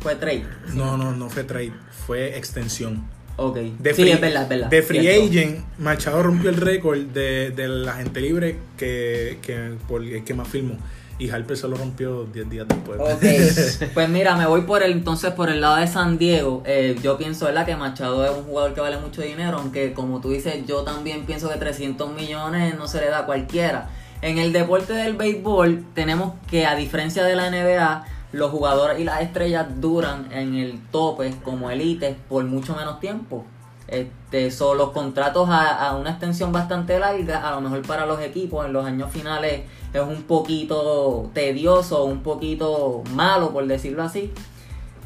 Fue 0.00 0.16
trade. 0.16 0.44
No, 0.74 0.96
no, 0.96 1.12
no 1.12 1.28
fue 1.28 1.44
trade, 1.44 1.72
fue 2.06 2.36
extensión. 2.36 3.06
Ok. 3.36 3.56
De 3.56 3.94
sí, 3.94 4.02
free, 4.02 4.12
es 4.12 4.20
verdad, 4.20 4.42
es 4.44 4.48
verdad. 4.48 4.68
De 4.68 4.82
free 4.82 5.00
Cierto. 5.00 5.26
agent, 5.26 5.64
Machado 5.78 6.22
rompió 6.22 6.50
el 6.50 6.56
récord 6.56 6.98
de, 6.98 7.50
de 7.50 7.68
la 7.68 7.94
gente 7.94 8.20
libre 8.20 8.58
que, 8.76 9.38
que, 9.42 9.76
por 9.86 10.02
el 10.02 10.24
que 10.24 10.34
más 10.34 10.48
firmó. 10.48 10.76
Y 11.20 11.28
Harper 11.28 11.54
solo 11.54 11.76
rompió 11.76 12.24
10 12.24 12.48
días 12.48 12.66
después. 12.66 12.98
Ok, 12.98 13.90
pues 13.94 14.08
mira, 14.08 14.36
me 14.36 14.46
voy 14.46 14.62
por 14.62 14.82
el 14.82 14.92
entonces 14.92 15.32
por 15.32 15.50
el 15.50 15.60
lado 15.60 15.76
de 15.76 15.86
San 15.86 16.16
Diego. 16.16 16.62
Eh, 16.64 16.98
yo 17.02 17.18
pienso 17.18 17.44
¿verdad? 17.44 17.66
que 17.66 17.76
Machado 17.76 18.24
es 18.24 18.30
un 18.30 18.44
jugador 18.44 18.72
que 18.72 18.80
vale 18.80 18.96
mucho 18.96 19.20
dinero, 19.20 19.58
aunque 19.58 19.92
como 19.92 20.22
tú 20.22 20.30
dices, 20.30 20.64
yo 20.66 20.82
también 20.82 21.26
pienso 21.26 21.50
que 21.50 21.58
300 21.58 22.14
millones 22.14 22.74
no 22.78 22.88
se 22.88 23.02
le 23.02 23.08
da 23.08 23.18
a 23.18 23.26
cualquiera. 23.26 23.90
En 24.22 24.38
el 24.38 24.54
deporte 24.54 24.94
del 24.94 25.14
béisbol 25.14 25.84
tenemos 25.94 26.32
que 26.50 26.64
a 26.64 26.74
diferencia 26.74 27.22
de 27.22 27.36
la 27.36 27.50
NBA, 27.50 28.06
los 28.32 28.50
jugadores 28.50 28.98
y 28.98 29.04
las 29.04 29.20
estrellas 29.20 29.66
duran 29.78 30.32
en 30.32 30.54
el 30.54 30.80
tope 30.90 31.34
como 31.44 31.70
élites 31.70 32.16
por 32.30 32.44
mucho 32.44 32.74
menos 32.74 32.98
tiempo. 32.98 33.44
Este, 33.90 34.52
son 34.52 34.78
los 34.78 34.90
contratos 34.90 35.48
a, 35.48 35.88
a 35.88 35.96
una 35.96 36.10
extensión 36.10 36.52
bastante 36.52 36.98
larga, 36.98 37.48
a 37.48 37.50
lo 37.56 37.60
mejor 37.60 37.82
para 37.82 38.06
los 38.06 38.20
equipos 38.20 38.64
en 38.64 38.72
los 38.72 38.86
años 38.86 39.10
finales 39.10 39.62
es 39.92 40.00
un 40.00 40.22
poquito 40.22 41.30
tedioso, 41.34 42.04
un 42.04 42.22
poquito 42.22 43.02
malo, 43.12 43.52
por 43.52 43.66
decirlo 43.66 44.02
así. 44.02 44.32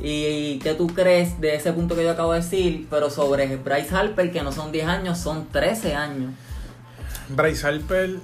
¿Y 0.01 0.59
qué 0.59 0.75
tú 0.75 0.89
crees 0.89 1.41
de 1.41 1.55
ese 1.55 1.73
punto 1.73 1.95
que 1.95 2.05
yo 2.05 2.11
acabo 2.11 2.33
de 2.33 2.41
decir? 2.41 2.87
Pero 2.91 3.11
sobre 3.11 3.57
Bryce 3.57 3.95
Harper, 3.95 4.31
que 4.33 4.43
no 4.43 4.53
son 4.53 4.73
10 4.73 4.87
años, 4.87 5.19
son 5.19 5.47
13 5.51 5.95
años. 5.95 6.33
Bryce 7.29 7.67
Harper, 7.67 8.17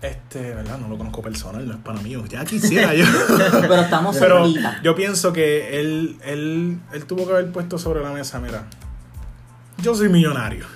este, 0.00 0.54
¿verdad? 0.54 0.78
No 0.78 0.88
lo 0.88 0.96
conozco 0.96 1.20
personal, 1.20 1.66
no 1.66 1.74
es 1.74 1.80
para 1.80 2.00
mí. 2.00 2.16
Ya 2.28 2.44
quisiera 2.44 2.94
yo. 2.94 3.04
Pero 3.60 3.80
estamos 3.80 4.16
Pero 4.16 4.46
yo 4.82 4.94
pienso 4.94 5.32
que 5.32 5.80
él, 5.80 6.16
él, 6.24 6.78
él 6.92 7.04
tuvo 7.04 7.26
que 7.26 7.32
haber 7.32 7.52
puesto 7.52 7.78
sobre 7.78 8.02
la 8.02 8.10
mesa, 8.10 8.38
mira, 8.38 8.66
yo 9.78 9.94
soy 9.94 10.08
millonario. 10.08 10.66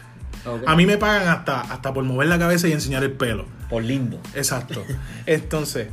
A 0.67 0.75
mí 0.75 0.87
me 0.87 0.97
pagan 0.97 1.29
hasta, 1.29 1.61
hasta 1.61 1.93
por 1.93 2.05
mover 2.05 2.29
la 2.29 2.39
cabeza 2.39 2.67
y 2.69 2.73
enseñar 2.73 3.05
el 3.05 3.13
pelo. 3.13 3.45
Por 3.69 3.85
lindo. 3.85 4.21
Exacto. 4.35 4.83
Entonces, 5.27 5.89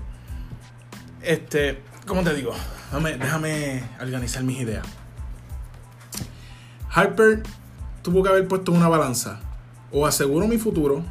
este, 1.22 1.82
¿cómo 2.06 2.24
te 2.24 2.34
digo? 2.34 2.54
Déjame, 2.86 3.17
déjame 3.17 3.84
organizar 4.00 4.43
mis 4.43 4.62
ideas. 4.62 4.86
Harper 6.89 7.43
tuvo 8.02 8.24
que 8.24 8.30
haber 8.30 8.48
puesto 8.48 8.72
una 8.72 8.88
balanza. 8.88 9.39
O 9.91 10.08
aseguro 10.08 10.48
mi 10.48 10.58
futuro. 10.58 11.04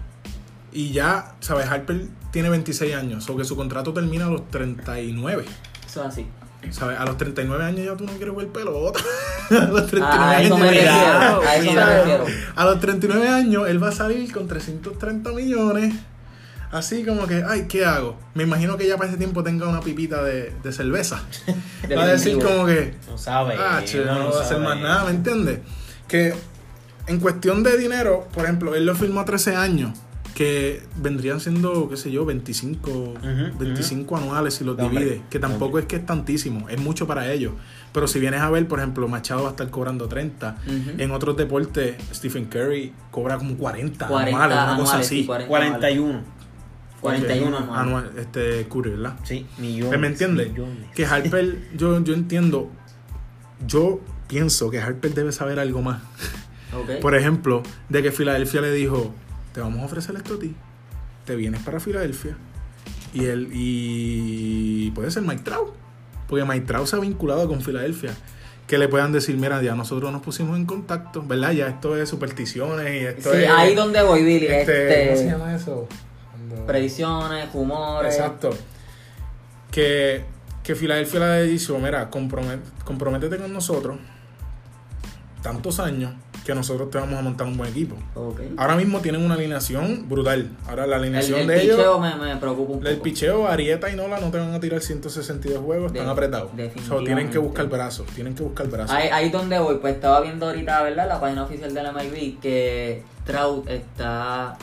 Y 0.72 0.92
ya, 0.92 1.34
¿sabes? 1.40 1.66
Harper 1.66 2.08
tiene 2.30 2.48
26 2.48 2.94
años. 2.94 3.28
O 3.28 3.36
que 3.36 3.44
su 3.44 3.56
contrato 3.56 3.92
termina 3.92 4.26
a 4.26 4.30
los 4.30 4.48
39. 4.50 5.44
Eso 5.86 6.00
es 6.00 6.06
así. 6.06 6.26
¿Sabes? 6.70 6.98
A 6.98 7.04
los 7.04 7.16
39 7.16 7.64
años 7.64 7.86
ya 7.86 7.96
tú 7.96 8.04
no 8.04 8.12
quieres 8.12 8.34
ver 8.34 8.48
pelota. 8.48 9.00
a 9.50 9.64
los 9.66 9.86
39 9.86 10.24
A 10.24 10.42
eso 10.42 10.54
años. 10.54 10.58
me 10.60 10.70
refiero. 10.70 10.92
cuidado, 10.92 11.40
A 11.42 11.54
eso 11.54 11.62
me 11.64 11.68
cuidado. 11.70 11.96
refiero. 12.16 12.24
A 12.56 12.64
los 12.64 12.80
39 12.80 13.28
años 13.28 13.68
él 13.68 13.82
va 13.82 13.88
a 13.88 13.92
salir 13.92 14.32
con 14.32 14.48
330 14.48 15.30
millones. 15.32 15.94
Así 16.72 17.04
como 17.04 17.26
que, 17.28 17.44
ay, 17.46 17.66
¿qué 17.68 17.84
hago? 17.84 18.18
Me 18.34 18.42
imagino 18.42 18.76
que 18.76 18.88
ya 18.88 18.96
para 18.96 19.08
ese 19.08 19.16
tiempo 19.18 19.44
tenga 19.44 19.68
una 19.68 19.80
pipita 19.80 20.22
de, 20.24 20.52
de 20.62 20.72
cerveza. 20.72 21.22
Va 21.96 22.02
a 22.02 22.06
decir 22.08 22.42
como 22.42 22.66
que, 22.66 22.94
No 23.08 23.16
sabe. 23.16 23.54
ah, 23.56 23.80
che, 23.84 24.04
no, 24.04 24.18
no 24.18 24.30
va 24.32 24.40
a 24.40 24.42
hacer 24.42 24.58
más 24.58 24.76
nada, 24.80 25.04
¿me 25.04 25.10
entiendes? 25.12 25.60
Que 26.08 26.34
en 27.06 27.20
cuestión 27.20 27.62
de 27.62 27.78
dinero, 27.78 28.26
por 28.34 28.42
ejemplo, 28.44 28.74
él 28.74 28.84
lo 28.84 28.96
firmó 28.96 29.20
a 29.20 29.24
13 29.24 29.54
años, 29.54 29.96
que 30.36 30.82
vendrían 30.96 31.40
siendo, 31.40 31.88
qué 31.88 31.96
sé 31.96 32.12
yo, 32.12 32.26
25, 32.26 33.14
25 33.58 34.16
anuales 34.18 34.52
si 34.52 34.64
los 34.64 34.76
divides, 34.76 35.22
que 35.30 35.38
tampoco 35.38 35.78
es 35.78 35.86
que 35.86 35.96
es 35.96 36.04
tantísimo, 36.04 36.68
es 36.68 36.78
mucho 36.78 37.06
para 37.06 37.32
ellos. 37.32 37.54
Pero 37.94 38.06
si 38.06 38.20
vienes 38.20 38.42
a 38.42 38.50
ver, 38.50 38.68
por 38.68 38.78
ejemplo, 38.80 39.08
Machado 39.08 39.44
va 39.44 39.48
a 39.48 39.50
estar 39.52 39.70
cobrando 39.70 40.08
30. 40.08 40.58
Ujú. 40.66 40.74
En 40.98 41.10
otros 41.12 41.38
deportes, 41.38 41.96
Stephen 42.12 42.44
Curry 42.44 42.92
cobra 43.10 43.38
como 43.38 43.56
40, 43.56 44.08
40 44.08 44.36
anuales, 44.36 44.58
una 44.58 44.76
cosa 44.76 44.92
anuales, 44.92 45.06
así. 45.06 45.20
sí, 45.20 45.24
40 45.24 45.48
41. 45.48 46.20
41 47.00 47.56
anual. 47.56 47.78
anual, 47.80 48.10
este, 48.18 48.66
Curry, 48.68 48.90
¿verdad? 48.90 49.14
Sí, 49.22 49.46
millones. 49.56 49.98
¿Me 49.98 50.06
entiendes? 50.06 50.50
millones. 50.50 50.86
Que 50.94 51.06
Harper, 51.06 51.58
yo, 51.78 52.04
yo 52.04 52.12
entiendo, 52.12 52.70
yo 53.66 54.00
pienso 54.28 54.70
que 54.70 54.80
Harper 54.82 55.14
debe 55.14 55.32
saber 55.32 55.58
algo 55.60 55.80
más. 55.80 56.02
Por 57.00 57.16
ejemplo, 57.16 57.62
de 57.88 58.02
que 58.02 58.12
Filadelfia 58.12 58.60
le 58.60 58.70
dijo, 58.70 59.14
te 59.56 59.62
vamos 59.62 59.80
a 59.80 59.86
ofrecer 59.86 60.14
esto 60.14 60.34
a 60.34 60.38
ti, 60.38 60.54
te 61.24 61.34
vienes 61.34 61.62
para 61.62 61.80
Filadelfia. 61.80 62.36
Y 63.14 63.24
él, 63.24 63.48
y 63.54 64.90
puede 64.90 65.10
ser 65.10 65.22
Mike 65.22 65.42
Trout, 65.44 65.72
porque 66.28 66.44
Mike 66.44 66.66
Trout 66.66 66.86
se 66.86 66.96
ha 66.96 66.98
vinculado 66.98 67.48
con 67.48 67.62
Filadelfia. 67.62 68.10
Que 68.66 68.76
le 68.76 68.86
puedan 68.88 69.12
decir, 69.12 69.34
mira, 69.38 69.62
ya 69.62 69.74
nosotros 69.74 70.12
nos 70.12 70.20
pusimos 70.20 70.58
en 70.58 70.66
contacto, 70.66 71.22
¿verdad? 71.26 71.52
Ya 71.52 71.68
esto 71.68 71.96
es 71.96 72.10
supersticiones 72.10 73.00
y 73.02 73.06
esto 73.06 73.32
Sí, 73.32 73.44
es... 73.44 73.48
ahí 73.50 73.74
donde 73.74 74.02
voy, 74.02 74.22
Billy. 74.24 74.44
este, 74.46 74.60
Este, 74.60 75.06
¿Cómo 75.06 75.16
se 75.16 75.24
llama 75.38 75.54
eso? 75.56 75.88
Cuando- 76.32 76.66
predicciones, 76.66 77.48
humores. 77.54 78.14
Exacto. 78.14 78.50
Que, 79.70 80.22
que 80.62 80.74
Filadelfia 80.74 81.20
le 81.20 81.42
dicho, 81.44 81.78
mira, 81.78 82.10
compromet- 82.10 82.60
comprométete 82.84 83.38
con 83.38 83.54
nosotros 83.54 83.96
tantos 85.42 85.80
años 85.80 86.12
que 86.46 86.54
nosotros 86.54 86.88
te 86.90 86.98
vamos 86.98 87.18
a 87.18 87.22
montar 87.22 87.46
un 87.46 87.56
buen 87.56 87.70
equipo. 87.70 87.96
Ahora 88.56 88.76
mismo 88.76 89.00
tienen 89.00 89.24
una 89.24 89.34
alineación 89.34 90.08
brutal. 90.08 90.48
Ahora 90.68 90.86
la 90.86 90.96
El, 90.96 91.02
alineación 91.02 91.40
el 91.40 91.46
de 91.48 91.54
picheo 91.58 91.78
ellos, 91.80 92.00
me, 92.00 92.14
me 92.14 92.36
preocupa 92.36 92.72
un 92.74 92.86
el 92.86 92.92
poco. 92.94 93.02
picheo, 93.02 93.48
Arieta 93.48 93.90
y 93.90 93.96
Nola 93.96 94.20
no 94.20 94.30
te 94.30 94.38
van 94.38 94.54
a 94.54 94.60
tirar 94.60 94.80
162 94.80 95.62
juegos, 95.64 95.86
están 95.92 96.06
De- 96.06 96.12
apretados. 96.12 96.50
So, 96.86 97.02
tienen 97.02 97.28
que 97.30 97.38
buscar 97.38 97.66
brazos, 97.68 98.06
tienen 98.14 98.34
que 98.36 98.44
buscar 98.44 98.68
brazos. 98.68 98.94
Ahí, 98.96 99.08
ahí 99.12 99.30
donde 99.30 99.58
voy, 99.58 99.78
pues 99.78 99.94
estaba 99.96 100.20
viendo 100.20 100.46
ahorita, 100.46 100.82
¿verdad? 100.84 101.08
La 101.08 101.20
página 101.20 101.42
oficial 101.44 101.74
de 101.74 101.82
la 101.82 101.90
MLB 101.92 102.38
que 102.40 103.02
Trout 103.24 103.68
está. 103.68 104.56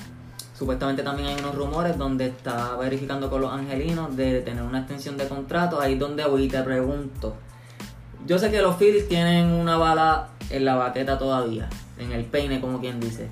Supuestamente 0.58 1.04
también 1.04 1.28
hay 1.30 1.36
unos 1.39 1.56
rumores 1.56 1.98
donde 1.98 2.28
está 2.28 2.78
verificando 2.78 3.30
con 3.30 3.41
los 3.41 3.52
angelinos 3.52 4.15
de 4.15 4.39
tener 4.41 4.63
una 4.63 4.80
extensión 4.80 5.17
de 5.17 5.28
contrato. 5.28 5.82
Ahí 5.82 5.96
donde 5.98 6.24
voy 6.26 6.43
y 6.43 6.48
te 6.48 6.62
pregunto. 6.62 7.36
Yo 8.26 8.39
sé 8.39 8.50
que 8.52 8.62
los 8.62 8.78
Phillies 8.78 9.10
tienen 9.10 9.48
una 9.48 9.76
bala 9.78 10.30
en 10.49 10.65
la 10.65 10.75
baqueta 10.75 11.17
todavía, 11.17 11.69
en 11.97 12.12
el 12.12 12.25
peine, 12.25 12.62
como 12.62 12.79
quien 12.79 12.99
dice. 12.99 13.29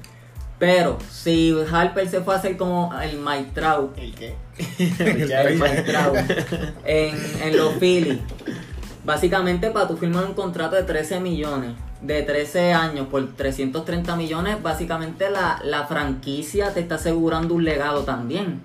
Pero 0.59 0.99
si 1.09 1.55
Harper 1.71 2.07
se 2.07 2.21
fue 2.21 2.35
a 2.35 2.37
hacer 2.37 2.55
como 2.55 2.93
el 3.01 3.17
Mike 3.17 3.51
Trout, 3.53 3.97
¿El 3.97 4.13
qué? 4.13 4.35
el 4.99 5.57
Mike 5.57 5.81
Trout, 5.81 6.17
en, 6.85 7.15
en 7.41 7.57
los 7.57 7.73
Phillies. 7.79 8.19
Básicamente, 9.03 9.71
para 9.71 9.87
tú 9.87 9.97
firmar 9.97 10.25
un 10.25 10.33
contrato 10.33 10.75
de 10.75 10.83
13 10.83 11.19
millones, 11.19 11.71
de 12.01 12.21
13 12.21 12.73
años 12.73 13.07
por 13.07 13.27
330 13.35 14.15
millones, 14.15 14.61
básicamente 14.61 15.29
la, 15.29 15.59
la 15.63 15.85
franquicia 15.87 16.73
te 16.73 16.79
está 16.79 16.95
asegurando 16.95 17.55
un 17.55 17.63
legado 17.63 18.03
también. 18.03 18.61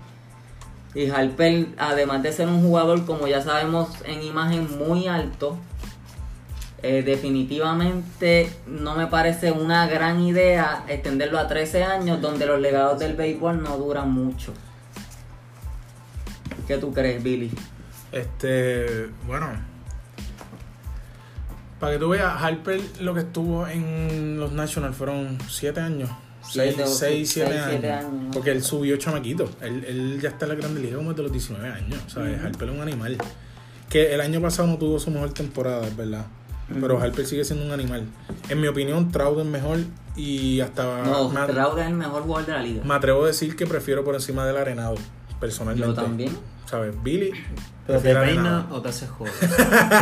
Y 0.94 1.10
Harper, 1.10 1.68
además 1.76 2.22
de 2.22 2.32
ser 2.32 2.48
un 2.48 2.62
jugador, 2.62 3.04
como 3.04 3.26
ya 3.26 3.42
sabemos, 3.42 3.88
en 4.04 4.22
imagen 4.22 4.78
muy 4.78 5.08
alto, 5.08 5.56
eh, 6.88 7.02
definitivamente 7.02 8.50
no 8.66 8.94
me 8.94 9.06
parece 9.06 9.50
una 9.52 9.86
gran 9.86 10.20
idea 10.20 10.84
extenderlo 10.88 11.38
a 11.38 11.48
13 11.48 11.84
años, 11.84 12.20
donde 12.20 12.46
los 12.46 12.60
legados 12.60 12.98
del 12.98 13.14
béisbol 13.16 13.62
no 13.62 13.76
duran 13.76 14.10
mucho. 14.12 14.52
¿Qué 16.66 16.78
tú 16.78 16.92
crees, 16.92 17.22
Billy? 17.22 17.50
Este, 18.12 19.08
bueno. 19.26 19.48
Para 21.80 21.92
que 21.92 21.98
tú 21.98 22.08
veas, 22.08 22.42
Harper 22.42 22.80
lo 23.00 23.14
que 23.14 23.20
estuvo 23.20 23.66
en 23.66 24.38
los 24.40 24.52
Nationals 24.52 24.96
fueron 24.96 25.38
7 25.48 25.80
años. 25.80 26.10
Siete 26.48 26.74
6, 26.76 26.88
o- 26.88 26.94
6, 26.94 27.30
7 27.30 27.50
seis, 27.50 27.60
años. 27.60 27.66
siete 27.70 27.92
años, 27.92 28.12
¿no? 28.12 28.30
Porque 28.30 28.50
él 28.52 28.62
subió 28.62 28.96
chamaquito. 28.96 29.50
Él, 29.60 29.84
él 29.86 30.20
ya 30.22 30.28
está 30.30 30.44
en 30.46 30.50
la 30.50 30.54
Grande 30.54 30.80
Liga 30.80 30.96
como 30.96 31.10
desde 31.10 31.24
los 31.24 31.32
19 31.32 31.68
años. 31.68 32.00
¿sabes? 32.06 32.40
Harper 32.42 32.68
es 32.68 32.74
un 32.74 32.80
animal. 32.80 33.18
Que 33.90 34.14
el 34.14 34.20
año 34.20 34.40
pasado 34.40 34.68
no 34.68 34.78
tuvo 34.78 34.98
su 34.98 35.10
mejor 35.10 35.32
temporada, 35.34 35.86
es 35.86 35.96
verdad. 35.96 36.26
Pero 36.68 37.00
Harper 37.00 37.26
sigue 37.26 37.44
siendo 37.44 37.64
un 37.64 37.72
animal. 37.72 38.04
En 38.48 38.60
mi 38.60 38.66
opinión, 38.66 39.10
Trout 39.12 39.38
es 39.38 39.46
mejor 39.46 39.78
y 40.16 40.60
hasta 40.60 41.02
No, 41.04 41.28
Trout 41.46 41.78
es 41.78 41.86
el 41.86 41.94
mejor 41.94 42.22
jugador 42.22 42.46
de 42.46 42.52
la 42.52 42.62
liga. 42.62 42.82
me 42.84 42.94
atrevo 42.94 43.24
a 43.24 43.28
decir 43.28 43.54
que 43.56 43.66
prefiero 43.66 44.04
por 44.04 44.14
encima 44.14 44.44
del 44.46 44.56
Arenado, 44.56 44.96
personalmente. 45.40 45.88
Yo 45.88 45.94
también. 45.94 46.36
¿Sabes? 46.66 46.94
Billy. 47.02 47.32
Pero 47.86 48.00
te 48.00 48.12
peina 48.16 48.66
o 48.72 48.82
te 48.82 48.88
haces 48.88 49.08
joder. 49.08 49.32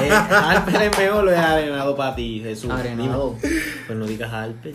eh, 0.02 0.10
Harper 0.10 0.82
es 0.84 0.98
mejor 0.98 1.28
o 1.28 1.30
es 1.30 1.36
arenado 1.38 1.94
para 1.94 2.14
ti, 2.16 2.40
Jesús. 2.42 2.70
Arenado. 2.70 3.36
Pues 3.86 3.98
no 3.98 4.06
digas 4.06 4.32
Harper. 4.32 4.74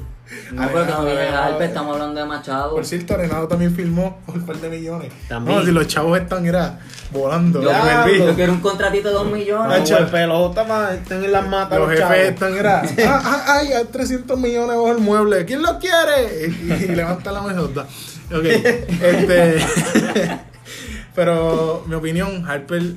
No, 0.51 0.69
porque 0.69 0.91
no 0.91 1.05
dije 1.05 1.17
Arenado, 1.17 1.43
Harper, 1.43 1.61
eh. 1.63 1.65
estamos 1.65 1.93
hablando 1.95 2.19
de 2.21 2.25
Machado. 2.27 2.75
Por 2.75 2.85
cierto, 2.85 3.15
Arenado 3.15 3.47
también 3.47 3.75
filmó 3.75 4.19
por 4.27 4.35
un 4.35 4.45
par 4.45 4.57
de 4.57 4.69
millones. 4.69 5.11
También. 5.27 5.57
No, 5.57 5.65
si 5.65 5.71
los 5.71 5.87
chavos 5.87 6.19
están, 6.19 6.45
era 6.45 6.77
volando. 7.11 7.63
Yo, 7.63 7.71
yo 8.15 8.35
quiero 8.35 8.53
un 8.53 8.59
contratito 8.61 9.07
de 9.07 9.15
2 9.15 9.31
millones. 9.31 9.89
El 9.89 10.05
pelota 10.05 10.63
más 10.65 10.91
están 10.93 11.23
en 11.23 11.31
las 11.31 11.47
matas 11.47 11.79
Los 11.79 11.89
los, 11.89 11.97
jefes 11.97 12.07
chavos. 12.15 12.29
están, 12.29 12.55
era. 12.55 12.83
"Ah, 13.07 13.21
ah, 13.25 13.45
ay, 13.59 13.73
hay 13.73 13.85
300 13.85 14.37
millones 14.37 14.75
bajo 14.75 14.91
el 14.91 14.99
mueble. 14.99 15.45
¿Quién 15.45 15.63
lo 15.63 15.79
quiere? 15.79 16.47
Y, 16.47 16.73
y 16.91 16.95
levanta 16.95 17.31
la 17.31 17.41
mejota. 17.41 17.87
Ok. 18.31 18.43
Este. 19.01 19.57
Pero 21.19 21.83
mi 21.85 21.95
opinión, 21.95 22.49
Harper, 22.49 22.93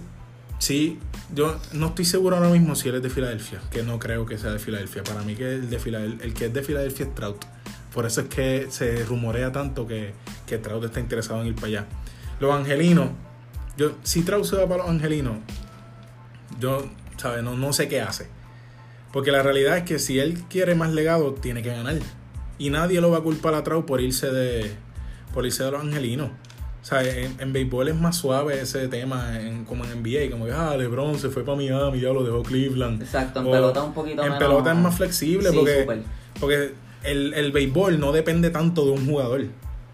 sí. 0.61 1.00
Yo 1.35 1.58
no 1.72 1.88
estoy 1.88 2.04
seguro 2.04 2.37
ahora 2.37 2.50
mismo 2.50 2.76
si 2.76 2.88
él 2.88 2.94
es 2.94 3.02
de 3.02 3.11
Filadelfia, 3.11 3.61
que 3.68 3.82
no 3.82 3.98
creo 3.98 4.26
que 4.26 4.38
sea 4.38 4.52
de 4.52 4.61
Filadelfia. 4.61 5.02
Para 5.02 5.22
mí 5.22 5.35
que 5.35 5.54
el, 5.54 5.68
de 5.68 6.32
que 6.32 6.44
es 6.44 6.54
de 6.54 6.62
Filadelfia 6.62 7.06
es 7.06 7.14
Trout. 7.16 7.44
Por 7.92 8.06
eso 8.06 8.20
es 8.20 8.28
que 8.28 8.68
se 8.70 9.04
rumorea 9.06 9.50
tanto 9.50 9.88
que, 9.88 10.14
que 10.46 10.58
Trout 10.58 10.85
está 10.85 11.00
interesado 11.00 11.40
en 11.40 11.48
ir 11.48 11.56
para 11.56 11.66
allá. 11.66 11.87
Los 12.38 12.54
angelinos, 12.54 13.08
yo, 13.76 13.96
si 14.04 14.22
Trout 14.22 14.44
se 14.44 14.54
va 14.54 14.68
para 14.68 14.85
los 14.85 14.90
angelinos, 14.92 15.38
yo, 16.61 16.88
¿sabes? 17.16 17.42
No, 17.42 17.56
no 17.56 17.72
sé 17.72 17.88
qué 17.88 18.02
hace. 18.02 18.28
Porque 19.12 19.32
la 19.32 19.42
realidad 19.42 19.78
es 19.78 19.82
que 19.82 19.98
si 19.98 20.20
él 20.20 20.44
quiere 20.48 20.76
más 20.76 20.92
legado, 20.92 21.35
tiene 21.35 21.61
que 21.64 21.70
ganar. 21.70 21.98
Y 22.56 22.70
nadie 22.70 23.00
lo 23.00 23.11
va 23.11 23.18
a 23.18 23.22
culpar 23.22 23.54
a 23.54 23.64
Trout 23.64 23.85
por 23.85 24.00
irse 24.00 24.30
de, 24.30 24.70
por 25.35 25.44
irse 25.44 25.64
de 25.64 25.72
los 25.72 25.80
angelinos. 25.80 26.30
O 26.83 26.85
sea, 26.85 27.03
en, 27.03 27.37
en 27.38 27.53
béisbol 27.53 27.88
es 27.88 27.95
más 27.95 28.16
suave 28.16 28.61
ese 28.61 28.88
tema, 28.88 29.40
en, 29.40 29.64
como 29.64 29.85
en 29.85 30.03
NBA, 30.03 30.31
como 30.33 30.47
que, 30.47 30.53
ah, 30.53 30.77
LeBron 30.77 31.16
se 31.18 31.29
fue 31.31 31.45
para 31.45 31.57
Miami, 31.57 32.01
ya 32.01 32.09
lo 32.09 32.25
dejó 32.25 32.42
Cleveland. 32.42 33.01
Exacto, 33.03 33.40
en 33.40 33.47
O 33.47 33.51
pelota 33.53 33.83
un 33.85 33.95
poquito 33.95 34.21
En 34.23 34.33
menos- 34.33 34.38
pelota 34.38 34.73
es 34.73 34.79
más 34.79 34.97
flexible 34.97 35.51
Sí, 35.51 35.57
porque, 35.57 36.03
porque 36.40 36.75
el, 37.05 37.35
el 37.35 37.53
béisbol 37.53 38.01
no 38.01 38.11
depende 38.11 38.51
tanto 38.51 38.85
de 38.85 38.90
un 38.92 39.07
jugador. 39.07 39.45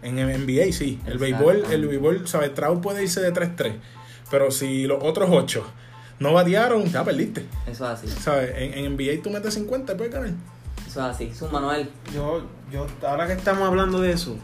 En 0.01 0.17
el 0.17 0.29
NBA 0.45 0.71
sí. 0.71 0.99
El 1.05 1.19
béisbol, 1.19 1.63
el 1.71 1.87
béisbol, 1.87 2.27
¿sabes? 2.27 2.55
Trout 2.55 2.81
puede 2.81 3.03
irse 3.03 3.21
de 3.21 3.33
3-3. 3.33 3.73
Pero 4.31 4.49
si 4.49 4.85
los 4.87 5.03
otros 5.03 5.29
8 5.31 5.63
no 6.19 6.33
batearon, 6.33 6.85
ya 6.85 7.03
perdiste. 7.03 7.45
Eso 7.67 7.85
es 7.85 7.99
así, 8.03 8.07
¿Sabes? 8.07 8.51
En, 8.55 8.73
en 8.85 8.93
NBA 8.95 9.21
tú 9.21 9.29
metes 9.29 9.53
50 9.53 9.93
y 9.93 9.95
puedes 9.95 10.11
ganar. 10.13 10.31
eso 10.87 10.99
es 11.01 11.15
así. 11.15 11.31
Su 11.35 11.47
Manuel. 11.49 11.87
Yo, 12.15 12.41
yo, 12.71 12.87
ahora 13.07 13.27
que 13.27 13.33
estamos 13.33 13.67
hablando 13.67 13.99
de 14.01 14.11
eso, 14.11 14.37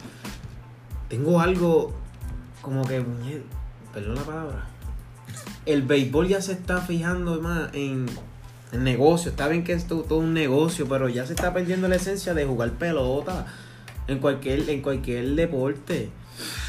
tengo 1.10 1.40
algo 1.40 1.94
como 2.66 2.86
que, 2.86 3.02
perdón 3.94 4.16
la 4.16 4.24
palabra. 4.24 4.66
El 5.66 5.84
béisbol 5.84 6.28
ya 6.28 6.42
se 6.42 6.52
está 6.52 6.82
fijando 6.82 7.40
más 7.42 7.70
en, 7.74 8.08
en 8.72 8.84
negocio. 8.84 9.32
Está 9.32 9.48
bien 9.48 9.64
que 9.64 9.74
esto 9.74 10.02
todo 10.02 10.20
un 10.20 10.34
negocio, 10.34 10.88
pero 10.90 11.08
ya 11.10 11.26
se 11.26 11.34
está 11.34 11.54
perdiendo 11.54 11.88
la 11.88 11.96
esencia 11.96 12.34
de 12.34 12.46
jugar 12.46 12.72
pelota 12.72 13.46
en 14.08 14.20
cualquier, 14.20 14.70
en 14.70 14.82
cualquier 14.82 15.36
deporte. 15.36 16.10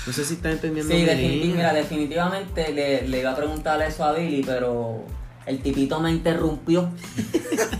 No 0.06 0.12
sé 0.12 0.24
si 0.24 0.35
está 0.35 0.52
entendiendo. 0.52 0.94
Sí, 0.94 1.04
definitiv- 1.04 1.54
mira, 1.56 1.72
definitivamente 1.72 2.72
le, 2.72 3.09
le 3.09 3.20
iba 3.20 3.32
a 3.32 3.37
preguntar 3.37 3.82
eso 3.82 4.04
a 4.04 4.12
Billy, 4.12 4.44
pero 4.44 5.04
el 5.46 5.62
tipito 5.62 6.00
me 6.00 6.11
interrumpió. 6.11 6.88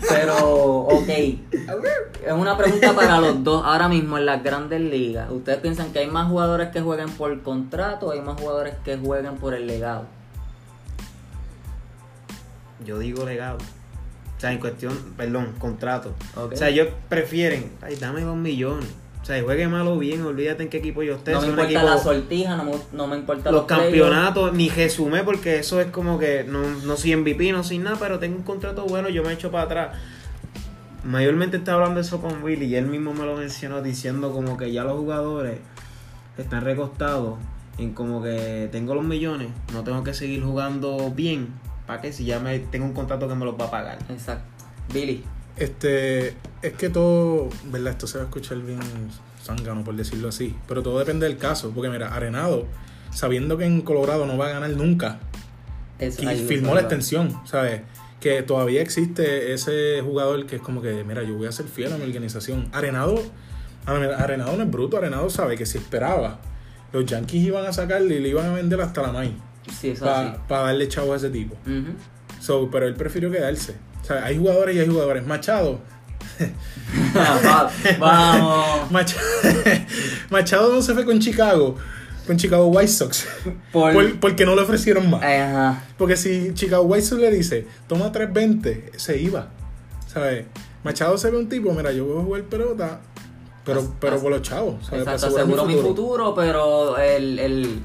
pero, 0.09 0.79
ok. 0.81 1.09
Es 1.09 2.33
una 2.33 2.57
pregunta 2.57 2.93
para 2.93 3.19
los 3.19 3.43
dos. 3.43 3.63
Ahora 3.65 3.87
mismo 3.89 4.17
en 4.17 4.25
las 4.25 4.43
grandes 4.43 4.81
ligas, 4.81 5.29
¿ustedes 5.29 5.59
piensan 5.59 5.91
que 5.91 5.99
hay 5.99 6.07
más 6.07 6.29
jugadores 6.29 6.69
que 6.69 6.81
jueguen 6.81 7.09
por 7.09 7.41
contrato 7.43 8.07
o 8.07 8.11
hay 8.11 8.21
más 8.21 8.39
jugadores 8.39 8.75
que 8.83 8.97
jueguen 8.97 9.35
por 9.35 9.53
el 9.53 9.67
legado? 9.67 10.05
Yo 12.85 12.99
digo 12.99 13.25
legado. 13.25 13.57
O 14.37 14.39
sea, 14.39 14.51
en 14.51 14.59
cuestión, 14.59 14.95
perdón, 15.17 15.53
contrato. 15.57 16.13
O 16.35 16.55
sea, 16.55 16.69
ellos 16.69 16.89
prefieren, 17.09 17.71
ay, 17.81 17.95
dame 17.95 18.21
dos 18.21 18.37
millones. 18.37 18.87
O 19.27 19.29
sea, 19.29 19.43
juegue 19.43 19.67
malo 19.67 19.95
o 19.95 19.97
bien, 19.97 20.21
olvídate 20.21 20.63
en 20.63 20.69
qué 20.69 20.77
equipo 20.77 21.03
yo 21.03 21.15
esté. 21.15 21.33
no 21.33 21.41
me 21.41 21.47
importa 21.47 21.83
la 21.83 21.97
sortija, 21.97 22.55
no 22.55 22.63
me, 22.63 22.71
no 22.93 23.07
me 23.07 23.17
importa 23.17 23.51
los 23.51 23.65
playoffs. 23.65 23.89
campeonatos, 23.89 24.53
ni 24.53 24.69
resumé, 24.69 25.21
porque 25.23 25.59
eso 25.59 25.81
es 25.81 25.87
como 25.87 26.17
que 26.17 26.45
no, 26.45 26.61
no 26.85 26.95
soy 26.95 27.13
MVP, 27.17 27.51
no 27.51 27.61
soy 27.61 27.79
nada, 27.79 27.97
pero 27.99 28.19
tengo 28.19 28.37
un 28.37 28.43
contrato 28.43 28.85
bueno, 28.85 29.09
yo 29.09 29.23
me 29.23 29.33
echo 29.33 29.51
para 29.51 29.65
atrás. 29.65 29.97
Mayormente 31.03 31.57
está 31.57 31.73
hablando 31.73 31.99
eso 31.99 32.21
con 32.21 32.41
Willy 32.41 32.67
y 32.67 32.75
él 32.77 32.85
mismo 32.85 33.13
me 33.13 33.25
lo 33.25 33.35
mencionó 33.35 33.81
diciendo 33.81 34.31
como 34.31 34.55
que 34.55 34.71
ya 34.71 34.85
los 34.85 34.93
jugadores 34.93 35.59
están 36.37 36.63
recostados 36.63 37.37
en 37.77 37.93
como 37.93 38.23
que 38.23 38.69
tengo 38.71 38.95
los 38.95 39.03
millones, 39.03 39.49
no 39.73 39.83
tengo 39.83 40.05
que 40.05 40.13
seguir 40.13 40.41
jugando 40.41 41.11
bien, 41.13 41.49
¿para 41.85 41.99
qué? 41.99 42.13
Si 42.13 42.23
ya 42.23 42.39
me 42.39 42.59
tengo 42.59 42.85
un 42.85 42.93
contrato 42.93 43.27
que 43.27 43.35
me 43.35 43.43
los 43.43 43.59
va 43.59 43.65
a 43.65 43.71
pagar. 43.71 43.97
Exacto. 44.07 44.63
Billy. 44.93 45.25
Este, 45.57 46.35
es 46.61 46.73
que 46.77 46.89
todo, 46.89 47.49
¿verdad? 47.65 47.93
Esto 47.93 48.07
se 48.07 48.17
va 48.17 48.25
a 48.25 48.27
escuchar 48.27 48.57
bien 48.59 48.79
zángano, 49.43 49.83
por 49.83 49.95
decirlo 49.95 50.29
así. 50.29 50.55
Pero 50.67 50.83
todo 50.83 50.99
depende 50.99 51.27
del 51.27 51.37
caso. 51.37 51.71
Porque 51.73 51.89
mira, 51.89 52.13
Arenado 52.13 52.67
sabiendo 53.11 53.57
que 53.57 53.65
en 53.65 53.81
Colorado 53.81 54.25
no 54.25 54.37
va 54.37 54.47
a 54.47 54.49
ganar 54.49 54.69
nunca, 54.71 55.19
Eso 55.97 56.21
y 56.21 56.35
firmó 56.35 56.75
la 56.75 56.81
extensión, 56.81 57.39
¿sabes? 57.45 57.81
Que 58.19 58.43
todavía 58.43 58.81
existe 58.81 59.53
ese 59.53 60.01
jugador 60.03 60.45
que 60.45 60.57
es 60.57 60.61
como 60.61 60.81
que, 60.81 61.03
mira, 61.03 61.23
yo 61.23 61.35
voy 61.35 61.47
a 61.47 61.51
ser 61.51 61.67
fiel 61.67 61.93
a 61.93 61.97
mi 61.97 62.03
organización. 62.03 62.69
Arenado, 62.71 63.19
Arenado 63.85 64.55
no 64.55 64.63
es 64.63 64.69
bruto, 64.69 64.97
Arenado 64.97 65.29
sabe 65.29 65.57
que 65.57 65.65
si 65.65 65.79
esperaba, 65.79 66.39
los 66.93 67.05
Yankees 67.05 67.43
iban 67.43 67.65
a 67.65 67.73
sacarle 67.73 68.15
y 68.15 68.19
le 68.19 68.29
iban 68.29 68.45
a 68.45 68.53
vender 68.53 68.79
hasta 68.81 69.01
la 69.01 69.11
maíz 69.11 69.33
Sí, 69.79 69.93
para 69.99 70.63
darle 70.63 70.87
chavo 70.87 71.13
a 71.13 71.17
ese 71.17 71.29
tipo. 71.29 71.55
So, 72.39 72.69
pero 72.71 72.87
él 72.87 72.93
prefirió 72.93 73.31
quedarse. 73.31 73.75
Sea, 74.07 74.23
hay 74.25 74.37
jugadores 74.37 74.75
y 74.75 74.79
hay 74.79 74.87
jugadores. 74.87 75.25
Machado. 75.25 75.79
Va- 77.15 77.69
Vamos. 77.99 78.91
Machado, 78.91 79.21
Machado 80.29 80.73
no 80.73 80.81
se 80.81 80.93
fue 80.93 81.05
con 81.05 81.19
Chicago. 81.19 81.75
Con 82.25 82.35
Chicago 82.37 82.67
White 82.67 82.87
Sox. 82.89 83.25
Por- 83.71 83.93
Por- 83.93 84.19
porque 84.19 84.45
no 84.45 84.53
le 84.55 84.61
ofrecieron 84.61 85.09
más. 85.09 85.23
Ajá. 85.23 85.83
Porque 85.97 86.17
si 86.17 86.53
Chicago 86.53 86.83
White 86.83 87.05
Sox 87.05 87.21
le 87.21 87.31
dice, 87.31 87.65
toma 87.87 88.11
320, 88.11 88.91
se 88.97 89.17
iba. 89.21 89.47
¿Sabes? 90.07 90.45
Machado 90.83 91.17
se 91.17 91.29
ve 91.31 91.37
un 91.37 91.47
tipo, 91.49 91.71
mira, 91.73 91.91
yo 91.91 92.05
voy 92.05 92.19
a 92.21 92.23
jugar 92.25 92.43
pelota, 92.43 92.99
pero, 93.65 93.79
As- 93.81 93.89
pero 93.99 94.15
as- 94.17 94.21
por 94.21 94.31
los 94.31 94.41
chavos. 94.41 94.85
¿sabes? 94.85 95.01
Exacto, 95.07 95.27
aseguro 95.37 95.65
mi 95.65 95.75
futuro, 95.75 96.33
pero 96.35 96.97
el, 96.97 97.39
el, 97.39 97.79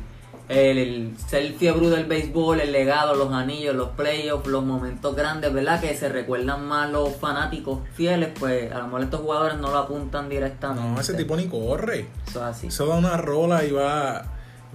el, 0.48 0.78
el 0.78 1.16
ser 1.26 1.52
fiebre 1.54 1.88
del 1.88 2.06
béisbol, 2.06 2.60
el 2.60 2.72
legado, 2.72 3.14
los 3.14 3.32
anillos, 3.32 3.74
los 3.74 3.90
playoffs, 3.90 4.46
los 4.46 4.64
momentos 4.64 5.14
grandes, 5.14 5.52
¿verdad? 5.52 5.80
Que 5.80 5.94
se 5.96 6.08
recuerdan 6.08 6.66
más 6.66 6.90
los 6.90 7.16
fanáticos 7.16 7.80
fieles, 7.94 8.30
pues 8.38 8.70
a 8.72 8.78
lo 8.78 8.84
mejor 8.84 9.02
estos 9.02 9.20
jugadores 9.20 9.58
no 9.58 9.70
lo 9.70 9.78
apuntan 9.78 10.28
directamente. 10.28 10.88
No, 10.88 11.00
ese 11.00 11.14
tipo 11.14 11.36
ni 11.36 11.46
corre. 11.46 12.06
Eso 12.26 12.40
es 12.40 12.56
así. 12.56 12.66
Eso 12.68 12.86
da 12.86 12.96
una 12.96 13.16
rola 13.16 13.64
y 13.64 13.70
va, 13.70 14.24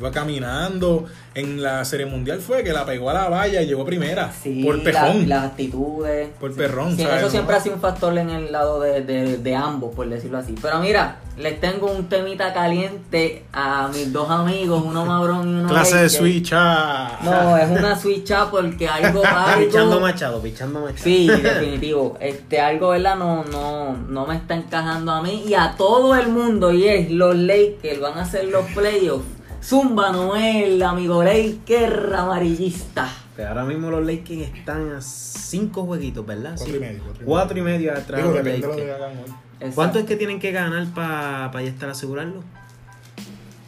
va 0.04 0.12
caminando. 0.12 1.06
En 1.36 1.62
la 1.62 1.86
Serie 1.86 2.08
Mundial 2.08 2.40
fue 2.40 2.64
que 2.64 2.74
la 2.74 2.84
pegó 2.84 3.12
a 3.12 3.14
la 3.14 3.30
valla 3.30 3.62
y 3.62 3.68
llegó 3.68 3.86
primera. 3.86 4.32
Sí, 4.42 4.64
por 4.64 4.78
la- 4.78 4.84
pejón. 4.84 5.30
las 5.30 5.44
actitudes. 5.46 6.30
Por 6.40 6.52
Sí. 6.52 6.58
perrón, 6.58 6.96
Sí, 6.96 7.04
¿sabes? 7.04 7.18
eso 7.18 7.26
No. 7.28 7.32
siempre 7.32 7.56
ha 7.56 7.60
sido 7.60 7.76
un 7.76 7.82
factor 7.82 8.18
en 8.18 8.30
el 8.32 8.52
lado 8.52 8.80
de, 8.80 9.02
de, 9.02 9.38
de 9.38 9.56
ambos, 9.56 9.94
por 9.96 10.10
decirlo 10.10 10.40
así. 10.40 10.56
Pero 10.60 10.80
mira, 10.80 11.18
les 11.38 11.60
tengo 11.62 11.92
un 11.92 12.10
temita 12.10 12.54
caliente 12.54 13.44
a 13.54 13.88
mis 13.94 14.12
dos 14.12 14.32
amigos, 14.32 14.82
uno 14.84 15.06
Mabrón 15.06 15.48
y 15.48 15.60
uno 15.60 15.70
Clase 15.70 15.96
de 15.98 16.04
Baker. 16.06 16.10
switch. 16.20 16.50
ah. 16.54 17.20
No, 17.22 17.56
es 17.58 17.70
una 17.70 17.96
switcha 18.00 18.50
porque 18.50 18.88
algo 18.88 19.22
Pichando 19.60 19.80
algo 19.94 20.00
Machado, 20.00 20.42
pichando 20.42 20.80
Machado. 20.80 20.98
Sí, 21.04 21.28
definitivo. 21.28 22.18
Este 22.20 22.60
algo, 22.60 22.90
¿verdad? 22.90 23.16
No, 23.16 23.44
no, 23.44 23.96
no 23.96 24.26
me 24.26 24.36
está 24.38 24.56
encajando 24.56 25.12
a 25.12 25.22
mí 25.22 25.44
y 25.48 25.54
a 25.54 25.76
todo 25.78 26.16
el 26.16 26.30
mundo. 26.30 26.72
Y 26.72 26.88
es 26.88 27.12
los 27.12 27.36
Lakers 27.36 28.00
van 28.02 28.18
a 28.18 28.22
hacer 28.24 28.46
los 28.46 28.66
playoffs. 28.72 29.26
Zumba 29.68 30.12
Noel, 30.12 30.82
amigo 30.82 31.22
Laker 31.24 32.14
amarillista. 32.16 33.10
Pero 33.36 33.50
ahora 33.50 33.66
mismo 33.66 33.92
los 33.92 34.06
Lakers 34.06 34.56
están 34.56 34.94
a 34.94 35.02
cinco 35.02 35.84
jueguitos, 35.84 36.26
¿verdad? 36.26 36.54
Cuatro 36.56 36.66
Sí. 36.72 36.78
y 36.78 36.80
medio, 36.80 37.04
cuatro 37.04 37.22
y 37.22 37.26
Cuatro 37.26 37.58
y 37.58 37.62
medio 37.62 37.92
atrás 37.92 38.22
Digo, 38.22 38.34
de 38.42 38.58
los 38.60 38.76
de. 38.78 39.72
¿Cuánto 39.76 40.00
es 40.00 40.06
que 40.06 40.16
tienen 40.16 40.40
que 40.40 40.54
ganar 40.54 40.88
para 40.94 41.52
ya 41.62 41.68
estar 41.70 41.90
asegurarlo? 41.90 42.44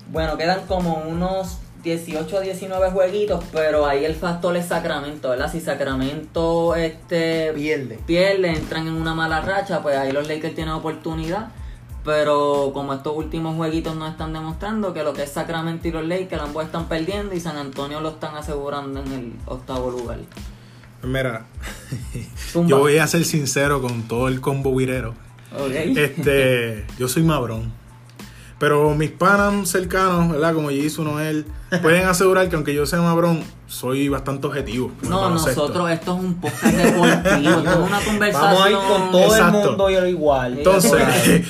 Bueno, 0.10 0.38
quedan 0.38 0.66
como 0.68 1.04
unos 1.06 1.58
18 1.84 2.38
a 2.38 2.40
19 2.40 2.92
jueguitos, 2.92 3.44
pero 3.52 3.86
ahí 3.86 4.06
el 4.06 4.16
factor 4.16 4.56
es 4.56 4.68
Sacramento, 4.68 5.32
¿verdad? 5.32 5.52
Si 5.52 5.60
Sacramento 5.60 6.76
este, 6.76 7.52
Pierde. 7.54 8.00
pierde, 8.06 8.52
entran 8.52 8.88
en 8.88 8.94
una 8.94 9.14
mala 9.14 9.42
racha, 9.42 9.82
pues 9.84 9.98
ahí 9.98 10.14
los 10.14 10.30
Lakers 10.30 10.56
tienen 10.56 10.74
oportunidad. 10.74 11.50
Pero 12.06 12.72
como 12.74 12.94
estos 12.94 13.16
últimos 13.16 13.56
jueguitos 13.56 13.96
nos 13.96 14.12
están 14.12 14.34
demostrando 14.34 14.94
que 14.94 15.04
lo 15.04 15.14
que 15.14 15.24
es 15.24 15.32
Sacramento 15.32 15.88
y 15.88 15.92
los 15.92 16.06
Lakers 16.06 16.42
ambos 16.42 16.66
están 16.66 16.88
perdiendo 16.88 17.36
y 17.36 17.40
San 17.40 17.58
Antonio 17.58 18.00
lo 18.00 18.10
están 18.10 18.36
asegurando 18.36 19.02
en 19.02 19.12
el 19.12 19.34
octavo 19.46 19.92
lugar. 19.92 20.20
Pues 21.02 21.14
Mira, 21.14 21.46
yo 22.68 22.80
voy 22.80 22.98
a 22.98 23.08
ser 23.08 23.26
sincero 23.26 23.82
con 23.82 24.04
todo 24.04 24.28
el 24.28 24.42
combo 24.42 24.76
virero. 24.76 25.14
Este, 25.74 26.86
yo 26.98 27.08
soy 27.08 27.24
mabrón. 27.24 27.79
Pero 28.60 28.94
mis 28.94 29.10
panas 29.10 29.70
cercanos, 29.70 30.34
¿verdad? 30.34 30.54
Como 30.54 30.70
Jisoo, 30.70 31.06
Noel, 31.06 31.46
pueden 31.82 32.06
asegurar 32.08 32.50
que 32.50 32.56
aunque 32.56 32.74
yo 32.74 32.86
sea 32.86 33.02
mabrón, 33.02 33.42
soy 33.68 34.10
bastante 34.10 34.48
objetivo. 34.48 34.92
No, 35.04 35.30
nosotros, 35.30 35.90
esto 35.90 36.18
es 36.18 36.24
un 36.24 36.34
podcast 36.36 36.76
deportivo, 36.76 37.50
esto 37.50 37.72
es 37.72 37.78
una 37.78 38.00
conversación. 38.02 38.54
Vamos 38.54 38.66
a 38.66 38.70
ir 38.70 38.78
con 38.78 39.12
todo 39.12 39.24
Exacto. 39.24 39.60
el 39.60 39.68
mundo 39.68 39.90
y 39.90 39.94
lo 39.94 40.08
igual. 40.08 40.58
Entonces, 40.58 40.92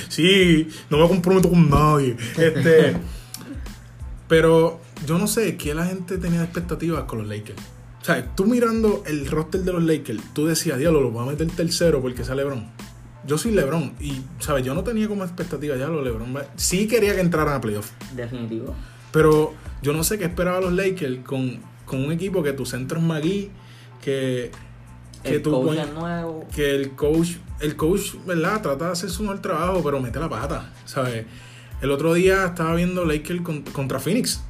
sí, 0.08 0.68
no 0.88 0.98
me 0.98 1.08
comprometo 1.08 1.50
con 1.50 1.68
nadie. 1.68 2.16
Este, 2.38 2.96
pero 4.28 4.80
yo 5.04 5.18
no 5.18 5.26
sé 5.26 5.56
qué 5.56 5.74
la 5.74 5.86
gente 5.86 6.16
tenía 6.16 6.38
de 6.38 6.44
expectativas 6.44 7.04
con 7.04 7.18
los 7.18 7.26
Lakers. 7.26 7.60
O 8.00 8.04
sea, 8.04 8.24
tú 8.34 8.46
mirando 8.46 9.02
el 9.06 9.28
roster 9.28 9.62
de 9.62 9.72
los 9.72 9.82
Lakers, 9.82 10.22
tú 10.32 10.46
decías, 10.46 10.78
diablo, 10.78 11.00
lo 11.00 11.10
voy 11.10 11.26
a 11.26 11.30
meter 11.32 11.48
tercero 11.48 12.00
porque 12.00 12.24
sea 12.24 12.36
LeBron. 12.36 12.66
Yo 13.26 13.36
soy 13.38 13.52
LeBron 13.52 13.94
y, 14.00 14.22
¿sabes? 14.38 14.64
Yo 14.64 14.74
no 14.74 14.82
tenía 14.82 15.06
como 15.08 15.24
expectativa 15.24 15.76
ya 15.76 15.88
lo 15.88 16.02
LeBron. 16.02 16.34
Sí 16.56 16.86
quería 16.88 17.14
que 17.14 17.20
entraran 17.20 17.54
a 17.54 17.60
playoff, 17.60 17.90
Definitivo. 18.14 18.74
pero 19.12 19.52
yo 19.82 19.92
no 19.92 20.02
sé 20.04 20.18
qué 20.18 20.24
esperaba 20.24 20.60
los 20.60 20.72
Lakers 20.72 21.18
con, 21.24 21.60
con 21.84 22.04
un 22.04 22.12
equipo 22.12 22.42
que 22.42 22.52
tu 22.52 22.64
centro 22.66 22.98
es 22.98 23.04
Magui, 23.04 23.50
que, 24.02 24.50
que 25.22 25.34
El 25.36 25.42
tú 25.42 25.50
coach 25.52 25.78
es 25.78 25.92
nuevo. 25.92 26.46
que 26.54 26.74
el 26.74 26.92
coach, 26.92 27.32
el 27.60 27.76
coach, 27.76 28.14
¿verdad? 28.26 28.62
Trata 28.62 28.86
de 28.86 28.92
hacer 28.92 29.10
su 29.10 29.22
mejor 29.22 29.40
trabajo, 29.42 29.82
pero 29.84 30.00
mete 30.00 30.18
la 30.18 30.28
pata, 30.28 30.72
¿sabes? 30.86 31.26
El 31.82 31.90
otro 31.90 32.14
día 32.14 32.46
estaba 32.46 32.74
viendo 32.74 33.04
Lakers 33.04 33.42
con- 33.42 33.62
contra 33.62 33.98
Phoenix, 34.00 34.42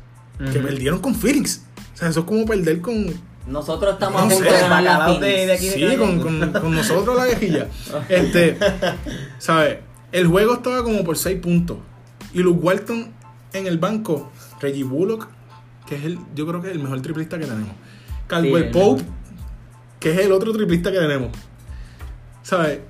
que 0.52 0.58
perdieron 0.60 1.00
con 1.00 1.14
Phoenix. 1.14 1.64
O 1.94 1.96
sea, 1.96 2.08
eso 2.08 2.20
es 2.20 2.26
como 2.26 2.44
perder 2.46 2.80
con, 2.80 3.06
Nosotros 3.50 3.94
estamos 3.94 4.20
No 4.22 4.26
a 4.26 4.30
punto 4.30 4.44
sé, 4.50 4.54
de 4.56 4.60
ganar 4.62 4.82
la 4.82 5.18
de- 5.18 5.46
de 5.46 5.52
aquí 5.52 5.66
de 5.68 5.90
sí, 5.90 5.96
con, 5.96 6.20
con- 6.20 6.52
con 6.52 6.74
nosotros 6.74 7.16
la 7.16 7.26
guejilla. 7.26 7.66
Este, 8.08 8.56
¿sabes? 9.38 9.78
El 10.12 10.26
juego 10.28 10.54
estaba 10.54 10.82
como 10.82 11.04
por 11.04 11.16
6 11.18 11.40
puntos. 11.40 11.78
Y 12.32 12.38
Luke 12.40 12.60
Walton 12.64 13.12
en 13.52 13.66
el 13.66 13.78
banco, 13.78 14.30
Reggie 14.60 14.84
Bullock, 14.84 15.28
que 15.86 15.96
es 15.96 16.04
el, 16.04 16.18
yo 16.34 16.46
creo 16.46 16.62
que 16.62 16.68
es 16.68 16.74
el 16.74 16.82
mejor 16.82 17.00
triplista 17.02 17.38
que 17.38 17.44
tenemos. 17.46 17.74
Caldwell 18.28 18.64
el 18.64 18.70
Pope, 18.70 19.02
mejor. 19.02 19.14
que 19.98 20.12
es 20.12 20.18
el 20.18 20.32
otro 20.32 20.52
triplista 20.52 20.92
que 20.92 20.98
tenemos. 20.98 21.30
¿Sabes? 22.42 22.80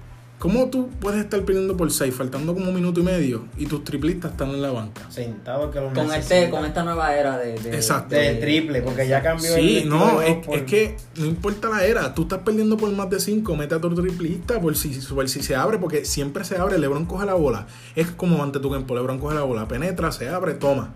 ¿Cómo 0.40 0.70
tú 0.70 0.88
puedes 1.00 1.20
estar 1.20 1.38
perdiendo 1.44 1.76
por 1.76 1.92
6, 1.92 2.14
faltando 2.14 2.54
como 2.54 2.70
un 2.70 2.74
minuto 2.74 2.98
y 3.00 3.02
medio, 3.02 3.44
y 3.58 3.66
tus 3.66 3.84
triplistas 3.84 4.30
están 4.30 4.48
en 4.48 4.62
la 4.62 4.70
banca? 4.72 5.02
Sentado 5.10 5.70
que 5.70 5.78
lo 5.82 5.92
Con, 5.92 6.10
este, 6.14 6.48
con 6.48 6.64
esta 6.64 6.82
nueva 6.82 7.14
era 7.14 7.36
de, 7.36 7.58
de, 7.58 7.74
Exacto. 7.76 8.14
De 8.14 8.36
triple, 8.36 8.80
porque 8.80 9.06
ya 9.06 9.22
cambió 9.22 9.54
Sí, 9.54 9.80
el 9.80 9.90
no, 9.90 10.22
es, 10.22 10.36
por- 10.46 10.56
es 10.56 10.62
que 10.62 10.96
no 11.16 11.26
importa 11.26 11.68
la 11.68 11.84
era, 11.84 12.14
tú 12.14 12.22
estás 12.22 12.38
perdiendo 12.38 12.78
por 12.78 12.90
más 12.90 13.10
de 13.10 13.20
5, 13.20 13.54
mete 13.54 13.74
a 13.74 13.80
tu 13.82 13.94
triplista 13.94 14.58
por 14.58 14.74
si, 14.78 14.88
por 15.14 15.28
si 15.28 15.42
se 15.42 15.54
abre, 15.56 15.76
porque 15.76 16.06
siempre 16.06 16.42
se 16.44 16.56
abre, 16.56 16.78
Lebron 16.78 17.04
coge 17.04 17.26
la 17.26 17.34
bola. 17.34 17.66
Es 17.94 18.06
como 18.10 18.42
ante 18.42 18.60
tu 18.60 18.70
campo, 18.70 18.94
Lebron 18.94 19.18
coge 19.18 19.34
la 19.34 19.42
bola, 19.42 19.68
penetra, 19.68 20.10
se 20.10 20.30
abre, 20.30 20.54
toma. 20.54 20.94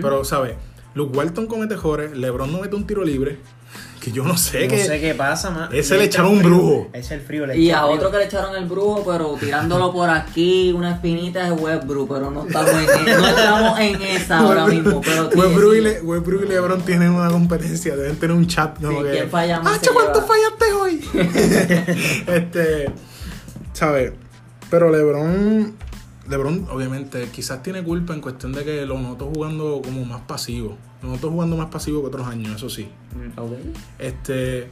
Pero, 0.00 0.24
¿sabes? 0.24 0.54
Luke 0.94 1.16
Walton 1.16 1.46
comete 1.46 1.76
jores, 1.76 2.16
Lebron 2.16 2.50
no 2.50 2.60
mete 2.60 2.76
un 2.76 2.86
tiro 2.86 3.04
libre, 3.04 3.40
que 4.02 4.10
yo 4.10 4.24
no 4.24 4.36
sé 4.36 4.64
no 4.64 4.74
que... 4.74 4.84
sé 4.84 5.00
qué 5.00 5.14
pasa, 5.14 5.50
man. 5.50 5.68
Ese 5.72 5.96
le 5.96 6.04
echaron 6.04 6.32
un 6.32 6.42
brujo. 6.42 6.88
Es 6.92 7.10
el 7.12 7.20
frío. 7.20 7.46
le 7.46 7.56
Y 7.56 7.68
echa 7.68 7.78
a 7.80 7.86
otro 7.86 8.10
que 8.10 8.16
le 8.18 8.24
echaron 8.24 8.56
el 8.56 8.64
brujo, 8.64 9.04
pero 9.06 9.36
tirándolo 9.38 9.92
por 9.92 10.10
aquí, 10.10 10.72
una 10.72 10.92
espinita 10.94 11.44
de 11.44 11.52
Westbrook, 11.52 12.08
pero 12.12 12.30
no 12.32 12.44
estamos 12.44 12.70
en, 12.70 13.20
no 13.20 13.28
estamos 13.28 13.78
en 13.78 14.02
esa 14.02 14.38
ahora 14.40 14.66
mismo. 14.66 15.00
Pero 15.00 15.74
y. 15.74 15.80
Le- 15.80 16.00
Westbrook 16.00 16.42
y 16.44 16.48
Lebron 16.48 16.82
tienen 16.82 17.10
una 17.10 17.28
competencia, 17.30 17.94
deben 17.94 18.16
tener 18.16 18.36
un 18.36 18.46
chat 18.48 18.76
Sí, 18.78 18.84
que... 18.86 19.10
¿quién 19.12 19.30
falla 19.30 19.60
más 19.60 19.78
¡Ah, 19.78 19.90
¿cuánto 19.92 20.20
lleva? 20.20 20.26
fallaste 20.26 20.72
hoy? 20.72 21.04
este, 22.26 22.90
¿sabes? 23.72 24.12
Pero 24.70 24.90
Lebron, 24.90 25.74
Lebron 26.28 26.66
obviamente 26.70 27.28
quizás 27.32 27.62
tiene 27.62 27.82
culpa 27.82 28.14
en 28.14 28.20
cuestión 28.20 28.52
de 28.52 28.64
que 28.64 28.86
lo 28.86 28.98
noto 28.98 29.30
jugando 29.34 29.82
como 29.84 30.04
más 30.04 30.20
pasivo. 30.22 30.76
Lo 31.02 31.08
noto 31.10 31.30
jugando 31.30 31.56
más 31.56 31.66
pasivo 31.70 32.00
que 32.00 32.06
otros 32.08 32.26
años, 32.28 32.54
eso 32.56 32.70
sí. 32.70 32.88
Mm, 33.16 33.38
ok. 33.40 33.52
Este, 33.98 34.70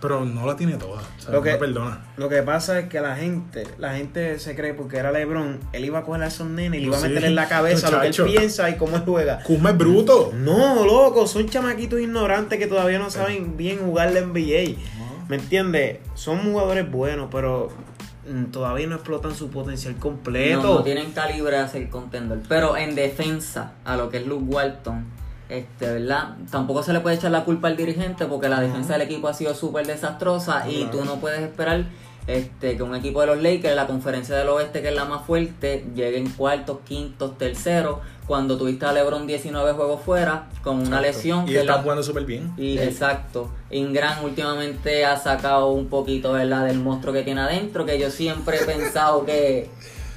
pero 0.00 0.24
no 0.24 0.46
la 0.46 0.56
tiene 0.56 0.78
toda, 0.78 1.02
¿sabes? 1.18 1.34
Lo 1.34 1.42
que- 1.42 1.52
No 1.52 1.58
perdona. 1.58 2.00
Lo 2.16 2.28
que 2.28 2.42
pasa 2.42 2.78
es 2.80 2.88
que 2.88 3.00
la 3.00 3.14
gente, 3.14 3.68
la 3.78 3.94
gente 3.94 4.38
se 4.40 4.56
cree 4.56 4.74
porque 4.74 4.96
era 4.96 5.12
LeBron, 5.12 5.60
él 5.72 5.84
iba 5.84 6.00
a 6.00 6.02
coger 6.02 6.22
a 6.24 6.26
esos 6.26 6.48
nenes 6.48 6.78
y 6.78 6.80
le 6.80 6.86
iba 6.88 6.96
a 6.96 7.00
Sí, 7.00 7.08
meter 7.08 7.24
en 7.24 7.34
la 7.36 7.48
cabeza 7.48 7.90
lo 7.90 8.00
que 8.00 8.08
él 8.08 8.14
piensa 8.24 8.68
y 8.70 8.76
cómo 8.76 8.96
él 8.96 9.02
juega. 9.06 9.42
Kuzma 9.44 9.70
es 9.70 9.78
bruto. 9.78 10.32
No, 10.34 10.84
loco, 10.84 11.26
son 11.28 11.48
chamaquitos 11.48 12.00
ignorantes 12.00 12.58
que 12.58 12.66
todavía 12.66 12.98
no 12.98 13.10
saben 13.10 13.56
bien 13.56 13.78
jugar 13.78 14.10
la 14.12 14.20
NBA. 14.20 14.76
¿Me 15.28 15.36
entiendes? 15.36 15.98
Son 16.14 16.40
jugadores 16.42 16.90
buenos, 16.90 17.28
pero 17.30 17.68
todavía 18.52 18.86
no 18.86 18.96
explotan 18.96 19.34
su 19.34 19.50
potencial 19.50 19.96
completo. 19.96 20.62
No, 20.62 20.74
no 20.74 20.82
tienen 20.82 21.12
calibre 21.12 21.56
a 21.56 21.68
ser 21.68 21.88
contender. 21.88 22.40
Pero 22.48 22.76
en 22.76 22.94
defensa 22.94 23.72
a 23.84 23.96
lo 23.96 24.10
que 24.10 24.18
es 24.18 24.26
Luke 24.26 24.44
Walton, 24.44 25.04
este, 25.48 25.92
¿verdad? 25.92 26.36
Tampoco 26.50 26.82
se 26.82 26.92
le 26.92 27.00
puede 27.00 27.16
echar 27.16 27.30
la 27.32 27.44
culpa 27.44 27.68
al 27.68 27.76
dirigente 27.76 28.26
porque 28.26 28.48
la 28.48 28.60
defensa 28.60 28.92
del 28.94 29.02
equipo 29.02 29.28
ha 29.28 29.34
sido 29.34 29.54
súper 29.54 29.86
desastrosa 29.86 30.68
y 30.68 30.84
tú 30.86 31.04
no 31.04 31.16
puedes 31.16 31.40
esperar 31.40 31.86
este, 32.26 32.76
que 32.76 32.82
un 32.82 32.94
equipo 32.94 33.20
de 33.20 33.26
los 33.28 33.42
Lakers, 33.42 33.74
la 33.74 33.86
conferencia 33.86 34.36
del 34.36 34.48
oeste 34.48 34.82
que 34.82 34.88
es 34.88 34.94
la 34.94 35.04
más 35.04 35.24
fuerte, 35.26 35.84
llegue 35.94 36.18
en 36.18 36.28
cuartos, 36.30 36.78
quintos, 36.86 37.36
terceros, 37.38 37.98
cuando 38.26 38.56
tuviste 38.56 38.86
a 38.86 38.92
LeBron 38.92 39.26
19 39.26 39.72
juegos 39.72 40.02
fuera, 40.02 40.48
con 40.62 40.76
una 40.76 40.98
Exacto. 40.98 41.02
lesión. 41.02 41.42
Y 41.48 41.52
que 41.52 41.60
están 41.60 41.76
la- 41.78 41.82
jugando 41.82 42.02
súper 42.04 42.24
bien. 42.24 42.52
y 42.56 42.78
exacto. 42.78 43.50
Ingram 43.70 44.22
últimamente 44.22 45.04
ha 45.04 45.16
sacado 45.16 45.68
un 45.72 45.88
poquito 45.88 46.32
¿verdad? 46.32 46.66
del 46.66 46.78
monstruo 46.78 47.12
que 47.12 47.22
tiene 47.22 47.40
adentro, 47.40 47.84
que 47.84 47.98
yo 47.98 48.10
siempre 48.10 48.58
he 48.58 48.64
pensado 48.64 49.24
que, 49.24 49.68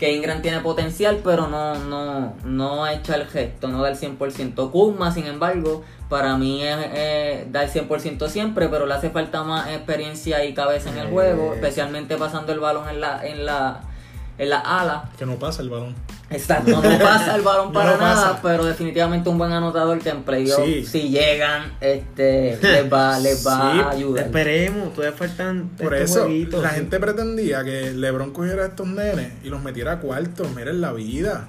que 0.03 0.11
Ingram 0.11 0.41
tiene 0.41 0.59
potencial, 0.59 1.21
pero 1.23 1.47
no, 1.47 1.75
no, 1.75 2.33
no 2.43 2.83
ha 2.83 2.91
hecho 2.91 3.15
el 3.15 3.25
gesto, 3.25 3.69
no 3.69 3.81
da 3.81 3.87
el 3.89 3.97
100%. 3.97 4.69
Kuzma, 4.69 5.13
sin 5.13 5.27
embargo, 5.27 5.85
para 6.09 6.35
mí 6.35 6.61
es, 6.61 6.75
eh, 6.93 7.47
da 7.49 7.63
el 7.63 7.69
100% 7.69 8.27
siempre, 8.27 8.67
pero 8.67 8.85
le 8.85 8.95
hace 8.95 9.11
falta 9.11 9.43
más 9.45 9.69
experiencia 9.69 10.43
y 10.43 10.53
cabeza 10.53 10.89
en 10.89 10.97
el 10.97 11.07
juego, 11.07 11.53
Eh. 11.53 11.55
especialmente 11.55 12.17
pasando 12.17 12.51
el 12.51 12.59
balón 12.59 12.89
en 12.89 12.99
la, 12.99 13.25
en 13.25 13.45
la, 13.45 13.79
en 14.37 14.49
la 14.49 14.59
ala. 14.59 15.09
Que 15.17 15.25
no 15.25 15.35
pasa 15.35 15.61
el 15.61 15.69
balón. 15.69 15.95
Exacto, 16.29 16.71
no 16.81 16.99
pasa 16.99 17.35
el 17.35 17.41
balón 17.43 17.67
No 17.67 17.73
para 17.73 17.91
pasa. 17.93 18.03
nada, 18.25 18.39
pero 18.41 18.65
definitivamente 18.65 19.29
un 19.29 19.37
buen 19.37 19.51
anotador 19.51 19.99
que 19.99 20.09
en 20.09 20.23
playoff, 20.23 20.65
Sí. 20.65 20.83
si 20.85 21.09
llegan, 21.09 21.73
este, 21.81 22.57
les 22.61 22.91
va, 22.91 23.19
les 23.19 23.45
va 23.45 23.71
Sí, 23.73 23.79
a 23.81 23.89
ayudar. 23.91 24.25
Esperemos, 24.25 24.93
todavía 24.93 25.15
faltan 25.17 25.69
Por 25.77 25.93
estos 25.93 26.09
eso, 26.17 26.23
jueguitos. 26.25 26.63
la 26.63 26.69
gente 26.69 26.99
pretendía 26.99 27.63
que 27.63 27.91
LeBron 27.91 28.31
cogiera 28.31 28.63
a 28.63 28.67
estos 28.67 28.87
nenes 28.87 29.33
y 29.43 29.49
los 29.49 29.61
metiera 29.61 29.93
a 29.93 29.99
cuartos. 29.99 30.47
Miren 30.55 30.81
la 30.81 30.91
vida. 30.93 31.47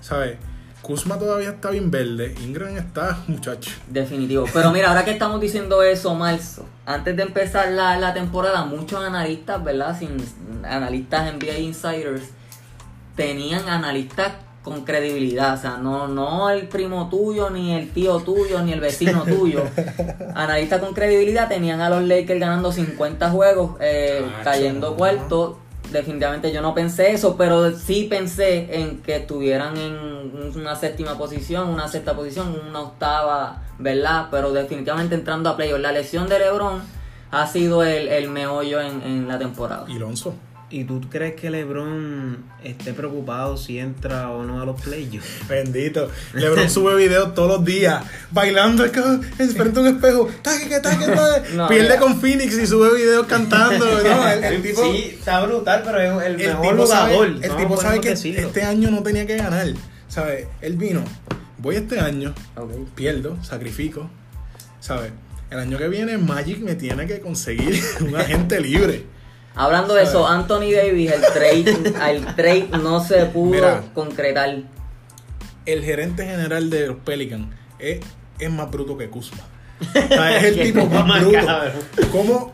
¿Sabes? 0.00 0.36
Kuzma 0.84 1.18
todavía 1.18 1.48
está 1.48 1.70
bien 1.70 1.90
verde. 1.90 2.34
Ingram 2.44 2.76
está, 2.76 3.18
muchacho. 3.26 3.70
Definitivo. 3.88 4.44
Pero 4.52 4.70
mira, 4.70 4.88
ahora 4.88 5.02
que 5.02 5.12
estamos 5.12 5.40
diciendo 5.40 5.82
eso, 5.82 6.14
Marzo, 6.14 6.66
antes 6.84 7.16
de 7.16 7.22
empezar 7.22 7.72
la, 7.72 7.98
la 7.98 8.12
temporada, 8.12 8.66
muchos 8.66 9.02
analistas, 9.02 9.64
¿verdad? 9.64 9.98
Sin 9.98 10.18
analistas 10.62 11.32
NBA 11.32 11.58
Insiders, 11.60 12.24
tenían 13.16 13.66
analistas 13.66 14.32
con 14.62 14.84
credibilidad, 14.84 15.54
o 15.54 15.56
sea, 15.58 15.76
no, 15.78 16.06
no 16.08 16.50
el 16.50 16.68
primo 16.68 17.08
tuyo, 17.08 17.48
ni 17.48 17.74
el 17.74 17.90
tío 17.90 18.18
tuyo, 18.20 18.62
ni 18.62 18.72
el 18.72 18.80
vecino 18.80 19.22
tuyo. 19.26 19.62
Analistas 20.34 20.80
con 20.80 20.92
credibilidad 20.92 21.48
tenían 21.48 21.80
a 21.80 21.88
los 21.88 22.02
Lakers 22.02 22.40
ganando 22.40 22.72
50 22.72 23.30
juegos, 23.30 23.76
eh, 23.80 24.22
cayendo 24.42 24.96
cuarto. 24.96 25.60
Definitivamente 25.90 26.52
yo 26.52 26.60
no 26.60 26.74
pensé 26.74 27.12
eso, 27.12 27.36
pero 27.36 27.70
sí 27.76 28.06
pensé 28.10 28.80
en 28.80 29.02
que 29.02 29.16
estuvieran 29.16 29.76
en 29.76 29.94
una 30.56 30.74
séptima 30.74 31.16
posición, 31.16 31.68
una 31.68 31.88
sexta 31.88 32.14
posición, 32.14 32.58
una 32.68 32.80
octava, 32.80 33.62
¿verdad? 33.78 34.28
Pero 34.30 34.52
definitivamente 34.52 35.14
entrando 35.14 35.50
a 35.50 35.56
playoff. 35.56 35.80
La 35.80 35.92
lesión 35.92 36.28
de 36.28 36.38
LeBron 36.38 36.82
ha 37.30 37.46
sido 37.46 37.82
el, 37.82 38.08
el 38.08 38.28
meollo 38.30 38.80
en, 38.80 39.02
en 39.02 39.28
la 39.28 39.38
temporada. 39.38 39.84
Y 39.88 39.98
Lonzo. 39.98 40.34
¿Y 40.74 40.82
tú 40.82 41.00
crees 41.08 41.36
que 41.36 41.50
LeBron 41.50 42.46
esté 42.64 42.94
preocupado 42.94 43.56
si 43.56 43.78
entra 43.78 44.30
o 44.30 44.42
no 44.42 44.60
a 44.60 44.64
los 44.64 44.80
playoffs? 44.80 45.24
Bendito. 45.48 46.10
LeBron 46.32 46.68
sube 46.68 46.96
videos 46.96 47.32
todos 47.32 47.48
los 47.58 47.64
días. 47.64 48.02
Bailando 48.32 48.82
frente 48.84 49.78
a 49.78 49.82
un 49.82 49.86
espejo. 49.86 50.28
Taque, 50.42 50.68
que 50.68 50.80
taque, 50.80 51.06
taque. 51.14 51.54
No, 51.54 51.68
Pierde 51.68 51.96
con 51.96 52.20
Phoenix 52.20 52.58
y 52.58 52.66
sube 52.66 52.92
videos 52.92 53.24
cantando. 53.28 53.86
No, 53.86 54.28
el, 54.32 54.42
el 54.42 54.62
tipo, 54.62 54.82
sí, 54.82 55.14
está 55.16 55.46
brutal, 55.46 55.82
pero 55.84 56.00
es 56.00 56.26
el, 56.26 56.40
el 56.40 56.48
mejor 56.58 56.76
jugador. 56.76 57.26
el 57.28 57.48
no 57.48 57.56
tipo 57.56 57.76
sabe 57.76 58.00
que 58.00 58.08
decirlo. 58.08 58.40
este 58.40 58.64
año 58.64 58.90
no 58.90 59.04
tenía 59.04 59.24
que 59.28 59.36
ganar. 59.36 59.68
¿Sabes? 60.08 60.48
Él 60.60 60.76
vino. 60.76 61.04
Voy 61.58 61.76
este 61.76 62.00
año. 62.00 62.34
Pierdo, 62.96 63.38
sacrifico, 63.44 64.10
¿sabes? 64.80 65.12
El 65.50 65.60
año 65.60 65.78
que 65.78 65.86
viene 65.86 66.18
Magic 66.18 66.58
me 66.58 66.74
tiene 66.74 67.06
que 67.06 67.20
conseguir 67.20 67.80
un 68.00 68.16
agente 68.16 68.60
libre. 68.60 69.13
Hablando 69.54 69.94
de 69.94 70.02
eso, 70.02 70.26
Anthony 70.26 70.72
Davis, 70.74 71.12
el 71.12 71.20
trade, 71.22 72.10
el 72.10 72.24
trade 72.34 72.68
no 72.82 73.02
se 73.04 73.26
pudo 73.26 73.50
Mira. 73.52 73.82
concretar. 73.94 74.56
El 75.66 75.84
gerente 75.84 76.26
general 76.26 76.70
de 76.70 76.88
los 76.88 76.96
Pelicans 76.98 77.48
es, 77.78 78.00
es 78.38 78.50
más 78.50 78.70
bruto 78.70 78.96
que 78.98 79.08
Kuzma. 79.08 79.38
O 79.80 80.08
sea, 80.08 80.36
es 80.38 80.44
el 80.44 80.62
tipo 80.72 80.86
más 80.86 81.20
bruto. 81.24 81.38
¿Cómo, 82.12 82.52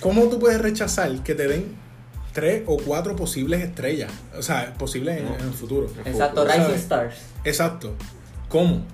¿Cómo 0.00 0.24
tú 0.28 0.38
puedes 0.38 0.60
rechazar 0.60 1.10
que 1.22 1.34
te 1.34 1.46
den 1.48 1.76
tres 2.32 2.62
o 2.66 2.78
cuatro 2.78 3.14
posibles 3.14 3.60
estrellas? 3.62 4.10
O 4.36 4.42
sea, 4.42 4.72
posibles 4.78 5.18
en, 5.18 5.26
en 5.26 5.40
el 5.48 5.52
futuro. 5.52 5.90
Exacto, 6.04 6.46
¿Sabes? 6.46 6.62
Rising 6.66 6.78
Stars. 6.80 7.14
Exacto. 7.44 7.94
¿Cómo? 8.48 8.84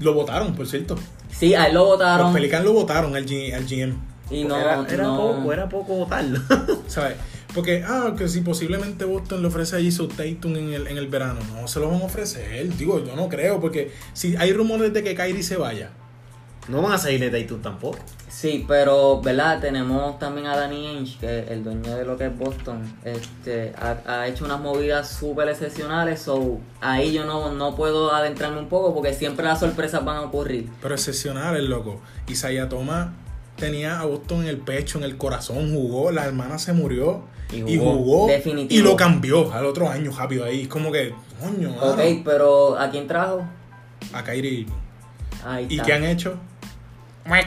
Lo 0.00 0.12
votaron, 0.12 0.54
por 0.54 0.66
cierto. 0.66 0.96
Sí, 1.30 1.54
a 1.54 1.66
él 1.66 1.74
lo 1.74 1.80
Los 1.80 1.88
votaron 1.88 2.32
Pelicans 2.32 2.64
lo 2.64 2.72
votaron 2.74 3.16
al, 3.16 3.26
G- 3.26 3.54
al 3.54 3.64
GM. 3.66 3.94
Y 4.30 4.44
no, 4.44 4.58
era, 4.58 4.84
era 4.88 5.04
no- 5.04 5.16
poco, 5.16 5.52
era 5.52 5.68
poco 5.68 5.94
votarlo. 5.96 6.40
¿Sabes? 6.86 7.16
Porque, 7.54 7.84
ah, 7.86 8.14
que 8.18 8.28
si 8.28 8.40
posiblemente 8.40 9.04
Boston 9.04 9.40
le 9.40 9.48
ofrece 9.48 9.76
a 9.76 9.80
Jason 9.82 10.08
Tatum 10.08 10.56
en 10.56 10.72
el, 10.72 10.86
en 10.88 10.98
el 10.98 11.06
verano, 11.06 11.38
no 11.54 11.68
se 11.68 11.78
lo 11.78 11.88
van 11.88 12.00
a 12.02 12.04
ofrecer. 12.04 12.68
Digo, 12.76 13.04
yo 13.04 13.14
no 13.14 13.28
creo, 13.28 13.60
porque 13.60 13.92
si 14.12 14.34
hay 14.36 14.52
rumores 14.52 14.92
de 14.92 15.04
que 15.04 15.14
Kyrie 15.14 15.42
se 15.42 15.56
vaya, 15.56 15.90
No 16.66 16.80
van 16.82 16.92
a 16.92 16.98
salir 16.98 17.20
de 17.20 17.42
Tatum 17.42 17.60
tampoco. 17.62 17.98
Sí, 18.28 18.64
pero, 18.66 19.20
¿verdad? 19.20 19.60
Tenemos 19.60 20.18
también 20.18 20.46
a 20.48 20.56
Danny 20.56 20.86
Ainge, 20.88 21.18
que 21.20 21.40
es 21.40 21.50
el 21.50 21.62
dueño 21.62 21.94
de 21.94 22.04
lo 22.04 22.16
que 22.16 22.26
es 22.26 22.36
Boston. 22.36 22.82
Este, 23.04 23.72
ha, 23.78 23.98
ha 24.22 24.26
hecho 24.26 24.44
unas 24.46 24.60
movidas 24.60 25.08
súper 25.10 25.48
excepcionales, 25.50 26.22
so 26.22 26.58
ahí 26.80 27.12
yo 27.12 27.24
no, 27.24 27.52
no 27.52 27.76
puedo 27.76 28.12
adentrarme 28.12 28.58
un 28.58 28.68
poco 28.68 28.92
porque 28.94 29.12
siempre 29.14 29.44
las 29.44 29.60
sorpresas 29.60 30.04
van 30.04 30.16
a 30.16 30.22
ocurrir. 30.22 30.68
pero 30.82 30.94
excepcional 30.96 31.54
el 31.56 31.66
loco. 31.68 32.00
Isaiah 32.26 32.68
Thomas 32.68 33.08
tenía 33.56 34.00
a 34.00 34.04
Boston 34.04 34.42
en 34.42 34.48
el 34.48 34.58
pecho, 34.58 34.98
en 34.98 35.04
el 35.04 35.16
corazón, 35.16 35.72
jugó, 35.72 36.10
la 36.10 36.24
hermana 36.24 36.58
se 36.58 36.72
murió 36.72 37.22
Y 37.52 37.62
y 37.62 37.78
jugó. 37.78 38.28
y 38.68 38.78
lo 38.80 38.96
cambió 38.96 39.52
al 39.52 39.66
otro 39.66 39.88
año 39.88 40.10
rápido 40.16 40.44
ahí. 40.44 40.62
Es 40.62 40.68
como 40.68 40.90
que, 40.92 41.14
coño, 41.40 41.70
Ok, 41.80 41.96
mano, 41.98 42.22
pero 42.24 42.78
¿a 42.78 42.90
quién 42.90 43.06
trajo? 43.06 43.44
a 44.12 44.22
Kyrie. 44.24 44.60
Irving. 44.60 44.72
Ahí 45.44 45.66
¿Y 45.68 45.74
está. 45.74 45.86
qué 45.86 45.92
han 45.94 46.04
hecho? 46.04 46.36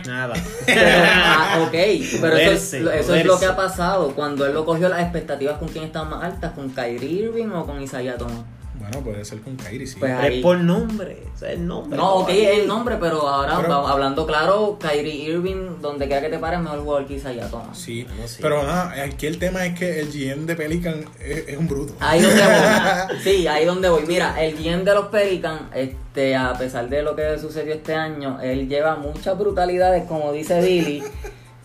Nada. 0.08 0.34
Pero, 0.66 0.82
ah, 1.14 1.60
ok, 1.68 1.72
pero 2.20 2.36
eso, 2.38 2.52
es, 2.52 2.74
eso 2.74 3.16
es 3.16 3.26
lo 3.26 3.40
que 3.40 3.46
ha 3.46 3.56
pasado. 3.56 4.12
Cuando 4.16 4.46
él 4.46 4.54
lo 4.54 4.66
cogió, 4.66 4.90
las 4.90 5.02
expectativas 5.02 5.60
con 5.60 5.68
quién 5.68 5.84
estaban 5.84 6.10
más 6.10 6.24
altas, 6.24 6.54
con 6.54 6.70
Kyrie 6.70 7.26
Irving 7.26 7.50
o 7.50 7.66
con 7.66 7.80
Isaiah 7.82 8.18
Thomas. 8.18 8.40
Bueno, 8.80 9.00
puede 9.02 9.26
ser 9.26 9.42
con 9.42 9.56
Kyrie, 9.58 9.88
sí. 9.88 9.96
Pues, 10.00 10.12
ahí- 10.14 10.38
es 10.38 10.44
por 10.44 10.58
nombre. 10.60 11.24
O 11.36 11.38
sea, 11.40 11.52
el 11.52 11.66
nombre. 11.68 11.98
No, 11.98 12.16
ok, 12.16 12.30
es 12.30 12.60
el 12.60 12.68
nombre, 12.68 12.98
pero 13.00 13.28
ahora 13.28 13.58
Pero- 13.62 13.88
hablando 13.88 14.26
claro, 14.26 14.78
Kyrie 14.80 15.14
Irving, 15.30 15.80
donde 15.82 16.06
quiera 16.08 16.22
que 16.22 16.30
te 16.30 16.40
pares, 16.40 16.60
mejor 16.60 16.80
jugador 16.82 17.08
que 17.08 17.16
Isaiah 17.16 17.48
Thomas. 17.50 17.78
Sí, 17.78 18.04
Bueno, 18.04 18.28
sí. 18.28 18.40
pero 18.42 18.64
nada, 18.64 19.04
aquí 19.04 19.28
el 19.28 19.38
tema 19.40 19.66
es 19.66 19.78
que 19.78 20.00
el 20.00 20.12
GM 20.12 20.46
de 20.46 20.56
Pelican 20.56 21.06
es, 21.20 21.48
es 21.48 21.58
un 21.58 21.68
bruto. 21.68 21.94
Ahí 22.00 22.22
donde 22.22 22.42
voy. 22.42 23.18
Sí, 23.24 23.48
ahí 23.48 23.66
donde 23.66 23.90
voy. 23.90 24.04
Mira, 24.08 24.42
el 24.44 24.56
GM 24.58 24.84
de 24.84 24.94
los 24.94 25.08
Pelicans, 25.08 25.62
este, 25.76 26.36
a 26.36 26.54
pesar 26.54 26.88
de 26.90 27.02
lo 27.04 27.16
que 27.16 27.38
sucedió 27.40 27.74
este 27.74 27.94
año, 27.94 28.40
él 28.42 28.68
lleva 28.68 28.96
muchas 28.96 29.38
brutalidades, 29.38 30.06
como 30.08 30.32
dice 30.32 30.60
Billy. 30.62 31.04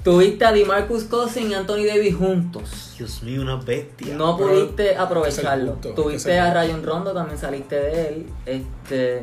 Tuviste 0.05 0.45
a 0.45 0.53
DeMarcus 0.53 1.05
Cousins 1.05 1.51
y 1.51 1.55
Anthony 1.55 1.85
Davis 1.87 2.17
juntos. 2.17 2.95
Dios 2.99 3.23
mío, 3.23 3.41
una 3.43 3.57
bestia. 3.57 4.17
No 4.17 4.37
pudiste 4.37 4.97
aprovecharlo. 4.97 5.73
punto, 5.75 5.91
Tuviste 5.95 6.38
a. 6.38 6.53
Rayon 6.53 6.83
Rondo, 6.83 7.12
también 7.12 7.38
saliste 7.38 7.77
de 7.77 8.09
él. 8.09 8.27
Este, 8.45 9.23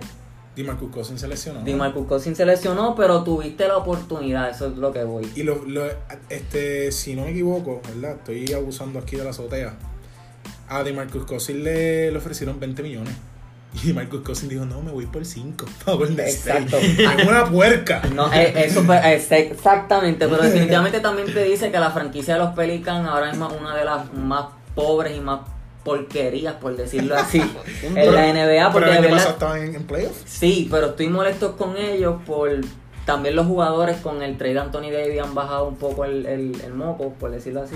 DeMarcus 0.56 0.90
Cousins 0.92 1.20
se 1.20 1.28
lesionó. 1.28 1.62
DeMarcus 1.64 2.08
Cousins 2.08 2.38
se 2.38 2.46
lesionó, 2.46 2.96
pero 2.96 3.24
tuviste 3.24 3.68
la 3.68 3.76
oportunidad, 3.78 4.50
eso 4.50 4.68
es 4.68 4.78
lo 4.78 4.94
que 4.94 5.04
voy. 5.04 5.30
Y 5.36 5.44
lo, 5.44 5.66
lo- 5.66 5.86
este, 6.30 6.92
si 6.94 7.14
no 7.14 7.24
me 7.24 7.32
equivoco, 7.32 7.82
¿verdad? 7.88 8.18
Estoy 8.18 8.54
abusando 8.54 9.00
aquí 9.00 9.18
de 9.18 9.26
la 9.26 9.32
azotea. 9.32 9.74
A 10.70 10.84
DeMarcus 10.84 11.26
Cousins 11.26 11.60
le, 11.60 12.10
le 12.12 12.18
ofrecieron 12.18 12.58
20 12.60 12.84
millones. 12.84 13.14
Y 13.84 13.88
DeMarcus 13.88 14.22
Cousins 14.22 14.50
dijo, 14.50 14.66
no, 14.66 14.82
me 14.82 14.92
voy 14.92 15.06
por 15.06 15.24
5. 15.26 15.66
Por 15.86 15.98
Golden 15.98 16.28
State. 16.28 16.64
Exacto. 16.64 16.78
Es 16.78 17.28
una 17.28 17.46
puerca. 17.46 18.02
No, 18.14 18.32
eh, 18.34 18.66
eso 18.66 18.84
es 18.94 19.32
exactamente, 19.32 20.28
pero 20.28 20.42
definitivamente 20.42 21.00
también 21.00 21.32
te 21.34 21.44
dice 21.44 21.72
que 21.72 21.80
la 21.80 21.92
franquicia 21.92 22.34
de 22.34 22.40
los 22.40 22.56
Pelicans 22.56 23.08
ahora 23.08 23.30
mismo 23.30 23.48
es 23.50 23.62
una 23.62 23.76
de 23.76 23.86
las 23.86 24.14
más 24.14 24.46
pobres 24.76 25.16
y 25.16 25.20
más 25.20 25.42
porquerías, 25.84 26.56
por 26.56 26.76
decirlo 26.76 27.16
así, 27.16 27.42
en 27.84 27.96
la 27.96 28.34
NBA, 28.34 28.72
porque 28.72 28.90
Pero 28.90 29.00
el 29.00 29.06
año 29.06 29.16
pasado 29.16 29.34
estaban 29.34 29.62
en, 29.64 29.76
en 29.76 29.84
playoffs. 29.88 30.24
sí, 30.26 30.68
pero 30.70 30.88
estoy 30.88 31.08
molesto 31.08 31.56
con 31.56 31.78
ellos 31.78 32.16
por 32.26 32.50
también 33.06 33.36
los 33.36 33.48
jugadores 33.48 33.98
con 33.98 34.22
el 34.22 34.38
trade 34.38 34.54
de 34.54 34.60
Anthony 34.60 34.92
Davis 34.92 35.22
han 35.22 35.34
bajado 35.34 35.68
un 35.68 35.78
poco 35.78 36.06
el, 36.06 36.26
el, 36.26 36.62
el 36.62 36.74
moco, 36.74 37.14
por 37.14 37.32
decirlo 37.32 37.64
así, 37.64 37.76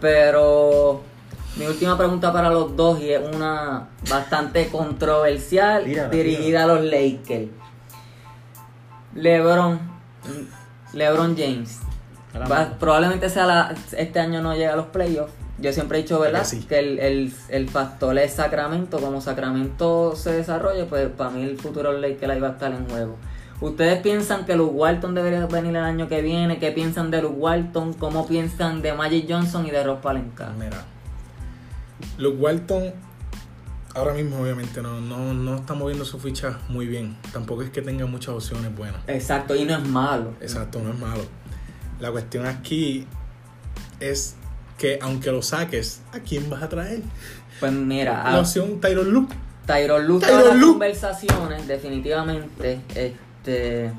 pero 0.00 1.02
mi 1.56 1.66
última 1.66 1.96
pregunta 1.96 2.32
para 2.32 2.50
los 2.50 2.76
dos 2.76 3.00
y 3.00 3.10
es 3.10 3.20
una 3.34 3.88
bastante 4.10 4.68
controversial 4.68 5.84
Tírala, 5.84 6.08
dirigida 6.10 6.64
a 6.64 6.66
los 6.66 6.84
Lakers. 6.84 7.48
LeBron, 9.14 9.78
LeBron 10.92 11.36
James, 11.36 11.80
va- 12.50 12.70
probablemente 12.78 13.30
sea 13.30 13.46
la, 13.46 13.74
este 13.96 14.20
año 14.20 14.42
no 14.42 14.54
llega 14.54 14.74
a 14.74 14.76
los 14.76 14.86
playoffs. 14.86 15.32
Yo 15.58 15.72
siempre 15.72 15.98
he 15.98 16.02
dicho, 16.02 16.20
¿verdad? 16.20 16.40
Que 16.40 16.44
sí. 16.44 16.60
Que 16.68 16.78
el, 16.80 16.98
el, 16.98 17.32
el 17.48 17.68
factor 17.70 18.18
es 18.18 18.34
Sacramento. 18.34 18.98
Como 18.98 19.22
Sacramento 19.22 20.14
se 20.14 20.32
desarrolle, 20.32 20.84
pues 20.84 21.08
para 21.08 21.30
mí 21.30 21.42
el 21.44 21.56
futuro 21.58 21.92
Lakers 21.92 22.30
ahí 22.30 22.40
va 22.40 22.48
a 22.48 22.52
estar 22.52 22.72
en 22.72 22.86
juego. 22.90 23.16
¿Ustedes 23.62 24.02
piensan 24.02 24.44
que 24.44 24.54
Luke 24.54 24.74
Walton 24.74 25.14
debería 25.14 25.46
venir 25.46 25.70
el 25.70 25.82
año 25.82 26.08
que 26.08 26.20
viene? 26.20 26.58
¿Qué 26.58 26.72
piensan 26.72 27.10
de 27.10 27.22
Luke 27.22 27.36
Walton? 27.38 27.94
¿Cómo 27.94 28.26
piensan 28.26 28.82
de 28.82 28.92
Magic 28.92 29.24
Johnson 29.30 29.66
y 29.66 29.70
de 29.70 29.82
Ross 29.82 30.00
Palenka? 30.02 30.50
Mira, 30.58 30.76
Luke 32.18 32.36
Walton 32.38 32.92
ahora 33.96 34.12
mismo 34.12 34.38
obviamente 34.40 34.82
no, 34.82 35.00
no, 35.00 35.32
no 35.32 35.56
está 35.56 35.74
moviendo 35.74 36.04
su 36.04 36.18
ficha 36.18 36.58
muy 36.68 36.86
bien. 36.86 37.16
Tampoco 37.32 37.62
es 37.62 37.70
que 37.70 37.82
tenga 37.82 38.06
muchas 38.06 38.34
opciones 38.34 38.74
buenas. 38.76 39.00
Exacto, 39.06 39.56
y 39.56 39.64
no 39.64 39.76
es 39.76 39.88
malo. 39.88 40.34
Exacto, 40.40 40.80
no 40.80 40.90
es 40.90 40.98
malo. 40.98 41.24
La 41.98 42.12
cuestión 42.12 42.46
aquí 42.46 43.06
es 43.98 44.36
que 44.76 44.98
aunque 45.00 45.32
lo 45.32 45.42
saques, 45.42 46.02
¿a 46.12 46.20
quién 46.20 46.48
vas 46.50 46.62
a 46.62 46.68
traer? 46.68 47.00
Pues 47.58 47.72
mira, 47.72 48.30
La 48.30 48.40
opción 48.40 48.80
Tyron 48.80 49.10
Luke. 49.10 49.34
Tyron 49.66 50.06
Luke 50.06 50.26
en 50.28 50.44
las 50.44 50.64
conversaciones, 50.64 51.66
definitivamente. 51.66 52.80
Este. 52.94 53.90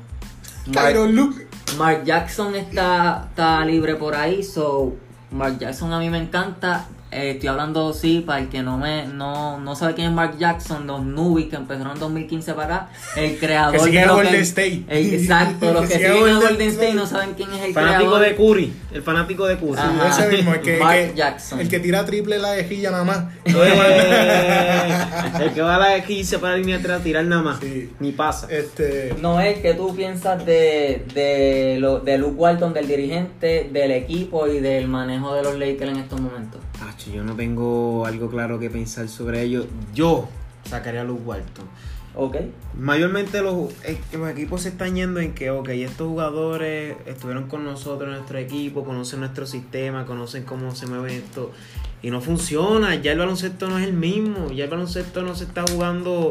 Mark, 0.66 0.88
Tyron 0.88 1.14
Luke. 1.14 1.46
Mark 1.76 2.04
Jackson 2.04 2.54
está, 2.54 3.26
está 3.28 3.64
libre 3.64 3.96
por 3.96 4.14
ahí, 4.14 4.42
so 4.42 4.94
Mark 5.30 5.58
Jackson 5.58 5.92
a 5.92 5.98
mí 5.98 6.08
me 6.08 6.18
encanta. 6.18 6.86
Eh, 7.10 7.30
estoy 7.30 7.48
hablando, 7.48 7.94
sí, 7.94 8.20
para 8.26 8.40
el 8.40 8.48
que 8.50 8.62
no 8.62 8.76
me 8.76 9.06
no, 9.06 9.58
no 9.58 9.74
sabe 9.74 9.94
quién 9.94 10.08
es 10.08 10.12
Mark 10.12 10.36
Jackson, 10.38 10.86
los 10.86 11.02
Nubis 11.02 11.46
que 11.48 11.56
empezaron 11.56 11.92
en 11.94 12.00
2015 12.00 12.52
para 12.52 12.74
acá, 12.76 12.88
el 13.16 13.38
creador 13.38 13.72
Que 13.72 13.78
siguen 13.80 14.02
de 14.08 14.12
Golden 14.12 14.32
que- 14.34 14.40
State. 14.40 14.84
Exacto, 14.88 15.72
los 15.72 15.82
Que 15.82 15.88
que 15.88 15.94
siguen 15.94 16.18
Golden 16.20 16.40
Golden 16.40 16.68
State 16.68 16.94
no 16.94 17.06
saben 17.06 17.30
quién 17.34 17.50
es 17.52 17.62
el 17.64 17.72
Fanático 17.72 18.10
creador. 18.16 18.20
de 18.28 18.36
Curry. 18.36 18.72
El 18.92 19.02
fanático 19.02 19.46
de 19.46 19.56
Curry. 19.56 19.78
Ajá. 19.78 20.08
Ese 20.08 20.28
mismo, 20.36 20.52
el 20.54 20.60
que, 20.60 20.76
Mark 20.76 20.98
el 20.98 21.10
que- 21.10 21.16
Jackson. 21.16 21.60
el 21.60 21.68
que 21.70 21.80
tira 21.80 22.04
triple 22.04 22.38
la 22.38 22.52
dejilla 22.52 22.90
nada 22.90 23.04
más. 23.04 23.24
Eh, 23.58 25.44
el 25.44 25.52
que 25.52 25.62
va 25.62 25.76
a 25.76 25.78
la 25.96 26.04
15 26.04 26.38
para 26.38 26.52
la 26.52 26.58
línea 26.58 26.76
atrás 26.76 27.00
a 27.00 27.04
tirar 27.04 27.24
nada 27.24 27.42
más. 27.42 27.60
Sí. 27.60 27.90
Ni 28.00 28.12
pasa. 28.12 28.46
Este, 28.50 29.14
Noel, 29.20 29.60
¿qué 29.62 29.74
tú 29.74 29.94
piensas 29.94 30.44
de, 30.44 31.04
de, 31.14 31.76
lo, 31.80 32.00
de 32.00 32.18
Luke 32.18 32.34
Walton, 32.36 32.72
del 32.74 32.86
dirigente, 32.86 33.68
del 33.72 33.92
equipo 33.92 34.46
y 34.46 34.60
del 34.60 34.88
manejo 34.88 35.34
de 35.34 35.42
los 35.42 35.58
Lakers 35.58 35.90
en 35.92 35.96
estos 35.98 36.20
momentos? 36.20 36.60
Acho, 36.98 37.12
yo 37.12 37.22
no 37.22 37.36
tengo 37.36 38.06
algo 38.06 38.28
claro 38.28 38.58
que 38.58 38.70
pensar 38.70 39.08
sobre 39.08 39.42
ello. 39.42 39.66
Yo 39.94 40.28
sacaría 40.64 41.02
a 41.02 41.04
Luke 41.04 41.22
Walton. 41.24 41.64
¿Ok? 42.16 42.36
Mayormente 42.76 43.40
los, 43.40 43.72
los 44.12 44.30
equipos 44.30 44.62
se 44.62 44.70
están 44.70 44.96
yendo 44.96 45.20
en 45.20 45.32
que, 45.32 45.52
ok, 45.52 45.68
estos 45.68 46.08
jugadores 46.08 46.96
estuvieron 47.06 47.46
con 47.46 47.62
nosotros 47.62 48.08
en 48.08 48.16
nuestro 48.16 48.38
equipo, 48.38 48.84
conocen 48.84 49.20
nuestro 49.20 49.46
sistema, 49.46 50.06
conocen 50.06 50.42
cómo 50.42 50.74
se 50.74 50.88
mueve 50.88 51.18
esto. 51.18 51.52
Y 52.02 52.10
no 52.10 52.20
funciona, 52.20 52.96
ya 52.96 53.12
el 53.12 53.18
baloncesto 53.18 53.68
no 53.68 53.78
es 53.78 53.86
el 53.86 53.92
mismo, 53.92 54.50
ya 54.50 54.64
el 54.64 54.70
baloncesto 54.70 55.22
no 55.22 55.36
se 55.36 55.44
está 55.44 55.62
jugando 55.70 56.30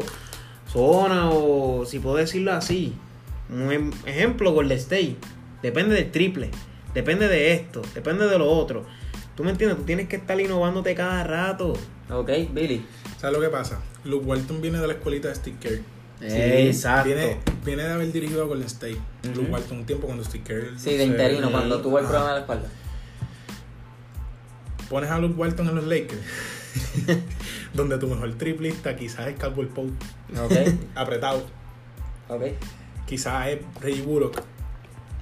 zona 0.70 1.30
o 1.30 1.86
si 1.86 1.98
puedo 1.98 2.16
decirlo 2.16 2.52
así. 2.52 2.92
Un 3.50 3.72
em- 3.72 3.92
ejemplo, 4.04 4.52
Golden 4.52 4.76
State. 4.76 5.16
Depende 5.62 5.94
del 5.94 6.10
triple, 6.10 6.50
depende 6.92 7.26
de 7.26 7.54
esto, 7.54 7.80
depende 7.94 8.28
de 8.28 8.38
lo 8.38 8.50
otro. 8.50 8.84
¿Tú 9.38 9.44
me 9.44 9.52
entiendes? 9.52 9.78
Tú 9.78 9.84
tienes 9.84 10.08
que 10.08 10.16
estar 10.16 10.40
innovándote 10.40 10.96
cada 10.96 11.22
rato. 11.22 11.74
¿Ok, 12.10 12.28
Billy? 12.50 12.84
¿Sabes 13.18 13.36
lo 13.36 13.40
que 13.40 13.48
pasa? 13.48 13.78
Luke 14.02 14.26
Walton 14.26 14.60
viene 14.60 14.80
de 14.80 14.86
la 14.88 14.94
escuelita 14.94 15.28
de 15.28 15.36
Steve 15.36 15.56
Kerr. 15.60 15.80
Exacto. 16.20 17.06
Viene, 17.06 17.36
viene 17.64 17.84
de 17.84 17.92
haber 17.92 18.10
dirigido 18.10 18.42
a 18.42 18.46
Golden 18.46 18.66
State. 18.66 18.98
Luke 19.36 19.48
Walton 19.48 19.78
un 19.78 19.86
tiempo 19.86 20.08
cuando 20.08 20.24
Steve 20.24 20.42
Kerr. 20.42 20.76
Sí, 20.76 20.96
de 20.96 21.04
interino, 21.04 21.52
cuando 21.52 21.80
tuvo 21.80 22.00
el 22.00 22.06
Ajá. 22.06 22.14
problema 22.14 22.30
de 22.30 22.34
la 22.34 22.40
espalda. 22.40 22.68
Pones 24.90 25.08
a 25.08 25.18
Luke 25.20 25.34
Walton 25.38 25.68
en 25.68 25.74
los 25.76 25.84
Lakers. 25.84 26.20
donde 27.74 27.96
tu 27.98 28.08
mejor 28.08 28.34
triplista 28.34 28.96
quizás 28.96 29.28
es 29.28 29.36
Caldwell 29.36 29.68
Pope. 29.68 29.92
¿Ok? 30.36 30.52
Apretado. 30.96 31.46
¿Ok? 32.26 32.42
Quizás 33.06 33.46
es 33.50 33.58
Reggie 33.80 34.02
Bullock. 34.02 34.42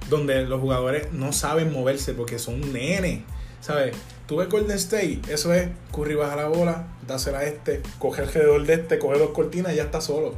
Donde 0.09 0.43
los 0.47 0.59
jugadores 0.59 1.13
no 1.13 1.31
saben 1.33 1.71
moverse 1.71 2.15
porque 2.15 2.39
son 2.39 2.73
nenes. 2.73 3.21
¿Sabes? 3.61 3.95
Tú 4.27 4.37
ves 4.37 4.49
Golden 4.49 4.75
State, 4.77 5.21
eso 5.29 5.53
es 5.53 5.69
Curry 5.95 6.15
baja 6.15 6.35
la 6.35 6.47
bola, 6.47 6.87
dásela 7.07 7.39
a 7.39 7.43
este, 7.45 7.81
coge 7.97 8.21
alrededor 8.21 8.65
de 8.65 8.73
este, 8.73 8.99
coge 8.99 9.17
dos 9.17 9.29
cortinas 9.31 9.73
y 9.73 9.77
ya 9.77 9.83
está 9.83 10.01
solo. 10.01 10.35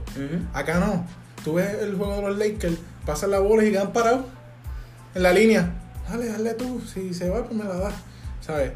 Acá 0.53 0.79
no. 0.79 1.05
Tú 1.43 1.55
ves 1.55 1.73
el 1.81 1.95
juego 1.95 2.15
de 2.15 2.21
los 2.21 2.37
Lakers, 2.37 2.77
pasan 3.05 3.31
la 3.31 3.39
bola 3.39 3.63
y 3.63 3.71
quedan 3.71 3.91
parados 3.91 4.25
en 5.15 5.23
la 5.23 5.33
línea. 5.33 5.73
Dale, 6.09 6.27
dale 6.27 6.53
tú. 6.53 6.81
Si 6.81 7.13
se 7.13 7.29
va, 7.29 7.43
pues 7.43 7.53
me 7.53 7.63
la 7.63 7.75
das. 7.75 7.93
¿Sabes? 8.41 8.71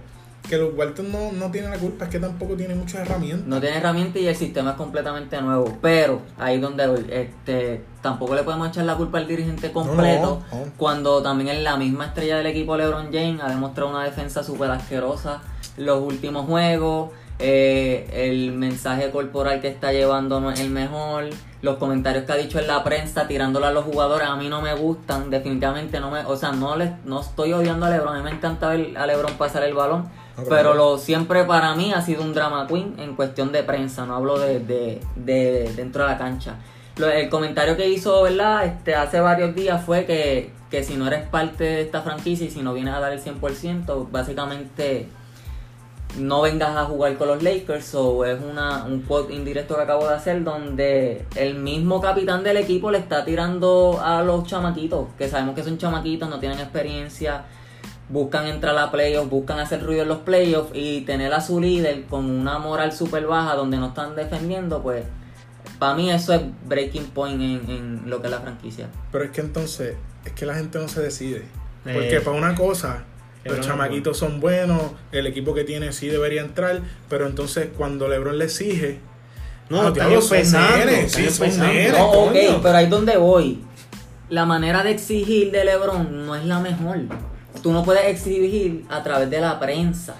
Que 0.48 0.58
los 0.58 0.76
Walton 0.76 1.10
no, 1.12 1.32
no 1.32 1.50
tiene 1.52 1.70
la 1.70 1.78
culpa, 1.78 2.06
es 2.06 2.12
que 2.12 2.20
tampoco 2.20 2.56
tiene 2.56 2.76
muchas 2.76 3.02
herramientas. 3.02 3.48
No 3.48 3.62
tiene 3.62 3.78
herramientas 3.78 4.22
y 4.22 4.28
el 4.28 4.36
sistema 4.36 4.72
es 4.72 4.76
completamente 4.76 5.42
nuevo. 5.42 5.78
Pero 5.82 6.22
ahí 6.38 6.60
donde 6.60 6.84
este, 7.10 7.84
tampoco 8.02 8.36
le 8.36 8.44
podemos 8.44 8.68
echar 8.68 8.84
la 8.86 8.96
culpa 8.96 9.20
al 9.20 9.28
dirigente 9.28 9.72
completo. 9.72 10.42
No, 10.52 10.58
no, 10.58 10.66
no. 10.66 10.72
Cuando 10.78 11.24
también 11.24 11.50
es 11.56 11.64
la 11.64 11.78
misma 11.78 12.08
estrella 12.08 12.38
del 12.38 12.48
equipo 12.48 12.76
LeBron 12.76 13.06
James 13.12 13.42
ha 13.42 13.50
demostrado 13.50 13.90
una 13.92 14.04
defensa 14.04 14.44
súper 14.44 14.70
asquerosa 14.70 15.42
los 15.78 16.02
últimos 16.02 16.46
juegos. 16.46 17.12
eh, 17.40 18.28
el 18.30 18.52
mensaje 18.52 19.10
corporal 19.12 19.60
que 19.60 19.68
está 19.68 19.92
llevando 19.92 20.40
no 20.40 20.52
es 20.52 20.60
el 20.60 20.70
mejor. 20.70 21.30
Los 21.62 21.78
comentarios 21.78 22.26
que 22.26 22.32
ha 22.34 22.36
dicho 22.36 22.60
en 22.60 22.68
la 22.68 22.84
prensa 22.84 23.28
tirándole 23.28 23.68
a 23.68 23.72
los 23.72 23.86
jugadores 23.86 24.28
a 24.28 24.36
mí 24.36 24.50
no 24.50 24.62
me 24.62 24.74
gustan. 24.76 25.30
Definitivamente 25.30 26.00
no 26.00 26.12
me. 26.12 26.26
O 26.26 26.36
sea, 26.36 26.52
no, 26.52 26.76
le, 26.76 26.94
no 27.06 27.22
estoy 27.22 27.54
odiando 27.54 27.86
a 27.86 27.90
LeBron. 27.90 28.16
A 28.16 28.18
mí 28.18 28.24
me 28.24 28.32
encanta 28.32 28.68
ver 28.70 28.98
a 28.98 29.08
LeBron 29.08 29.34
pasar 29.34 29.64
el 29.64 29.74
balón. 29.74 30.10
No, 30.38 30.44
Pero 30.50 30.74
lo 30.74 30.98
siempre 30.98 31.44
para 31.44 31.76
mí 31.76 31.94
ha 31.94 32.02
sido 32.02 32.24
un 32.24 32.34
drama 32.34 32.66
queen 32.68 32.96
en 32.98 33.16
cuestión 33.16 33.52
de 33.52 33.64
prensa, 33.64 34.06
no 34.06 34.16
hablo 34.16 34.40
de, 34.40 34.60
de, 34.60 35.00
de 35.16 35.72
dentro 35.76 36.04
de 36.04 36.10
la 36.10 36.18
cancha. 36.18 36.56
Lo- 36.98 37.10
el 37.10 37.30
comentario 37.30 37.78
que 37.78 37.88
hizo, 37.90 38.24
¿verdad? 38.24 38.66
Este, 38.66 38.96
hace 38.96 39.20
varios 39.20 39.54
días 39.56 39.84
fue 39.86 40.06
que, 40.06 40.52
que 40.72 40.84
si 40.84 40.96
no 40.96 41.08
eres 41.08 41.28
parte 41.28 41.64
de 41.64 41.82
esta 41.82 42.02
franquicia 42.02 42.48
y 42.48 42.50
si 42.52 42.62
no 42.62 42.74
vienes 42.74 42.94
a 42.96 43.00
dar 43.00 43.14
el 43.14 43.20
100%, 43.22 44.08
básicamente 44.12 45.08
no 46.18 46.42
vengas 46.42 46.76
a 46.78 46.86
jugar 46.86 47.16
con 47.18 47.28
los 47.28 47.42
Lakers 47.42 47.96
o 47.96 48.24
es 48.26 48.40
una, 48.40 48.84
un 48.86 49.02
quote 49.02 49.34
indirecto 49.34 49.76
que 49.76 49.82
acabo 49.82 50.08
de 50.08 50.14
hacer 50.14 50.44
donde 50.44 51.26
el 51.36 51.56
mismo 51.56 52.00
capitán 52.02 52.44
del 52.44 52.58
equipo 52.58 52.92
le 52.92 53.00
está 53.00 53.26
tirando 53.26 54.00
a 54.04 54.22
los 54.22 54.46
chamaquitos, 54.46 55.08
que 55.18 55.28
sabemos 55.28 55.56
que 55.56 55.64
son 55.64 55.80
chamaquitos, 55.80 56.30
no 56.30 56.40
tienen 56.40 56.60
experiencia, 56.60 57.46
buscan 58.10 58.48
entrar 58.48 58.78
a 58.78 58.92
playoffs, 58.92 59.30
buscan 59.30 59.60
hacer 59.60 59.84
ruido 59.84 60.04
en 60.04 60.10
los 60.10 60.20
playoffs 60.20 60.72
y 60.74 61.02
tener 61.02 61.34
a 61.34 61.42
su 61.42 61.60
líder 61.60 62.04
con 62.06 62.30
una 62.30 62.60
moral 62.60 62.92
súper 62.92 63.26
baja 63.26 63.56
donde 63.56 63.78
no 63.78 63.88
están 63.88 64.16
defendiendo, 64.16 64.82
pues 64.84 65.04
para 65.80 65.96
mí 65.96 66.12
eso 66.12 66.34
es 66.34 66.42
breaking 66.66 67.06
point 67.08 67.42
en, 67.42 67.70
en 67.70 68.10
lo 68.10 68.22
que 68.22 68.28
es 68.28 68.32
la 68.32 68.40
franquicia. 68.42 68.88
Pero 69.12 69.24
es 69.26 69.32
que 69.32 69.42
entonces, 69.42 69.96
es 70.26 70.32
que 70.34 70.46
la 70.46 70.56
gente 70.56 70.78
no 70.80 70.88
se 70.88 71.02
decide. 71.02 71.44
Porque 71.84 72.18
Eh. 72.18 72.22
para 72.22 72.38
una 72.38 72.56
cosa, 72.56 73.04
los 73.44 73.58
no, 73.58 73.64
chamaquitos 73.64 74.18
son 74.18 74.40
buenos, 74.40 74.82
el 75.12 75.28
equipo 75.28 75.54
que 75.54 75.64
tiene 75.64 75.92
sí 75.92 76.08
debería 76.08 76.42
entrar, 76.42 76.82
pero 77.10 77.26
entonces 77.28 77.70
cuando 77.76 78.08
LeBron 78.08 78.38
le 78.38 78.46
exige, 78.46 79.00
No, 79.70 79.82
Ah, 79.88 79.92
diablo, 79.92 80.22
son 80.22 80.38
nenes, 80.40 81.12
sí, 81.12 81.30
son 81.30 81.58
nenes. 81.58 81.94
No, 81.94 82.12
ok, 82.12 82.34
coño. 82.34 82.60
pero 82.62 82.78
ahí 82.78 82.84
es 82.84 82.90
donde 82.92 83.16
voy. 83.18 83.64
La 84.30 84.46
manera 84.46 84.84
de 84.84 84.92
exigir 84.92 85.52
de 85.52 85.64
LeBron 85.66 86.26
no 86.26 86.36
es 86.36 86.46
la 86.46 86.60
mejor. 86.60 87.00
Tú 87.64 87.72
no 87.72 87.84
puedes 87.84 88.06
exigir 88.06 88.86
a 88.90 89.02
través 89.02 89.30
de 89.32 89.40
la 89.42 89.60
prensa. 89.60 90.14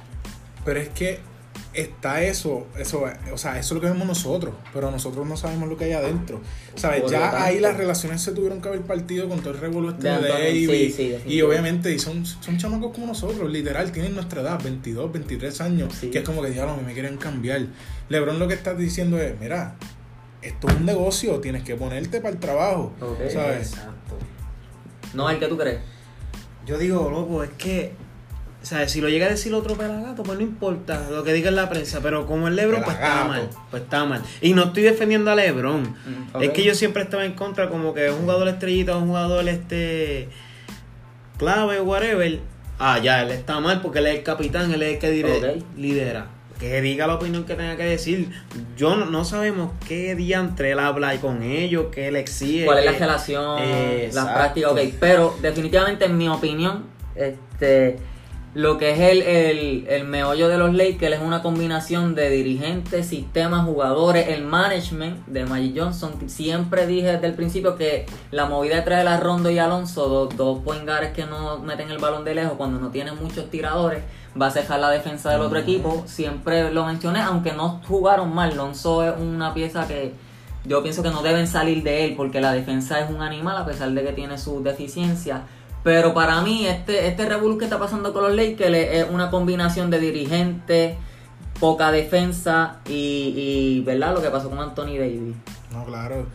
pero 0.66 0.80
es 0.80 0.90
que 0.90 1.20
está 1.74 2.22
eso, 2.22 2.68
eso, 2.78 3.04
o 3.34 3.38
sea, 3.38 3.58
eso 3.60 3.60
es 3.60 3.72
lo 3.72 3.82
que 3.82 3.88
vemos 3.92 4.08
nosotros, 4.08 4.54
pero 4.74 4.92
nosotros 4.92 5.26
no 5.28 5.36
sabemos 5.36 5.68
lo 5.68 5.76
que 5.76 5.86
hay 5.86 5.92
adentro. 5.94 6.40
¿Sabes? 6.76 7.04
Ya 7.12 7.44
ahí 7.44 7.60
las 7.60 7.76
relaciones 7.76 8.22
se 8.22 8.32
tuvieron 8.32 8.62
que 8.62 8.68
haber 8.70 8.82
partido 8.82 9.28
con 9.28 9.40
todo 9.42 9.56
el 9.56 9.60
revuelo 9.60 9.90
este 9.90 10.08
De 10.08 10.30
Davis. 10.30 10.70
sí, 10.70 10.92
sí, 10.92 11.16
y 11.34 11.42
obviamente 11.42 11.92
y 11.92 11.98
son, 12.00 12.26
son 12.26 12.58
chamacos 12.58 12.94
como 12.94 13.08
nosotros, 13.08 13.52
literal, 13.52 13.92
tienen 13.92 14.14
nuestra 14.16 14.42
edad, 14.42 14.62
22, 14.64 15.12
23 15.12 15.62
años, 15.62 15.94
Sí. 16.00 16.10
que 16.12 16.20
es 16.20 16.24
como 16.24 16.42
que 16.44 16.52
diablo, 16.52 16.78
me 16.86 16.94
quieren 16.94 17.18
cambiar. 17.18 17.66
LeBron 18.10 18.38
lo 18.40 18.48
que 18.48 18.54
está 18.54 18.74
diciendo 18.76 19.20
es, 19.20 19.38
mira, 19.40 19.76
esto 20.44 20.68
es 20.70 20.76
un 20.76 20.86
negocio, 20.86 21.40
tienes 21.42 21.64
que 21.64 21.76
ponerte 21.76 22.22
para 22.22 22.34
el 22.36 22.40
trabajo, 22.40 22.94
Ok. 23.02 23.30
¿sabes? 23.32 23.72
Exacto. 23.74 24.18
No, 25.16 25.30
el 25.30 25.40
que 25.40 25.48
tú 25.48 25.58
crees. 25.58 25.80
Yo 26.66 26.78
digo, 26.78 27.10
loco, 27.10 27.44
es 27.44 27.50
que, 27.52 27.94
o 28.62 28.66
sea, 28.66 28.88
si 28.88 29.02
lo 29.02 29.10
llega 29.10 29.26
a 29.26 29.30
decir 29.30 29.54
otro 29.54 29.76
pelagato, 29.76 30.24
pues 30.24 30.38
no 30.38 30.44
importa 30.44 31.10
lo 31.10 31.24
que 31.24 31.34
diga 31.34 31.50
en 31.50 31.58
la 31.58 31.70
prensa, 31.70 32.00
pero 32.02 32.26
como 32.26 32.48
el 32.48 32.56
Lebron, 32.56 32.84
pues 32.84 32.96
está 32.96 33.26
mal, 33.26 33.50
pues 33.70 33.84
está 33.84 34.06
mal. 34.06 34.22
Y 34.42 34.54
no 34.54 34.66
estoy 34.66 34.84
defendiendo 34.84 35.32
a 35.32 35.36
Lebron. 35.36 35.82
Mm. 35.82 36.42
Es 36.42 36.52
que 36.52 36.64
yo 36.64 36.74
siempre 36.74 37.04
estaba 37.04 37.26
en 37.26 37.34
contra, 37.34 37.70
como 37.70 37.94
que 37.94 38.10
un 38.10 38.22
jugador 38.22 38.48
estrellita, 38.48 38.96
un 38.96 39.08
jugador 39.08 39.48
este 39.50 40.30
clave, 41.38 41.82
whatever. 41.82 42.40
Ah, 42.80 43.00
ya, 43.00 43.22
él 43.22 43.32
está 43.32 43.60
mal 43.60 43.82
porque 43.82 44.00
él 44.00 44.08
es 44.08 44.18
el 44.18 44.24
capitán, 44.24 44.72
él 44.72 44.82
es 44.82 44.94
el 44.94 45.00
que 45.00 45.64
lidera. 45.76 46.28
Que 46.64 46.82
diga 46.82 47.08
la 47.08 47.16
opinión 47.16 47.44
que 47.44 47.56
tenga 47.56 47.76
que 47.76 47.84
decir. 47.84 48.30
Yo 48.78 48.96
no, 48.96 49.04
no 49.04 49.26
sabemos 49.26 49.72
qué 49.86 50.16
diantre 50.16 50.72
él 50.72 50.80
habla 50.80 51.14
con 51.20 51.44
ellos, 51.44 51.88
qué 51.92 52.08
él 52.08 52.16
exige. 52.16 52.64
¿Cuál 52.64 52.80
es 52.80 52.86
la 52.86 52.92
relación? 52.94 53.58
Eh, 53.60 54.10
la 54.14 54.22
exacto. 54.22 54.34
práctica, 54.34 54.72
ok. 54.72 54.80
Pero 54.98 55.36
definitivamente 55.42 56.06
en 56.06 56.18
mi 56.18 56.30
opinión, 56.30 56.86
este 57.16 57.98
lo 58.56 58.78
que 58.78 58.92
es 58.92 59.00
el, 59.00 59.22
el, 59.24 59.88
el 59.88 60.04
meollo 60.06 60.48
de 60.48 60.58
los 60.58 60.74
Lakers 60.74 61.16
es 61.16 61.22
una 61.22 61.42
combinación 61.42 62.14
de 62.14 62.30
dirigentes, 62.30 63.08
sistemas, 63.08 63.66
jugadores, 63.66 64.28
el 64.28 64.44
management 64.44 65.26
de 65.26 65.46
Magic 65.46 65.74
Johnson. 65.76 66.30
Siempre 66.30 66.86
dije 66.86 67.14
desde 67.14 67.28
el 67.28 67.34
principio 67.34 67.76
que 67.76 68.06
la 68.30 68.46
movida 68.46 68.76
detrás 68.76 69.00
de 69.00 69.06
la 69.06 69.20
Rondo 69.20 69.50
y 69.50 69.58
Alonso, 69.58 70.08
dos, 70.08 70.38
dos 70.38 70.60
point 70.64 70.86
guards 70.86 71.14
que 71.14 71.26
no 71.26 71.60
meten 71.60 71.90
el 71.90 71.98
balón 71.98 72.24
de 72.24 72.36
lejos 72.36 72.54
cuando 72.54 72.80
no 72.80 72.90
tienen 72.90 73.16
muchos 73.16 73.50
tiradores, 73.50 74.04
va 74.40 74.48
a 74.48 74.52
cejar 74.52 74.80
la 74.80 74.92
defensa 74.92 75.32
del 75.32 75.42
otro 75.42 75.58
equipo. 75.58 76.04
Siempre 76.06 76.72
lo 76.72 76.86
mencioné, 76.86 77.22
aunque 77.22 77.54
no 77.54 77.82
jugaron 77.88 78.34
mal. 78.36 78.52
Alonso 78.52 79.04
es 79.04 79.14
una 79.20 79.54
pieza 79.56 79.88
que 79.88 80.14
yo 80.66 80.84
pienso 80.84 81.02
que 81.02 81.10
no 81.10 81.24
deben 81.24 81.48
salir 81.48 81.82
de 81.82 82.06
él 82.06 82.14
porque 82.16 82.40
la 82.40 82.54
defensa 82.54 83.00
es 83.00 83.10
un 83.10 83.22
animal 83.22 83.58
a 83.58 83.66
pesar 83.66 83.90
de 83.92 84.04
que 84.04 84.14
tiene 84.14 84.38
sus 84.38 84.64
deficiencias. 84.64 85.42
Pero 85.84 86.14
para 86.14 86.42
mí, 86.42 86.66
este, 86.66 87.08
este 87.08 87.28
revuelo 87.28 87.58
que 87.58 87.66
está 87.66 87.78
pasando 87.78 88.14
con 88.14 88.24
los 88.24 88.36
Lakers 88.36 88.76
es 88.76 89.06
una 89.10 89.30
combinación 89.30 89.90
de 89.90 90.00
dirigentes, 90.00 90.96
poca 91.60 91.92
defensa 91.92 92.80
y, 92.88 93.34
y, 93.36 93.82
¿verdad? 93.82 94.14
Lo 94.14 94.22
que 94.22 94.30
pasó 94.30 94.50
con 94.50 94.60
Anthony 94.60 94.98
Davis. 94.98 95.36
No, 95.72 95.86
claro. 95.86 96.28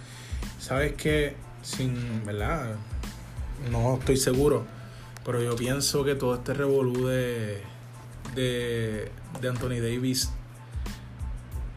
Sabes 0.59 0.93
que, 0.95 1.35
sin, 1.63 2.25
¿verdad? 2.27 2.75
No 3.71 3.95
estoy 3.95 4.19
seguro. 4.19 4.67
Pero 5.25 5.43
yo 5.43 5.57
pienso 5.57 6.05
que 6.05 6.15
todo 6.15 6.35
este 6.35 6.55
revolú 6.55 7.07
de, 7.07 7.63
de, 8.35 9.11
de 9.41 9.49
Anthony 9.49 9.81
Davis 9.81 10.31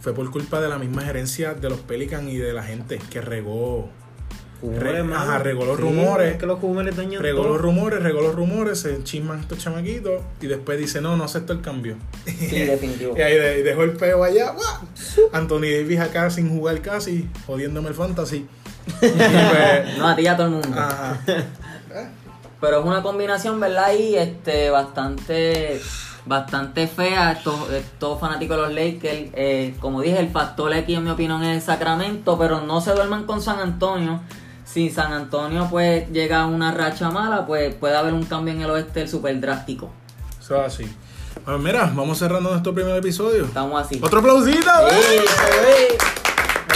fue 0.02 0.14
por 0.14 0.30
culpa 0.32 0.60
de 0.60 0.68
la 0.68 0.78
misma 0.78 1.04
gerencia 1.04 1.54
de 1.54 1.70
los 1.70 1.80
Pelicans 1.80 2.30
y 2.30 2.38
de 2.38 2.54
la 2.54 2.64
gente 2.64 3.00
que 3.10 3.22
regó 3.22 3.90
Re, 4.64 5.00
ajá, 5.00 5.40
regó 5.40 5.66
los 5.66 5.78
Sí, 5.78 5.82
rumores. 5.82 6.34
es 6.34 6.38
que 6.38 6.46
los 6.46 6.60
jugadores 6.60 6.96
dañan 6.96 7.22
Regó 7.22 7.42
todo. 7.42 7.54
los 7.54 7.62
rumores, 7.62 8.04
regó 8.04 8.22
los 8.22 8.36
rumores, 8.36 8.80
se 8.80 9.04
chisman 9.04 9.40
estos 9.40 9.58
chamaquitos 9.58 10.22
y 10.40 10.48
después 10.48 10.78
dice, 10.78 11.02
no, 11.02 11.18
no 11.18 11.24
acepto 11.24 11.52
el 11.54 11.62
cambio. 11.62 11.96
Sí, 12.26 12.60
definitivo. 12.60 13.14
Y 13.18 13.22
ahí 13.22 13.34
de- 13.36 13.64
dejó 13.64 13.84
el 13.84 13.94
peo 13.94 14.24
allá. 14.24 14.52
¡guau! 14.52 15.30
Anthony 15.34 15.62
Davis 15.62 16.00
acá 16.00 16.30
sin 16.30 16.50
jugar 16.56 16.80
casi, 16.82 17.28
jodiéndome 17.48 17.90
el 17.90 17.96
fantasy. 17.96 18.46
Pues, 19.00 19.98
No, 19.98 20.08
a 20.10 20.16
ti 20.16 20.22
y 20.24 20.28
a 20.28 20.36
todo 20.38 20.48
el 20.48 20.54
mundo. 20.54 20.70
ajá. 20.80 21.20
Pero 22.60 22.80
es 22.82 22.86
una 22.86 23.02
combinación, 23.02 23.60
¿verdad? 23.60 23.94
Y 23.98 24.16
este, 24.16 24.70
bastante, 24.70 25.82
bastante 26.26 26.88
fea. 26.88 27.32
Estos, 27.32 27.72
estos 27.72 28.20
fanáticos 28.20 28.58
de 28.58 28.62
los 28.64 28.74
Lakers, 28.74 29.30
eh, 29.34 29.74
como 29.80 30.02
dije, 30.02 30.20
el 30.20 30.30
factor 30.30 30.72
aquí 30.74 30.94
en 30.94 31.04
mi 31.04 31.10
opinión 31.10 31.44
es 31.44 31.64
Sacramento, 31.64 32.38
pero 32.38 32.62
no 32.62 32.80
se 32.82 32.92
duerman 32.94 33.26
con 33.26 33.42
San 33.42 33.60
Antonio. 33.60 34.22
Si 34.72 34.90
San 34.90 35.12
Antonio 35.12 35.68
pues 35.70 36.10
llega 36.12 36.44
a 36.44 36.46
una 36.46 36.72
racha 36.72 37.10
mala, 37.10 37.46
pues 37.46 37.76
puede 37.76 37.98
haber 37.98 38.14
un 38.14 38.24
cambio 38.24 38.54
en 38.54 38.62
el 38.62 38.70
oeste 38.70 39.06
súper 39.06 39.38
drástico. 39.42 39.92
Eso 40.40 40.56
es 40.56 40.74
así. 40.74 40.96
Bueno, 41.44 41.60
mira, 41.60 41.92
vamos 41.94 42.20
cerrando 42.20 42.52
nuestro 42.52 42.74
primer 42.74 42.96
episodio. 42.96 43.46
Estamos 43.46 43.86
así. 43.86 44.00
Otro 44.02 44.20
aplausito. 44.20 44.60
Sí, 44.90 44.96
¿eh? 44.96 45.26
bebé. 45.52 45.98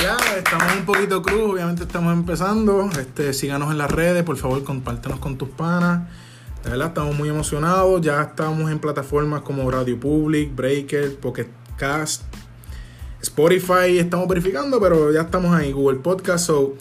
Ya, 0.03 0.17
estamos 0.37 0.73
un 0.77 0.85
poquito 0.85 1.21
cruz, 1.21 1.53
obviamente 1.53 1.83
estamos 1.83 2.11
empezando. 2.11 2.89
Este, 2.99 3.31
síganos 3.31 3.71
en 3.71 3.77
las 3.77 3.89
redes, 3.89 4.23
por 4.23 4.35
favor, 4.35 4.61
compártenos 4.65 5.19
con 5.19 5.37
tus 5.37 5.47
panas. 5.47 6.09
De 6.65 6.71
verdad, 6.71 6.87
estamos 6.87 7.15
muy 7.15 7.29
emocionados. 7.29 8.01
Ya 8.01 8.21
estamos 8.21 8.69
en 8.71 8.79
plataformas 8.79 9.41
como 9.43 9.71
Radio 9.71 9.97
Public, 9.97 10.53
Breaker, 10.53 11.17
Pocket 11.17 11.47
Cast, 11.77 12.23
Spotify. 13.21 13.99
Estamos 13.99 14.27
verificando, 14.27 14.81
pero 14.81 15.13
ya 15.13 15.21
estamos 15.21 15.55
ahí. 15.55 15.71
Google 15.71 15.99
Podcast. 15.99 16.47
So, 16.47 16.73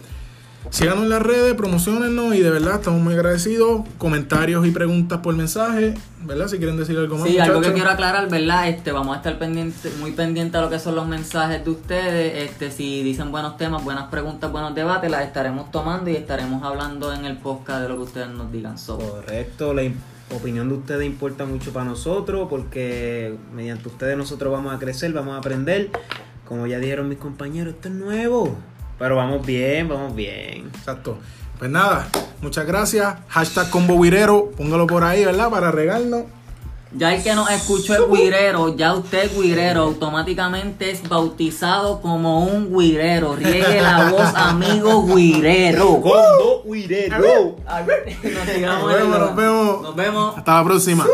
síganos 0.71 1.05
en 1.05 1.11
las 1.11 1.23
redes, 1.23 1.55
promocionennos 1.55 2.35
y 2.35 2.41
de 2.41 2.51
verdad 2.51 2.77
estamos 2.77 3.01
muy 3.01 3.15
agradecidos. 3.15 3.83
Comentarios 3.99 4.67
y 4.67 4.71
preguntas 4.71 5.21
por 5.21 5.35
mensaje, 5.35 5.95
¿verdad? 6.25 6.49
Si 6.49 6.59
quieren 6.59 6.77
decir 6.77 6.97
algo 6.99 7.17
más. 7.17 7.29
Sí, 7.29 7.39
algo 7.39 7.61
que 7.61 7.73
quiero 7.73 7.91
aclarar, 7.91 8.29
¿verdad? 8.29 8.69
Este, 8.69 8.93
vamos 8.93 9.15
a 9.15 9.19
estar 9.19 9.39
pendiente, 9.39 9.91
muy 10.01 10.13
pendientes 10.13 10.59
a 10.59 10.63
lo 10.63 10.71
que 10.71 10.79
son 10.79 10.95
los 10.95 11.07
mensajes 11.07 11.65
de 11.65 11.71
ustedes. 11.71 12.51
Este, 12.51 12.71
si 12.71 13.03
dicen 13.03 13.31
buenos 13.31 13.57
temas, 13.57 13.85
buenas 13.85 14.09
preguntas, 14.09 14.51
buenos 14.51 14.75
debates, 14.75 15.11
las 15.11 15.25
estaremos 15.25 15.71
tomando 15.71 16.11
y 16.11 16.17
estaremos 16.17 16.63
hablando 16.63 17.13
en 17.13 17.25
el 17.25 17.37
podcast 17.37 17.83
de 17.83 17.89
lo 17.89 17.97
que 17.97 18.03
ustedes 18.03 18.29
nos 18.29 18.51
digan. 18.51 18.79
So, 18.79 18.99
Correcto, 18.99 19.75
la 19.75 19.91
opinión 20.35 20.69
de 20.69 20.75
ustedes 20.75 21.07
importa 21.07 21.45
mucho 21.45 21.73
para 21.73 21.87
nosotros 21.87 22.49
porque 22.49 23.37
mediante 23.55 23.89
ustedes 23.89 24.17
nosotros 24.17 24.53
vamos 24.53 24.75
a 24.75 24.79
crecer, 24.79 25.13
vamos 25.13 25.35
a 25.35 25.39
aprender. 25.39 25.91
Como 26.47 26.67
ya 26.67 26.79
dijeron 26.79 27.09
mis 27.09 27.19
compañeros, 27.19 27.75
esto 27.75 27.89
es 27.89 27.95
nuevo. 27.95 28.57
Pero 28.99 29.17
vamos 29.17 29.45
bien, 29.45 29.89
vamos 29.89 30.15
bien. 30.15 30.71
Exacto. 30.75 31.19
Pues 31.59 31.71
nada, 31.71 32.09
muchas 32.41 32.67
gracias. 32.67 33.15
Hashtag 33.29 33.71
combo 33.71 34.01
guirero, 34.01 34.51
póngalo 34.57 34.87
por 34.87 35.05
ahí, 35.05 35.25
¿verdad? 35.25 35.51
Para 35.51 35.71
regarnos. 35.71 36.25
ya 36.93 37.15
el 37.15 37.23
que 37.23 37.35
nos 37.35 37.51
escuchó 37.51 37.95
el 37.95 38.11
guirero, 38.11 38.77
ya 38.77 38.95
usted 38.95 39.31
guirero, 39.37 39.83
automáticamente 39.83 40.91
es 40.91 41.09
bautizado 41.09 42.01
como 42.01 42.45
un 42.45 42.77
guirero. 42.77 43.37
Riegue 43.37 43.81
la 43.81 44.11
voz, 44.11 44.35
amigo 44.35 45.07
guirero. 45.07 46.01
Combo 46.01 46.63
ver, 47.83 48.17
nos, 48.63 49.09
nos 49.09 49.37
vemos. 49.37 49.83
Nos 49.83 49.97
vemos. 49.97 50.39
Hasta 50.39 50.55
la 50.55 50.65
próxima. 50.65 51.07